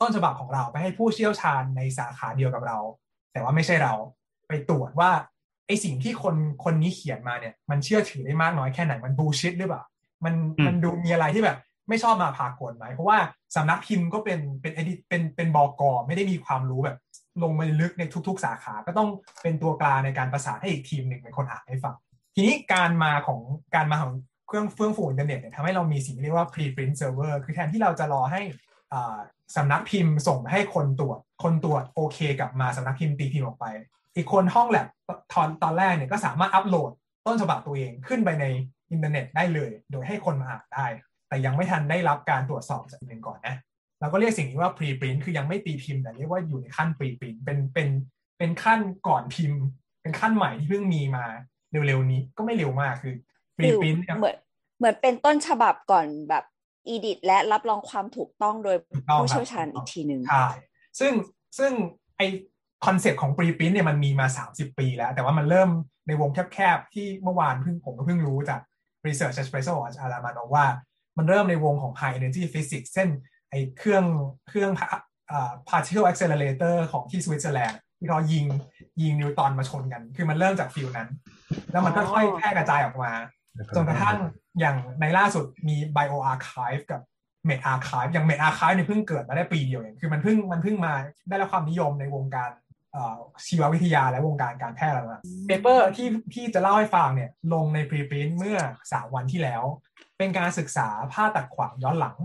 [0.00, 2.78] ต้นฉบับของเราไปให้ผู้เชี่ยวชาญในสาขาเดียวกับเรา
[3.32, 3.94] แต่ว่าไม่ใช่เรา
[4.48, 5.10] ไปตรวจว่า
[5.66, 6.34] ไอสิ่งที่คน
[6.64, 9.82] คนนี้เขียนมาเนี่ย มันเชื่อถือได้มากน้อยแค่ไหนมันบูชิดหรือเปล่า
[10.24, 13.18] มันอืมมันดูมีอะไรที่แบบ ไม่ชอบมาพากลไหมเพราะว่า
[13.56, 16.96] สำนักพิมพ์ก็เป็นเป็นเอดิเป็นเป็นบอกอไม่ได้มีความรู้แบบ
[17.42, 19.08] ลงไปลึกในทุก ๆ สาขา ก็ต้อง
[19.42, 21.94] เป็นตัวกลางในการประสานให้อีกทีมหนึ่งเป็นคนอ่านให้ฟัง
[22.34, 23.40] ทีนี้การมาของ
[23.74, 24.12] การมาของ
[24.46, 28.42] เครื่องเฟื่องฟูอินเทอร์เน็ตเนี่ยทำให้เรามีสิ่งที่เรียกว่า preprint server คือแทนที่เราจะรอให้
[29.56, 33.66] สำนักพิมพ์ส่งไปให้คนตรวจ คนตรวจโอเคกลับมาสำนักพิมพ์ตีพิมพ์ออกไป
[34.16, 34.86] อีกคนห้องแลบ
[35.32, 36.90] ตอนตอนแรกเนี่ยก็สามารถอัปโหลด
[37.26, 38.44] ต้นฉบับตัวเองขึ้นไปใน
[38.90, 40.86] อินเทอร์เน็ตได้เลย โดยให้คนมาอ่านได้
[41.28, 43.56] แต่ยังไม่ทันได้รับการตรวจสอบจากหนึ่งก่อนนะ
[44.00, 47.88] เราก็เรียกสิ่งนี้ว่า preprint คือยังไม่ตีพิมพ์แต่เรียกว่าอยู่ในขั้น preprint เป็นเป็น
[48.38, 49.60] เป็นขั้นก่อนพิมพ์
[50.02, 51.24] เป็นขั้นใหม่ที่เพิ่งมีมา
[51.86, 53.14] เร็วๆนี้ก็ไม่เร็วมากคือ
[53.56, 54.36] preprint เหมือน
[54.78, 56.44] เหมือนเป็นต้นฉบับก่อนแบบ
[56.88, 58.76] edit และรับรองความถูกต้องโดย
[59.20, 60.46] ผู้เชี่ยวชาญอีกทีหนึ่งใช่
[60.98, 61.12] ซึ่ง
[61.58, 61.72] ซึ่ง
[62.16, 62.22] ไอ
[62.86, 65.70] concept ของ preprint เนี่ยมันมีมา 30 ปีแล้ว แต่ว่ามันเริ่ม
[66.06, 68.60] ในวงแคบๆ ที่เมื่อวานเพิ่งผมก็เพิ่งรู้จาก
[69.06, 70.66] Research Espresso อาจารย์มานว่า
[71.18, 73.08] มันเริ่มในวงของ High Energy Physics เช่น
[73.50, 74.04] ไอเครื่อง
[74.48, 74.70] เครื่อง
[75.68, 78.44] particle accelerator ของที่สวิตเซอร์แลนด์ที่เขายิง
[79.02, 81.08] ยิงนิวตอนมาชนกัน คือมันเริ่มจาก field นั้น
[81.72, 83.12] แล้วมันค่อยๆแพร่กระจายออกมา
[83.76, 84.16] จนกระทั่ง
[84.60, 87.00] อย่างในล่าสุดมี Bio Archive กับ
[87.48, 90.92] Med Archive อย่าง Med Archive เนี่ยเพิ่งเกิดมาได้ปีเดียวเองคือมันเพิ่งมันเพิ่งมา
[91.28, 92.50] ได้รับความนิยมในวงการ
[93.46, 98.58] ชีววิทยาและวงการการแพทย์แล้วนะ paper ที่ที่จะเล่าให้ฟังเนี่ยลงใน preprint เมื่อ
[98.92, 99.64] สามวันที่แล้ว
[100.18, 102.16] เป็นการศึกษาภาคตัดขวางย้อนหลัง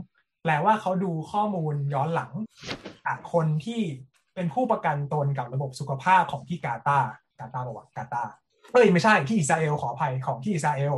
[0.44, 2.32] แปลว่าเขาดูข้อมูลย้อนหลัง
[3.06, 3.82] จากคนที่
[4.36, 7.10] เป็นผู้ประกันตนกับระบบสุขภาพของที่กาตาร์
[7.40, 8.34] กาตาร์บอกว่ากาตาร์
[8.74, 10.94] เอ้ยไม่ใช่ที่อิสราเอลขออภัยของที่อิสราเอล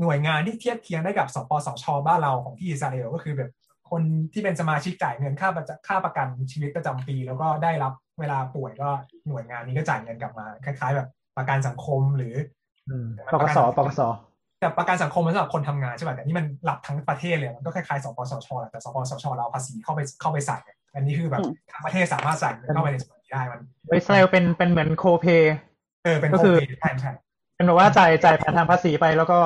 [0.00, 3.50] หน่วยงานที่เทียบเคียงได้กับสปสชบ้านเราของที่อิสราเอลก็คือแบบ
[3.90, 8.88] คนที่เป็นสมาชิกจ่ายเงินค่าประค่าประกันชีวิตประจำปี แล้วก็ได้รับเวลาป่วยก็
[9.28, 12.34] หน่วยงานนี้ก็จ่ายเงินกลับมา คล้าย ๆ แบบประกันสังคมหรือ
[13.34, 14.00] ปกสปกส
[14.60, 20.58] แต่ประกันสังคมมันสำหรับคนทำงานใช่ไหมแต่นี่มันหลับทั้งประเทศเลยมันก็คล้ายๆสปสชแหละแต่สปสชเราภาษีเข้าไปเข้าไปใส่
[20.94, 21.40] อันนี้คือแบบ
[21.72, 23.60] ทั้งประเทศสามารถใส่เข้าไปในส่วนนี้ได้มัน
[23.94, 25.26] อิสราเอลเป็นเป็นเหมือนโคเพ
[26.04, 27.12] เออเป็นโคเพใช่ใช่
[27.54, 29.38] เป็นแบบว่าจ่ายจ่ายผ่านทางภาษีไปแล้วก็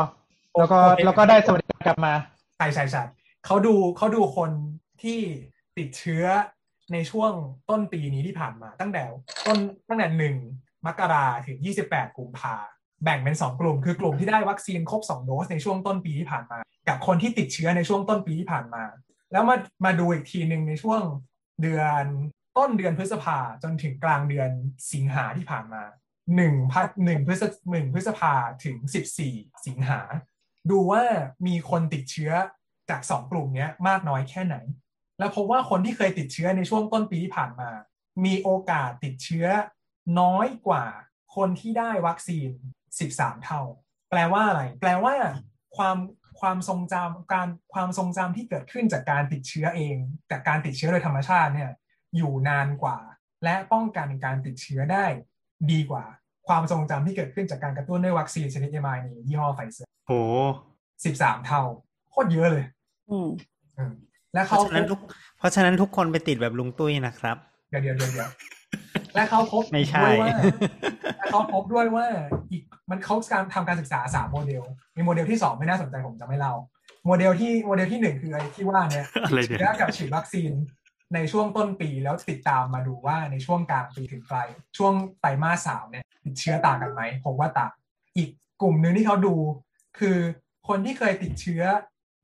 [0.58, 2.12] แล้วก็แล้วก็ได้สวัสดิการกลับมา
[2.56, 3.02] ใช่ใช่ใช่
[3.46, 4.50] เขาดูเขาดูคน
[5.02, 5.18] ที่
[5.78, 6.24] ติดเชื้อ
[6.92, 7.32] ในช่วง
[7.70, 9.02] ต้นปีนี้ที่ผ่านมา ตั้งแต่
[9.46, 10.36] ต้นตั้งแต่หนึ่ง
[10.86, 12.54] มกราถึง28กุมภา
[13.04, 18.84] แบ่งเป็น2กลุ่ม คือกลุ่มที่ได้วัคซีนครบ2โดสในช่วงต้นปีที่ผ่านมา กับคนที่ติดเชื้อในช่วงต้นปีที่ผ่านมา
[19.32, 21.02] แล้วมามาดูอีกทีหนึ่งในช่วง
[21.62, 22.04] เดือน
[22.56, 24.50] ต้นเดือนพฤษภาจนถึงกลางเดือน
[24.92, 25.82] สิงหาที่ผ่านมา
[26.36, 28.32] หนึ่งพัหนึ่งพฤษหนึ่งพฤษภา
[28.64, 29.34] ถึงสิบสี่
[29.66, 30.00] สิงหา
[30.70, 31.02] ดูว่า
[31.46, 32.32] มีคนติดเชื้อ
[32.90, 34.56] จากสองกลุ่มนี้มากน้อยแค่ไหน
[35.18, 37.70] แล้วพบว่าคนที่เคยติดเชื้อในช่วงต้นปีที่ผ่านมา
[38.24, 39.46] มีโอกาสติดเชื้อ
[40.20, 40.84] น้อยกว่า
[41.36, 42.50] คนที่ได้วัคซีน
[42.98, 43.62] 13 เท่า
[44.10, 45.14] แปลว่าอะไร แปลว่า
[45.76, 45.96] ความ
[46.40, 49.96] ความทรงจำการความทรงจำที่เกิดขึ้นจากการติดเชื้อเอง
[50.30, 51.70] จากการติดเชื้อโดยธรรมชาติเนี่ย
[52.16, 52.98] อยู่นานกว่า
[53.44, 55.06] และป้องกันการติดเชื้อได้
[55.70, 56.04] ดีกว่า
[56.48, 60.16] ความทรงจำที่เกิดขึ้นจากการกระตุ้นด้วยวัคซีนชนิดเอมายนี้ยี่ห้อไฟเซอร์ โห
[61.04, 61.62] สิบสามเท่า
[62.10, 62.64] โคตรเยอะเลย
[63.10, 63.28] อืม
[64.34, 65.00] แล้วเขาเพราะฉะนั้นทุก
[65.38, 67.36] เพราะฉะนั้นทุกคนไปติดแบบลุงตุ้ยนะครับ
[67.70, 68.30] เดี๋ยวเดี๋ยวเดี๋ยว
[69.14, 70.28] และเขาพบไม่ใช่ว่า
[71.16, 72.06] และเขาพบด้วยว่า
[72.50, 74.62] อีกมันเขาการทำการศึกษาสามโมเดล
[74.96, 76.54] มีโมเดลที่สองไม่น่าสนใจผมจะไม่เล่า
[77.06, 79.06] โมเดลที่โมเดลที่หนึ่งคือไอ้ที่ว่าเนี่ย
[79.46, 80.52] เชื้อกับฉีดวัคซีน
[81.14, 84.48] ในช่วงต้นปีแล้วติดตามมาดูว่าในช่วงกลางปีถึงปลาย
[84.78, 87.70] ช่วงไตรมาสสามเนี่ยติดเชื้อต่างกันไหมผมว่าต่าง
[88.16, 88.30] อีก
[88.62, 89.34] กลุ่มหนึ่งที่เขาดู
[89.98, 90.18] คือ
[90.68, 91.62] คนที่เคยติดเชื้อ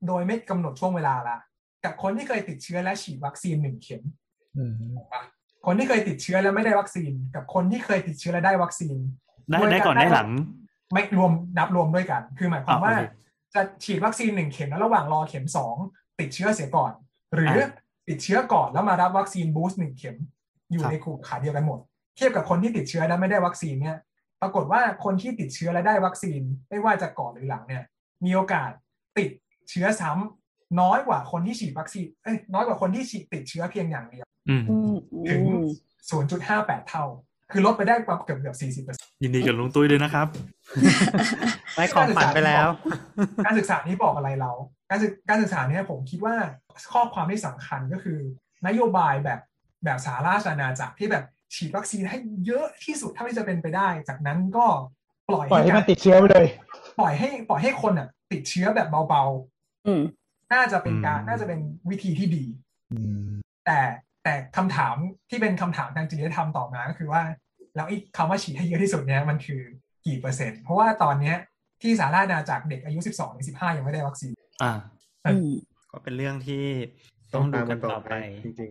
[0.07, 1.37] โดยไม่กำหนดช่วงเวลาละ
[1.83, 4.01] กับคนที่เคยติดเชื้อและฉีดวัคซีนหนึ่งเข็ม
[5.65, 8.97] คนที่เคยติดเชื้อแล้วไม่ได้วัคซีน กับคนที่เคยติดเชื้อและได้วัคซีน
[9.49, 10.29] ได้ได้ก่อนได้หลัง
[10.93, 12.95] ไม่รวมนับรวมด้วยกัน คือหมายความว่า
[13.53, 15.75] จะฉีดวัคซีนหนึ่งเข็มแล้วระหว่างรอเข็มสอง
[16.19, 16.91] ติดเชื้อเสียก่อน
[17.35, 17.55] หรือ
[18.09, 20.17] ติดเชื้อก่อนแล้วมารับวัคซีนบูสต์หนึ่งเข็ม
[20.71, 21.79] อยู่ในกลุ่มขาเดียวกันหมด
[22.15, 23.97] เทียบกับคนที่ติดเชื้อแล้วไม่ได้วัคซีนเนี่ย
[24.41, 27.83] ปรากฏว่าคนที่ติดเชื้อและได้วัคซีนไม่ว่าจะก่อนหรือหลังเนี่ย
[28.25, 28.71] มีโอกาส
[29.17, 29.29] ติด
[29.69, 34.25] เชื้อซ้ำน้อยกว่าคนที่ฉีดวัคซีนเอ้ยน้อยกว่าคนที่ฉีดติดเชื้อเพียงอย่างเดียว
[35.29, 35.41] ถึง
[36.11, 37.05] 0.58 เท่า
[37.51, 40.27] คือลดไปได้ประมาณเกือบเกือบ 40เปอร์เซ็นต์ยินดีกับลุงตุ้ยด้วยนะครับ
[41.75, 42.69] ได้ของฝันไปแล้ว
[43.45, 44.51] การศึกษานี้บอกอะไรเรา
[44.89, 46.35] การศึกการศึกษาเนี้ยผมคิดว่า
[46.93, 48.19] ข้อความที่สำคัญก็คือ
[48.67, 49.39] นโยบายแบบ
[49.83, 51.25] แบบสาราชอาณาจักรที่แบบ
[51.55, 54.65] ฉีดวัคซีนให้เยอะที่สุดเท่าที่จะเป็นไปได้ จากนั้นก็
[55.29, 56.47] ปล่อยปล่อยให้มันติดเชื้อไปเลย
[56.99, 62.45] ปล่อยให้ปล่อยให้คนอะ ติดเชื้อแบบเบาๆน่าจะเป็นการน่าจะเป็นวิธีที่ดี
[63.65, 63.79] แต่
[64.23, 64.95] แต่คำถาม
[65.29, 67.21] ที่เป็นคำถามทางจริยธรรมต่อมาก็คือว่า
[67.75, 69.61] แล้วไอ้คำว่าฉีดให้เยอะที่สุดเนี้ยมันคือ
[70.05, 71.37] กี่เปอร์เซ็นต์ เพราะว่าตอนเนี้ย
[71.81, 74.33] ที่สารานาจากเด็กอายุสิบสองถึงสิบห้ายังไม่ได้วัคซีน
[74.63, 74.73] อ่า
[75.91, 76.63] ก็เป็นเรื่องที่
[77.33, 78.11] ต้องดูกันต่อไป
[78.43, 78.69] จริง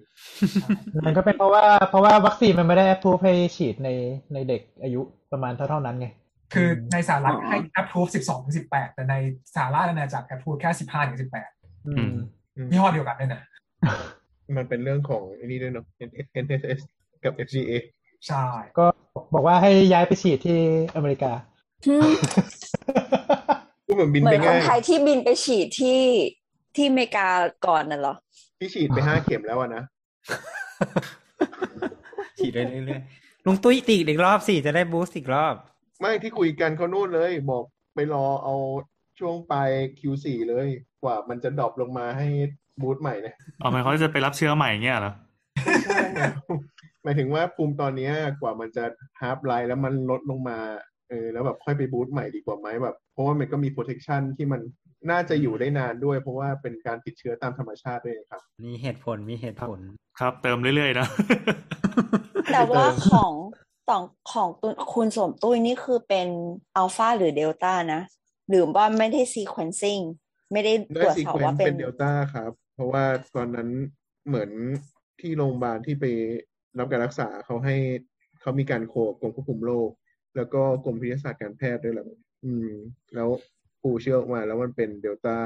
[0.50, 3.90] ๆมันก็เป็นเพราะว่าเพราะว่าวัคซีนมันไม่ได้พูดให้ฉีดใน
[4.34, 5.00] ในเด็กอายุ
[5.32, 6.08] ประมาณเท่าเท่านั้นไง
[6.54, 9.14] คือในสหรัฐให้แอปพูฟสิบสองถึงสิบแปดแต่ใน
[9.54, 11.50] สหราชอาณาจักรแอปพูฟแค่สิบห้าถึงสิบแปด
[12.70, 13.42] ยี่ห้อเดียวกันเลยนะ
[14.56, 15.84] มันเป็นเรื่องของอันนี้ด้วยเนาะ
[16.44, 16.78] NSS
[17.24, 17.72] กับ FDA
[18.26, 18.44] ใช่
[18.78, 18.86] ก็
[19.34, 20.58] บอกว่าให้ย้ายไปฉีดที่
[20.94, 21.32] อเมริกา
[21.88, 22.10] อืม
[23.86, 26.00] พูดเหมือนบินเหมืไปอนคง่านยไทยที่บินไปฉีดที่
[26.76, 27.28] ที่อเมริกา
[27.66, 28.14] ก่อนน่ะเหรอ
[28.58, 29.82] พี่ฉีดไปห้าเข็มแล้วอะนะ
[32.38, 35.54] ฉีดไปเรื่อยๆลุงตุ้ยตีอีกรอบสิจะได้บูสต์อีกรอบ
[36.00, 38.54] ไม่ที่คุยกันเขานู่นเลย บอกไปรอเอา
[39.18, 40.68] ช่วงปลาย Q4 เลย
[41.02, 42.26] กว่ามันจะดรอปลงมาให้
[42.82, 45.12] บูตใหม่เนี่ยเอาหมายความว่าจะไปรับเชื้อใหม่เงี้ยเหรอ
[45.84, 46.22] ใช่ไง
[47.02, 48.84] หมายถึงว่าภูมิตอนเนี้ยกว่ามันจะ
[49.20, 50.58] ฮาร์ปไลน์แล้วมันลดลงมา
[51.08, 54.60] เออแล้วแบบค่อยไปบูตใหม่ดีกว่าไหมแบบ เพราะว่ามันก็มี protection ที่มัน
[55.10, 59.80] น่าจะอยู่ได้นานด้วย เพราะว่าเป็นการติดเชื้อตามธรรมชาติด้วยครับ มีเหตุผลมีเหตุผล
[60.18, 61.08] ครับ เติมเรื่อยๆนะ
[62.52, 63.32] แต่ว่าของ
[63.90, 66.28] ต่องของตุคุณสมตุ้ยนี่คือเป็น
[66.76, 68.02] อัลฟาหรือเดลต้านะ
[68.48, 69.98] หรือว่าไม่ได้ซีเควนซิ่ง
[70.52, 73.04] ไม่ได้ตได้รวจซีสอบเควนว่าซ์เป็เป็นนเดลต้าครับ เพราะว่า
[73.36, 73.68] ตอนนั้น
[74.26, 74.50] เหมือน
[75.20, 76.04] ที่โรงพยาบาลที่ไป
[76.78, 77.76] รับการรักษาเขาให้
[78.40, 79.90] เขามีการ co กับกรมควบคุมโรค
[80.36, 82.04] แล้วก็กรมวิทยาศาสตร์การแพทย์ด้วยแหละ
[82.44, 82.68] อืม
[83.14, 83.28] แล้ว
[83.86, 85.36] ปูเชื่อออกมา แล้วมันเป็นเดลต้า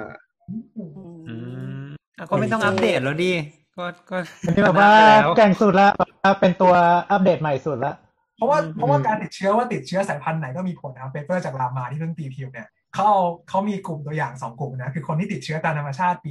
[1.29, 1.35] อื
[1.83, 1.89] ม
[2.19, 3.33] อะก็ไม่ต้องอัปเดตแล้วดิ
[3.77, 4.17] ก็ก็
[4.47, 6.73] อันนี้แบบว่าชนะไปแล้วแกร่งสุดละแบบว่าเป็นตัว
[7.11, 7.95] อัปเดตใหม่สุดละ
[8.37, 16.31] เพราะว่าอืมเพราะว่าการติดเชื้อว่าติดเชื้อสายพันธุ์ไหนก็มีผลนะครับ paper จากรามาที่เพิ่งตีพิมพ์เนี่ยเขาเอาเขามีกลุ่มตัวอย่างสองกลุ่มนะคือคนที่ติดเชื้อตามธรรมชาติปี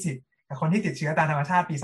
[0.00, 1.74] 2020 กับคนที่ติดเชื้อตามธรรมชาติปี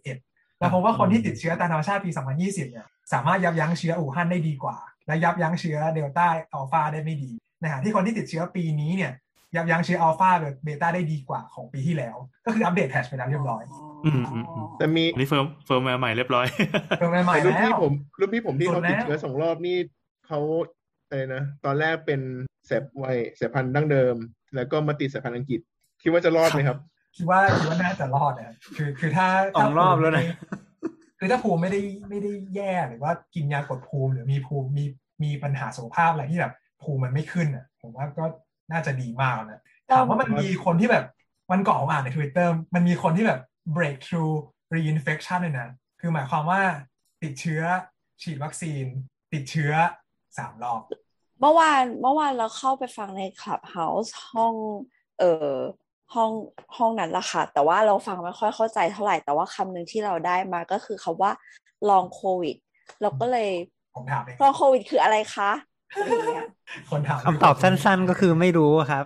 [0.00, 2.10] 2021 แล้วพบว่าคนที่ติดเชื้อตามธรรมชาติปี
[2.40, 7.30] 2020 เนี่ยสามารถยับยั้งเชื้ออู่ฮั่นได้ดีกว่า และยับยั้งเชื้อเดลต้าอัลฟาได้ไม่ดี
[7.62, 9.12] นะฮะที่คนที่ติดเชื้อปีนี้เนี่ย
[9.54, 10.30] ยับยั้งเชื้ออัลฟา
[10.64, 13.62] เบต้าได้ดีกว่าของปีที่แล้ว ก็คืออัปเดต patch ไปแล้วเรียบร้อย
[14.04, 16.46] อืมอืมอืมแต่มีอันนี้ firm firmware ใหม่เรียบร้อย
[16.98, 19.76] เป็นใหม่แต่รุ่นแล้พี่วผมรุ่นพี่ผมที่สุเขาดแล้วติดเชื้อสองรอบนี่
[20.26, 20.40] เขา
[21.08, 22.20] อะไรนะตอนแรกเป็น
[22.66, 23.04] แสบไว
[23.38, 24.16] สายพันธุ์ดั้งเดิม
[24.54, 25.60] แล้วก็มาติดสายพันธุ์อังกฤษ
[26.02, 26.78] คิดว่าจะรอดไหมครับ
[27.16, 29.26] คิดว่าคิดว่าน่าจะรอดนะคือคือถ้า
[29.60, 30.24] สองรอบแล้วนะ
[31.18, 34.84] คือถ้าภูมิไม่ได้ไม่ได้แย่หรือว่ากินยากดภูมิหรือมีภูมิมี
[35.22, 36.52] มีปัญหาสุขภาพอะไรที่แบบ
[36.86, 38.24] ภูมิมันไม่ขึ้นอะผมว่าก็
[38.72, 41.04] น่าจะดีมากนะถามว่ามันมีคนที่แบบ
[41.50, 43.40] วันก่อนผมอ่านใน Twitter มันมีคนที่แบบ
[43.76, 44.34] breakthrough
[44.74, 45.68] reinfection เลยนะ
[46.00, 46.60] คือหมายความว่า
[47.22, 47.62] ติดเชื้อ
[48.22, 48.84] ฉีดวัคซีน
[49.32, 49.72] ติดเชื้อ
[50.38, 50.80] สามรอบ
[51.40, 54.54] เมื่อวานเมื่อวานเราเข้าไปฟังใน Clubhouse ห้อง
[55.18, 55.54] เอ่อ
[56.14, 56.30] ห้อง
[56.76, 61.32] ห้องนั้นละค่ะ แต่ว่าเราฟังไม่ค่อยเข้าใจเท่าไหร่ แต่ว่าคำหนึ่งที่เราได้มาก็คือคำว่า
[61.90, 62.56] ลองโควิด
[63.00, 63.50] เราก็เลย
[63.94, 65.50] ผมถามเองลองโควิดคืออะไรคะ
[65.94, 66.48] อะไรอย่างเงี้ย
[66.90, 69.04] คนถามคำตอบสั้น ๆก็คือไม่รู้ครับ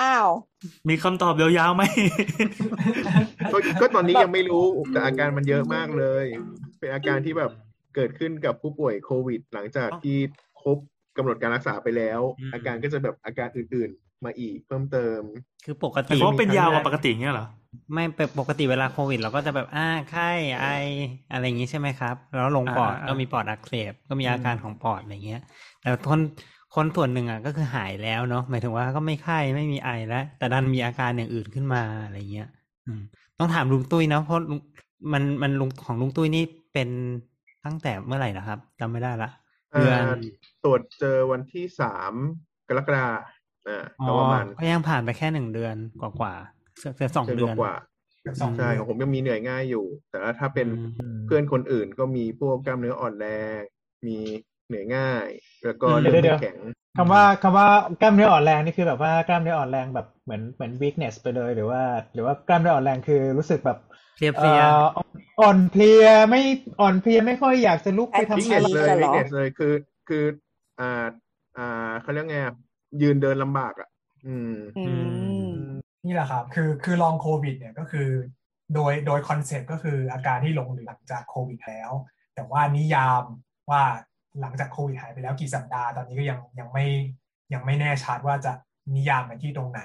[0.00, 0.28] อ้าว
[0.88, 1.82] มีคำตอบยาวๆไหม
[3.52, 6.26] ก็ก็ตอนนี้ยังไม่รู้แต่อาการมันเยอะมากเลย
[6.78, 7.50] เป็นอาการที่แบบ
[7.94, 10.18] เกิดขึ้นกับผู้ป่วยโควิด หลังจากที่
[10.62, 10.78] ครบ
[11.16, 15.20] กำหนดการรักษาไปแล้วอืมอาการก็จะแบบอาการอื่นๆ มาอีกเพิ่มเติม
[15.64, 17.46] คือปกแต่ติเขาเป็นยาวกว่าปกติเงี้ยเหรอ
[17.94, 20.66] ไม่เป็นปกติเวลาโควิด เราก็จะแบบอ้าไข้ไอ
[21.32, 25.42] อะไรอย่างงี้ใช่ไหมครับ แล้วลงปอดอ่าก็มีปอดอักเสบก็มีอาการของปอดอะไรเงี้ย
[25.80, 26.20] แต่คน
[26.74, 32.48] คนส่วนหนึ่งอะก็คือหายแล้วเนาะหมายถึงว่าก็ไม่ไข้ไม่มีไอแล้ว แต่ดันมีอาการอย่างอื่นขึ้นมาอะไรเงี้ย
[32.86, 33.00] อืม
[33.38, 34.60] ต้องถามลุงตุ้ยนะเพราะลุง
[35.12, 36.88] มันมันลุงของลุงตุ้ยนี่เป็น
[37.64, 39.30] ตั้งแต่เมื่อไหร่นะครับจำไม่ได้ละ
[39.78, 40.16] เดือนอ่า
[40.64, 42.12] ตรวจเจอวันที่สาม
[42.68, 43.06] กรกฎา
[43.66, 47.72] อ่าอ๋อก็ประมาณก็ยังผ่านไปแค่หนึ่งเดือนกว่าๆ เกือบสองเดืเดืออนนกว่า
[48.20, 50.68] เกือบสองใช่ของผมยังมีเหนื่อยง่ายอยู่ แต่ว่าถ้าเป็นอื
[51.16, 53.26] มเพื่อนคนอื่นก็มีพวกกล้ามเนื้ออ่อนแร
[53.60, 53.62] ง
[54.06, 54.18] มี
[54.66, 55.28] เหนื่อยง่าย
[55.64, 56.56] แล้วก็อืมเริ่มเดี๋ไม่ยวแข็ง
[56.96, 57.66] คำว่าคำว่า
[58.00, 61.82] กล้ามเนื้ออ่อนแรงนี่คือแบบว่ากล้ามเนื้ออ่อนแรงแบบเหมือนเหมือน weakness ไปเลยหรือว่า
[62.14, 63.78] หรือว่ากล้ามเนื้ออ่อนแรงคือรู้สึกแบบ
[64.14, 64.86] เพลียเพเอ่ลียอ
[65.40, 66.40] อ่อนเพลียไม่
[66.80, 69.74] อ่อนเพลียไม่ค่อยอยากจะลุกไปทำวิกอะเนไรสเลยจะเหรวิอกเนสเลยคือ
[70.08, 70.24] คือ
[70.78, 71.06] อ่า
[71.56, 72.54] อ่าเขาเรียกไงอะ
[73.02, 73.88] ยืนเดินลำบากอะ
[74.26, 75.29] อืมอืม
[76.04, 78.08] นี่แหละครับ คือคือลองโควิดเนี่ยก็คือ
[78.74, 81.90] โดยโดยคอนเซ็ปต์ก็คืออาการที่ลงเหลือหลังจากโควิดแล้ว
[82.34, 83.22] แต่ว่านิยาม
[83.70, 83.82] ว่า
[84.40, 86.86] หลังจากโควิดหายไปแล้วกี่สัปดาห์ตอนนี้ก็ยังยังไม่
[87.52, 88.52] ยังไม่แน่ชัดว่าจะ
[88.96, 89.82] นิยามไปที่ตรงไหน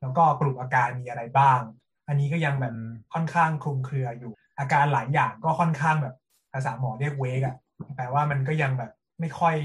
[0.00, 1.60] แล้วก็กลุ่มอาการมีอะไรบ้าง
[2.08, 2.74] อันนี้ก็ยังแบบ
[3.14, 6.14] ค่อนข้างคลุมเครืออยู่ อาการหลายอย่างก็ค่อนข้างแบบ
[6.52, 7.56] ภาษาหมอเรียกเวกอะ
[7.96, 9.56] แปลว่ามันก็ยังแบบไม่ค่อย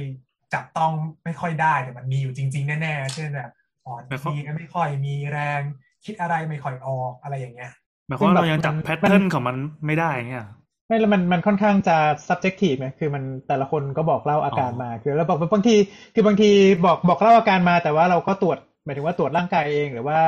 [0.54, 0.94] จับต้อง
[1.26, 3.52] ไม่ค่อยได้แต่มันมีอยู่จริง ๆ แน่ๆ เช่นแบบ
[3.86, 5.62] อ่อนแต่เพเขาลียไม่ค่อยมีแรง
[6.06, 7.72] คิดอะไรไม่ค่อยออกอะไรอย่างเงี้ย
[8.08, 9.56] หมายความว่าเรายังจับแพทเทิร์นของมัน
[9.86, 10.48] ไม่ได้เงี้ย
[10.88, 11.98] ไม่แล้วมันมันค่อนข้างจะ
[12.28, 15.76] subjective ไงคือมันแต่ละคนก็บอกเล่าอาการอ๋อมาคือแล้วบอกบางที
[16.14, 16.50] คือบางที
[16.86, 20.20] บอกบอกเล่าอาการมา แต่ว่าเราก็ตรวจหมายถึงว่าตรวจร่างกายเอง หรือว่า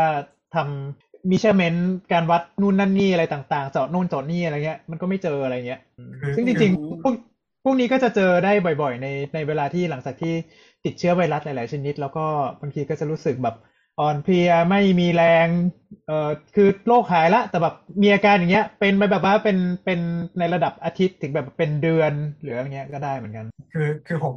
[0.56, 5.80] ทำมิเชอร์เมนต์การวัดนู่นนั่นนี่อะไรต่างๆเจาะนู่นเจาะนี่อะไรเงี้ยมันก็ไม่เจออะไรเงี้ย
[6.22, 7.14] คือซึ่งจริงๆพวก
[7.64, 10.34] พวกนี้ก็จะเจอได้บ่อยๆ ในในเวลาที่หลังจากที่
[10.86, 12.26] ติดเชื้อไวรัสหลายๆชนิด แล้วก็
[12.62, 13.56] บางทีก็จะรู้สึกแบบ
[14.00, 15.48] อ่อนเพลียไม่มีแรง
[16.08, 20.00] เอ่อคือโรคหายละแต่แบบมีอาการอย่างเงี้ย เป็นไปแบบว่าเป็นเป็น
[20.40, 22.12] ในระดับอาทิตย์ถึงแบบเป็นเดือน
[22.42, 24.36] หรืออะไรเงี้ยก็ได้เหมือนกัน คือคือผม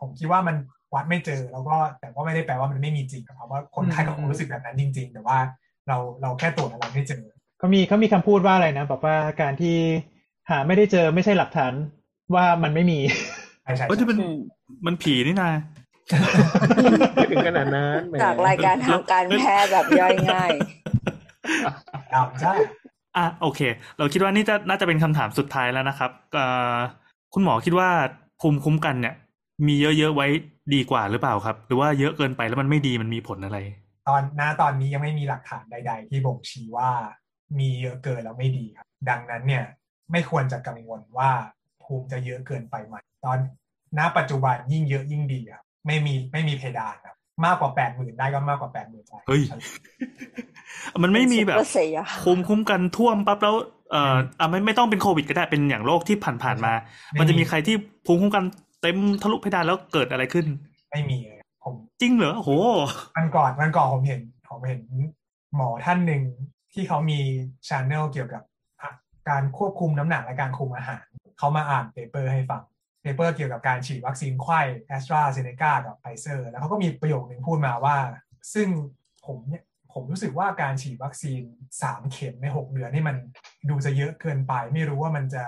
[0.00, 0.56] ผมคิดว่ามัน
[0.94, 5.38] วัดไม่เจอแล้วก็แต่ก็ไม่ได้แปลว่ามันไม่มีจริงครับว่าคนไข้ก็คงรู้สึกแบบนั้นจริง ๆ แต่ว่า
[5.88, 7.22] เราเราแค่ตรวจแล้วเราไม่เจอ
[7.58, 9.76] เขามีเขามีคำพูดว่าอะไรนะบอกว่าการที่
[10.50, 11.72] หาไม่ได้เจอไม่ใช่หลักฐาน
[12.34, 12.98] ว่ามันไม่มี
[13.62, 14.36] ใช่ใช่เอ้ยใช่ที่มันอืม
[14.86, 15.71] มันผีนี่นาไม่
[17.30, 20.50] ถึงขนาดนั้นแหมจากรายการทางการแพทย์แบบย่อยง่าย
[22.12, 22.54] ครับใช่
[23.16, 23.60] อะโอเค
[23.98, 26.76] เราคิดว่านี่จะน่าจะเป็นคำถามสุดท้ายแล้วนะครับเอ่อ
[27.34, 27.88] คุณหมอคิดว่า
[28.40, 29.14] ภูมิคุ้มกันเนี่ย
[29.66, 30.26] มีเยอะๆไว้
[30.74, 33.58] ดีกว่าหรือเปล่าครับ หรือว่าเยอะเกินไปแล้วมันไม่ดีมันมีผลอะไร
[34.08, 36.90] ตอนหน้าตอนนี้ยังไม่มีหลักฐานใด ๆ ที่บ่งชี้ว่า
[37.58, 39.64] มีเยอะเกินแล้วไม่ดีครับ ดังนั้นเนี่ย
[40.12, 41.30] ไม่ควรจะกังวลว่า
[41.82, 43.38] ภูมิจะเยอะเกินไปไหมตอน
[43.98, 49.42] ณปัจจุบันยิ่งเยอะยิ่งดีครับ ไม่มีไม่มีเพดานครับมากกว่าแปดหมื่นได้ก็มากกว่าแปดหมื่นได้เฮ้ย
[51.02, 53.54] มันไม่มีแบบซุปเปอร์เซียภูมิคุ้มกันท่วมปั๊บแล้ว
[53.90, 56.72] เอ่ออะไม่ไม่ต้องเป็นโควิดก็ได้เป็นอย่างโรคที่ผ่านๆมา
[57.18, 57.76] มันจะมีใครที่
[58.06, 58.44] ภูมิคุ้มกัน
[58.82, 60.46] เต็มทะลุเพดานแล้วเกิดอะไรขึ้น
[60.90, 62.50] ไม่มีเลยผมจริงเหรอโห
[63.16, 64.80] วันก่อนวันก่อนผมเห็นผมเห็น
[65.56, 66.22] หมอท่านหนึ่ง
[66.72, 67.18] ที่เขามี
[67.68, 68.42] ช n แนลเกี่ยวกับ
[68.80, 68.90] อะ
[69.28, 71.04] การควบคุมน้ำหนักและการคุมอาหาร
[71.38, 72.62] เขามาอ่าน paper ให้ฟัง
[73.02, 77.96] paper เกี่ยวกับการฉีดวัคซีนไขว้แอสตราเซเนกากับไฟเซอร์แล้วเขาก็มีประโยคหนึ่งพูดมาว่า
[78.54, 78.68] ซึ่ง
[79.26, 81.42] ผมเนี่ยผมรู้สึกว่าการฉีดวัคซีน
[81.82, 83.16] สามเข็มในหกเดือนนี่มัน
[83.68, 85.44] ดูจะเยอะเกินไป ไม่รู้ว่ามันจะ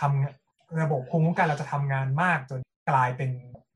[0.00, 2.60] ทำระบบภูมิคุ้มกันเราจะทำงานมากจน
[2.90, 3.30] กลายเป็น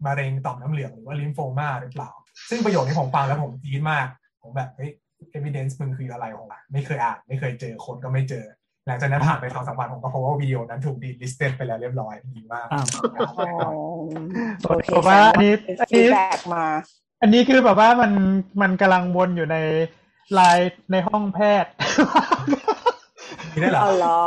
[0.07, 2.11] มะเร็งต่อมน้ำเหลืองหรือว่า lymphoma หรือเปล่า
[2.51, 4.07] ซึ่งประโยคนี้ผมฟังแล้วผมจี๊ดมาก
[4.43, 4.93] ผมแบบเฮ้ย
[5.37, 8.45] evidence มึงคืออะไรของมันไม่เคยอ่าน ไม่เคยเจอคนก็ไม่เจอ
[8.87, 12.87] หลังจากนั้นผ่านไปสองสามวันผมก็พบว่าวิดีโอนั้นถูก delisted ไปแล้วเรียบร้อยดีมากอ้าว
[13.21, 13.61] อ๋อ
[14.63, 16.65] โอเคผมว่าอันนี้เป็น feedback มา
[17.23, 18.13] อันนี้คือแบบว่ามัน
[18.63, 19.57] มันกำลังวนอยู่ใน
[20.33, 21.71] ไลน์ในห้องแพทย์
[23.53, 24.19] มีได้เหรอเอาเหรอ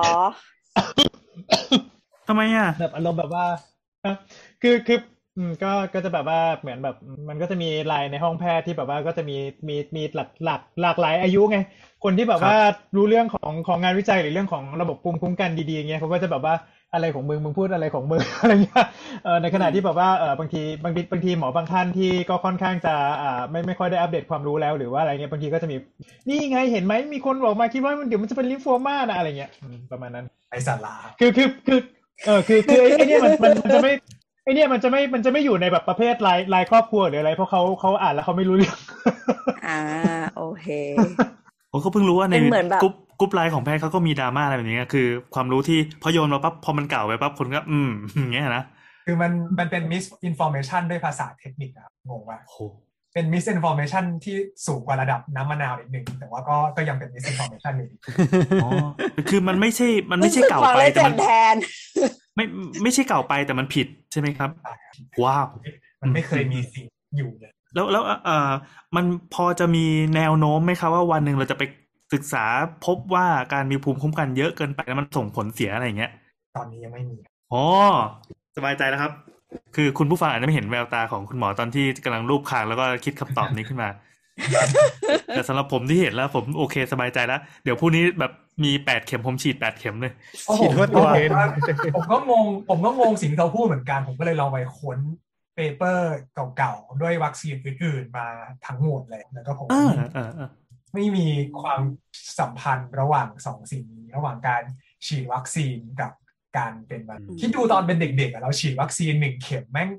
[2.27, 3.45] ทำไมอะแบบอารมณ์แบบว่า
[4.01, 4.15] เอ่อ
[4.61, 4.99] คือคือ
[5.37, 6.95] อืมก็ก็จะแบบว่าเหมือนแบบ
[7.29, 9.37] มันก็จะมีไลน์ในห้องแพทย์ที่แบบว่าก็จะมี
[9.67, 11.57] มีมีหลักหลักหลากหลายอายุไง
[12.03, 12.57] คนที่แบบว่า
[12.95, 16.55] รู้เรื่องของของงานวิจัยหรือเรื่องของระบบภูมิคุ้มกันดีๆเงี้ยเขาก็จะแบบว่า
[16.93, 18.85] อะไรของมึงมึงพูดอะไรของมึงอะไรเงี้ย
[19.23, 25.75] เออในขณะที่แบบว่าเออบางทีบางทีบางทีหมอบางท่านที่ก็ค่อนข้างจะอ่าไม่ไม่ค่อยได้อัปเดตความรู้แล้วหรือว่าอะไรเงี้ยบางทีก็จะมี
[26.29, 31.79] นี่ไงเห็นไหมมีคนบอกมาคิดว่ามันเดี๋ยวมันจะเป็นลิมโฟมานะอะไรเงี้ยอืมประมาณนั้นไอสาระคือคือคือ
[32.25, 33.93] เออคือคือไอ้ไอ้เนี่ยมันมันมันจะไม่
[34.45, 38.77] ไอ้เนี่ยมันจะไม่มันจะไม่อยู่ในแบบประเภทไลน์ไลน์ครอบครัวหรืออะไร เพราะเขาเขาอ่านแล้วเขาไม่รู้เรื่อง
[39.67, 39.79] อ่า
[40.37, 40.67] โอเค
[41.71, 48.63] ผมก็เพิ่งรู้ว่าในเป็นเหมือนแบบกรุ๊ปกรุ๊ปไลน์ของแพทย์เขาก็มีดราม่าอะไรแบบนี้ไงคือ ความรู้ที่พอโยนมาปั๊บพอมันเก่าไปปั๊บคนก็ อืมอย่างเงี้ยนะ
[49.05, 52.57] คือมันมันเป็น misinformation ด้วยภาษาเทคนิคอะงงว่าโห
[53.13, 54.35] เป็น misinformation ที่
[54.67, 57.97] สูงกว่าระดับน้ำมะนาวอีกหนึ่งแต่ว่าก็ก็ยังเป็น misinformation อยู่ดี
[58.63, 58.69] อ๋อ
[59.29, 61.55] คือมันไม่ใช่มันไม่ใช่เก่าฟังไปแล้วแต่เจ็มับนแทน
[62.35, 62.45] ไม่
[62.83, 64.49] ไม่ใช่เก่าไปแต่มันผิดใช่ไหมครับ
[65.23, 65.47] ว้าว
[66.01, 66.85] มันไม่เคยมีสิ่ง
[67.17, 68.51] อยู่เลยแล้วแล้วเอ่อ
[68.95, 69.85] มันพอจะมี
[70.15, 71.63] แนวโน้มไหมครับว่าวันหนึ่งเราจะไป
[72.13, 72.45] ศึกษา
[72.85, 76.11] พบว่าการมีภูมิคุ้มกันเยอะเกินไปแล้วมันส่งผลเสียอะไรอย่างเงี้ย
[76.55, 77.15] ตอนนี้ยังไม่มี
[77.53, 77.63] อ๋อ
[78.55, 79.11] สบายใจแล้วครับ
[79.75, 83.89] คือคุณผู้ฟังอาจจะไม่เห็นแววตาของคุณหมอตอนที่กำลังรูปคางแล้วก็คิดคำตอบนี้ขึ้นมา
[85.27, 88.31] แต่สำหรับผมที่เห็นแล้ว ผมโอเคสบายใจแล้ว เดี๋ยวพรุ่งนี้แบบ
[88.63, 90.13] มีแปดเข็มผมฉีดแปดเข็มเลย
[90.47, 91.47] โอ้โหฉีดทั่วตัวผมว่า
[91.95, 94.99] ผมก็งงผมก็งงสิ่งที่เขาพูดเหมือนกัน ผมก็เลยลองไปค้น
[95.55, 96.15] paper
[96.57, 98.27] เก่าๆ ด้วยวัคซีนอื่นๆ มา
[98.65, 100.49] ทั้งหมดเลยแล้วก็ผมเออเออเออ
[100.93, 101.27] ไม่มี
[101.61, 101.81] ความ
[102.39, 104.63] สัมพันธ์ระหว่างสองสิ่งนี้ ระหว่างการ
[105.05, 106.11] ฉีดวัคซีนกับ
[106.57, 109.89] การเป็นมะเร็งคิดดูตอนเป็นเด็กๆอะเราฉีดวัคซีนหนึ่งเข็มแม่ง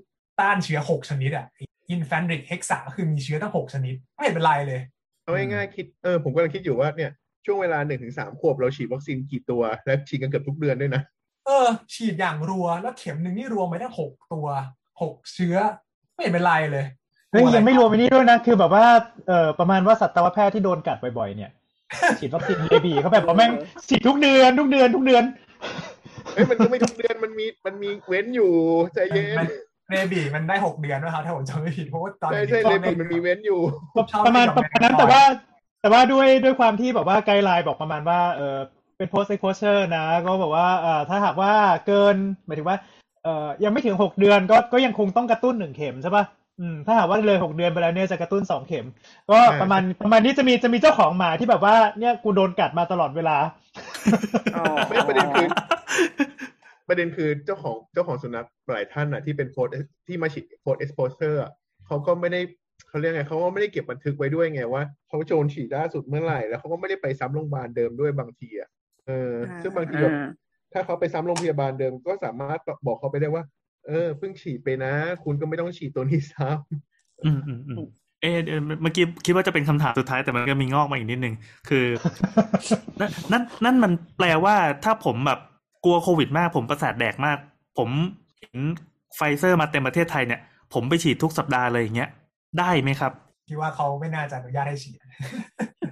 [0.41, 1.47] ต้านเชื้อหกชนิดอะ
[1.91, 4.81] อินแฟนริกเฮกซาคือมีเชื้อตั้งหกชนิด ไม่เห็นเป็นไรเลย
[5.23, 7.11] เอาง่ายๆคิดเออผมกำลังคิดอยู่ว่าเนี่ย
[7.45, 11.03] ช่วงเวลาหนึ่งถึงสามขวบเราฉีดวัคซีนกี่ตัว และฉีดกันเกือบทุกเดือนด้วยนะ
[11.47, 14.47] เออ ฉีดอย่างรัว แล้วเข็มหนึ่งนี่รวมไปได้หกตัว
[15.03, 15.57] หกเชื้อ
[16.13, 16.87] ไม่เห็นเป็นไรเลย
[17.31, 18.85] เฮ้ยยังไม่รวมไอ้นี่ด้วยนะ คือแบบว่า
[19.29, 21.51] เออประมาณว่าสัตวแพทย์ที่โดนกัดบ่อยๆเนี่ย
[22.19, 23.53] ฉีดวัคซีนเอบีเขาแบบว่าแม่ง
[23.89, 25.25] ฉีดทุกเดือนทุกเดือนทุกเดือน
[26.35, 28.51] เอ้ยมันก็ไม่ทุกเดือนมันมีมันมีเว้นอยู่
[28.95, 29.47] ใจเย็นมัน
[29.91, 33.61] เรบีมันได้หกเดือนนะครับถ้าผมจำไม่ผิดเพราะว่าตอนใช่นี้ใช่เลยมันมีเว้นอยู่
[34.13, 35.23] ชอบประมาณเล่นปกับระมาณนั้นแมงกะพรุนแต่ว่า
[35.81, 38.57] แต่ว่าด้วยด้วยความที่แบบว่าไกด์ไลน์บอกประมาณว่าเออ
[38.97, 41.53] เป็น post exposure นะ ก็บอกว่าเอ่อถ้าหากว่า
[41.87, 42.79] เกินหมายถึงว่า
[43.25, 46.25] เอ่อยังไม่ถึงหกเดือนก็ก็ยังคงต้องกระตุ้นหนึ่งเข็มใช่ปะ
[46.61, 48.87] อืมถ้าหากว่าเลยหกเดือนไปแล้วเนี่ยจะกระตุ้นสองเข็ม
[49.31, 53.37] ก็อ่าประมาณประมาณนี้จะมีจะมีเจ้าของหมาที่แบบว่าเนี่ยกูโดนกัดมาตลอดเวลา
[54.57, 55.49] อ๋อไม่ประเด็นคือ
[56.89, 59.69] ประเด็นคือเจ้าของเจ้าของสุนัขหลายท่านอะที่เป็นโพส
[60.07, 61.41] ที่มาฉีด post-exposure
[61.87, 62.41] เขาก็ไม่ได้
[62.89, 68.69] เขาเรียกไงเขาก็ไม่ได้เก็บบันทึกไว้ด้วยไงว่าเขาโดนฉีดล่าสุดเมื่อไหร่แล้วเขาก็ไม่ได้ไปซ้ำโรงพยาบาลเดิมด้วยบางทีอะ
[69.07, 69.33] เออ
[69.63, 70.29] ซึ่งบางทีแบบอ่า
[70.73, 73.45] ถ้าเขาไปซ้ำโรงพยาบาลเดิมก็สามารถบอกเขาไปได้ว่า
[73.87, 74.93] เออเพิ่งฉีดไปนะ
[75.25, 77.77] คุณก็ไม่ต้องฉีดตัวนี้ซ้ำอืมอืมอืม
[78.23, 81.35] เอะเอ่อเมื่อกี้คิดว่าจะเป็นคำถามสุดท้ายแต่มันก็มีงอกมาอีกนิดนึง
[81.69, 81.87] คือ
[83.01, 84.55] นั่นนั่นนั่นมันแปลว่า
[84.85, 85.41] ถ้าผมแบบ
[85.87, 87.39] กลัวโควิดมาก ผมประสาทแดกมาก
[87.79, 87.89] ผม
[88.41, 88.57] เห็น
[89.17, 90.41] ไฟเซอร์มาเต็มประเทศไทยเนี่ย
[90.75, 92.11] ผมไปฉีดทุกสัปดาห์เลยอย่างเงี้ย
[92.59, 93.13] ได้ไหมครับ
[93.49, 94.99] คิดว่าเขาไม่น่าจะอนุญาตให้ฉีด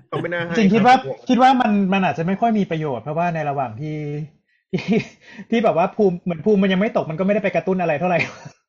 [0.08, 3.96] เขาไม่น่าให้จริงคิดว่ารับคิดว่ามันมันอาจจะไม่ค่อยมีประโยชน์เพราะว่าในระหว่างที่
[4.72, 4.86] ที่
[5.50, 8.18] ที่แบบว่าภูมิเหมือนภูมิมันยังไม่ตกมันก็ไม่ได้ไปกระตุ้นอะไรเท่าไหร่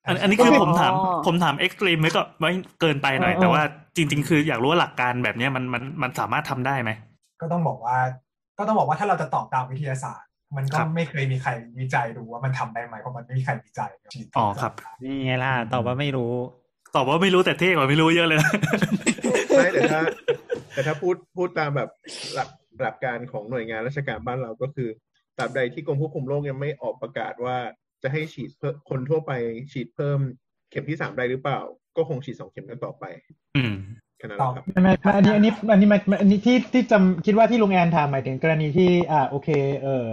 [0.07, 0.93] อันอันนี้คืออ๋อผมถาม
[1.27, 3.61] ผมถาม extreme ไว้ก็ไม่เกินไปหน่อยเออแต่ว่า
[3.95, 6.91] จริง ๆ คืออยากรู้ว่าหลักการแบบเนี้ยมันมันมันสามารถทำได้ไหม
[7.41, 7.97] ก็ต้องบอกว่า
[8.57, 10.24] ก็ต้องบอกว่าถ้าเราจะตอบตามวิทยาศาสตร์
[10.57, 14.73] มันก็ครับไม่เคยมีใครวิจัยดูว่ามันทำได้ไหมเพราะมันไม่มีใครวิจัยฉีดอ๋อครับ
[15.03, 16.31] นี่ไงล่ะตอบว่าไม่รู้
[16.95, 18.51] ตอบว่าไม่รู้แต่เท่กว่าไม่รู้เยอะเลยนะ
[19.55, 20.01] ไม่แต่ถ้า
[20.73, 21.89] แต่ถ้าพูดพูดตามแบบ
[22.33, 22.49] หลัก
[22.81, 24.89] หลักการของหน่วยงานราชการบ้านเราก็คือ
[25.37, 27.57] ตราบใดที่กรมควบคุมโรคยังไม่ออกประกาศว่า
[28.03, 29.31] จะให้ฉีดเพิ่มคนทั่วไป
[29.71, 30.19] ฉีดเพิ่ม
[30.71, 31.59] เข็มที่สามได้หรือเปล่า
[31.97, 33.03] ก็คงฉีดสองเข็มกันต่อไป
[33.57, 33.75] อืม
[34.17, 39.49] แค่นั้นแหละครับไม่ไม่ไม่อันนี้อันนี้อันนี้มันอันนี้ที่ที่จำคิดว่าที่ลุงแอนถามหมายถึงกรณีที่ อ่าโอเค
[39.83, 40.05] เออ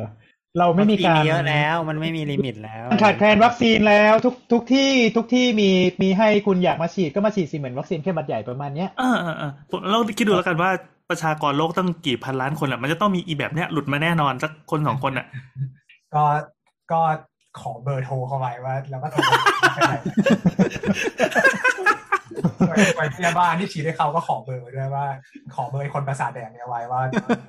[0.59, 5.71] เราไม่มีการเยอะแล้ว มันไม่มีลิมิตแล้วมันขาดแคลนวัคซีนแล้วทุกทุกที่ทุกที่มี
[6.03, 10.71] มีให้คุณอยากมาฉีดก็มาฉีดสิเหมือนวัคซีนแค่บัดใหญ่ประมาณเนี้ยอ่าอ่าอ่าผมเราคิดดูแล้วกันว่า
[11.11, 15.27] ประชากรโลกตั้งกี่พันล้านคนแหละมันจะต้องมีอีแบบเนี้ยหลุดมาแน่นอนสักคนสองคนอะ
[16.15, 16.25] ก็
[16.93, 17.01] ก็
[17.61, 19.19] ขอเบอร์โทรเขาไว้ว่า แล้วก็โทร
[22.69, 25.07] ไปไหนไปพยาบาลที่ฉีดให้เขาก็ขอเบอร์ด้วยว่า
[25.55, 27.01] ขอเบอร์คนประสาทแดงเนี่ยไว้ว่า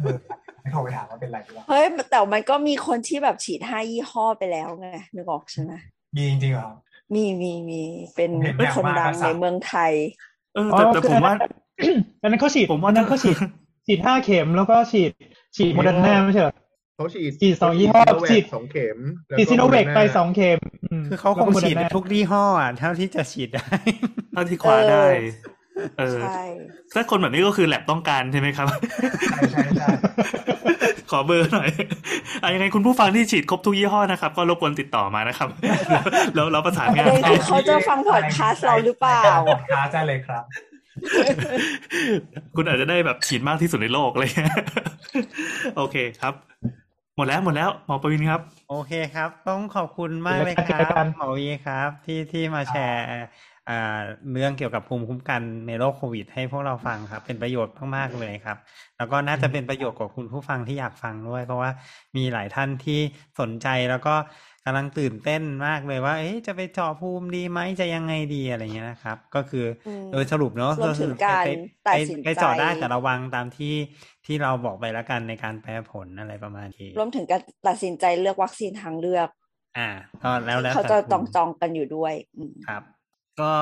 [0.01, 0.21] เบอร์
[0.61, 5.73] ให้โทรไปถามว่าเป็นไรหรือเปล่าเฮ้ยแต่มันก็มีคนที่แบบฉีดห้ายี่ห้อไปแล้วไงนึกออกใช่ไหม
[6.15, 6.71] มีจริงๆเหรอ
[7.15, 7.83] มีมีมี
[8.15, 9.91] เป็นผมเห็นคนดังแบบว่าในเมืองไทย
[10.53, 11.33] เออแต่แต่ผมว่า
[12.21, 13.37] อันนั้นเขาฉีดผมว่าอันนั้นเขาฉีด
[13.85, 15.11] ฉีดห้าเข็มแล้วก็ฉีด
[15.55, 16.55] ฉีดโมเดอร์นาไม่ใช่เหรอ
[16.95, 18.97] เขาฉีดฉีดสองยี่ห้อเขาฉีฉีดดสองเข็ม
[19.27, 20.59] แล้วฉีดก็ซิโนแวค Moderna ไปสองเข็ม
[21.01, 23.67] มคือเขาคงแล้วก็ฉีด Moderna ทุกยี่ห้ออะเท่าที่จะฉีดได้
[24.31, 25.05] เท่าที่คว้าได้
[25.99, 26.41] เออใช่
[26.93, 28.67] ถ้าคนแบบนี้ก็คือแลบต้องการใช่ไหมครับ
[29.31, 29.87] ใช่ใช่ใช่
[31.11, 31.69] ขอเบอร์หน่อย
[32.41, 35.49] อะยังไงคุณผู้ฟังที่ฉีดครบทุกยี่ห้อนะครับ ก็รบกวนติดต่อมานะครับ
[36.35, 40.43] แล้วเราประสานงานประเด็นคือเขาจะฟังพอดคาสต์เราหรือเปล่าพอดคาสต์ได้เลยครับ
[42.55, 44.29] คุณอาจจะได้แบบฉีดมากที่สุดในโลกเลย
[45.77, 46.33] โอเคครับ
[47.15, 53.01] หมดแล้วหมดแล้วหมอประวินครับ โอเคครับ ต้องขอบคุณมากเลยคเจอรักับนหมอวีครับ ที่ที่มาแชร์
[53.67, 53.73] อ่า
[54.31, 58.57] เรื่องเกี่ยวกับภูมิคุ้มกันในโรคโควิด ให้พวกเราฟังครับ เป็นประโยชน์มากๆเลยครับ
[58.97, 61.71] แล้วก็น่าจะเป็นประโยชน์กับคุณผู้ฟังที่อยากฟังด้วย เพราะว่า
[62.17, 62.99] มีหลายท่านที่
[63.39, 64.15] สนใจแล้วก็
[64.65, 71.49] กำลังตื่นเต้นมากเลยว่าเอ๊ะจะไปเจาะภูมิดีไหมจะยังไงดีอะไรเงี้ยนะครับ ก็คืออมโดยสรุปเนอะรวมถึงก็คือการไป
[71.87, 73.73] ตัดไปสินใจไปเจาะได้แต่ระวังตามที่
[74.25, 79.29] ที่เราบอกไปแล้วกันในการแปลผลอะไรประมาณนี้รวมถึงการตัดสินใจเลือกวัคซีนทางเลือก
[79.77, 79.89] อ่า
[80.23, 82.83] ก็แล้วแล้วเขาแต่จะคุณจองจองๆกันอยู่ด้วยอืมครับ
[83.41, 83.53] ก็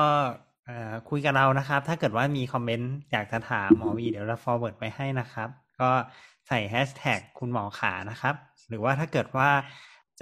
[0.66, 5.48] เอ่อคุยกับเรานะครับ ถ้าเกิดว่ามีคอมเมนต์อยากจะถามหมอวีเดี๋ยวเรา forward ไปให้นะครับ
[5.80, 5.90] ก็
[6.48, 8.34] ใส่แฮชแท็กคุณหมอขานะครับ
[8.68, 9.50] หรือว่าถ้าเกิดว่า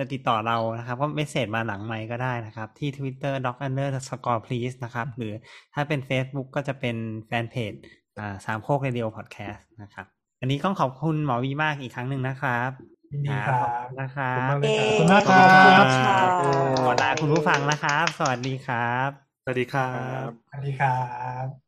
[0.00, 5.32] จะติดต่อเรานะครับ ก็ message มาหลังไมค์ก็ได้นะครับ ที่ Twitter doc underscore please นะครับ หรือ
[5.74, 6.96] ถ้าเป็น Facebook ก็จะเป็น
[7.26, 7.72] แฟนเพจ
[8.18, 10.06] อ่าสามโคกเรดิโอพอดแคสต์นะครับ
[10.40, 12.70] อันนี้ต้องขอบคุณหมอวีมากอีกครั้งหนึ่งนะครับ
[13.12, 15.40] ยินดีครับขอณนะครับขอบคุณมากเลยเย้ขอบคุณมากครั
[15.82, 15.86] บ
[16.22, 19.08] ขอบคุณค่ะขอลาคุณผู้ฟังนะครับ สวัสดีครับ
[19.42, 19.90] สวัสดีครั
[20.26, 20.96] บ สวัสดีครับ
[21.44, 21.60] บ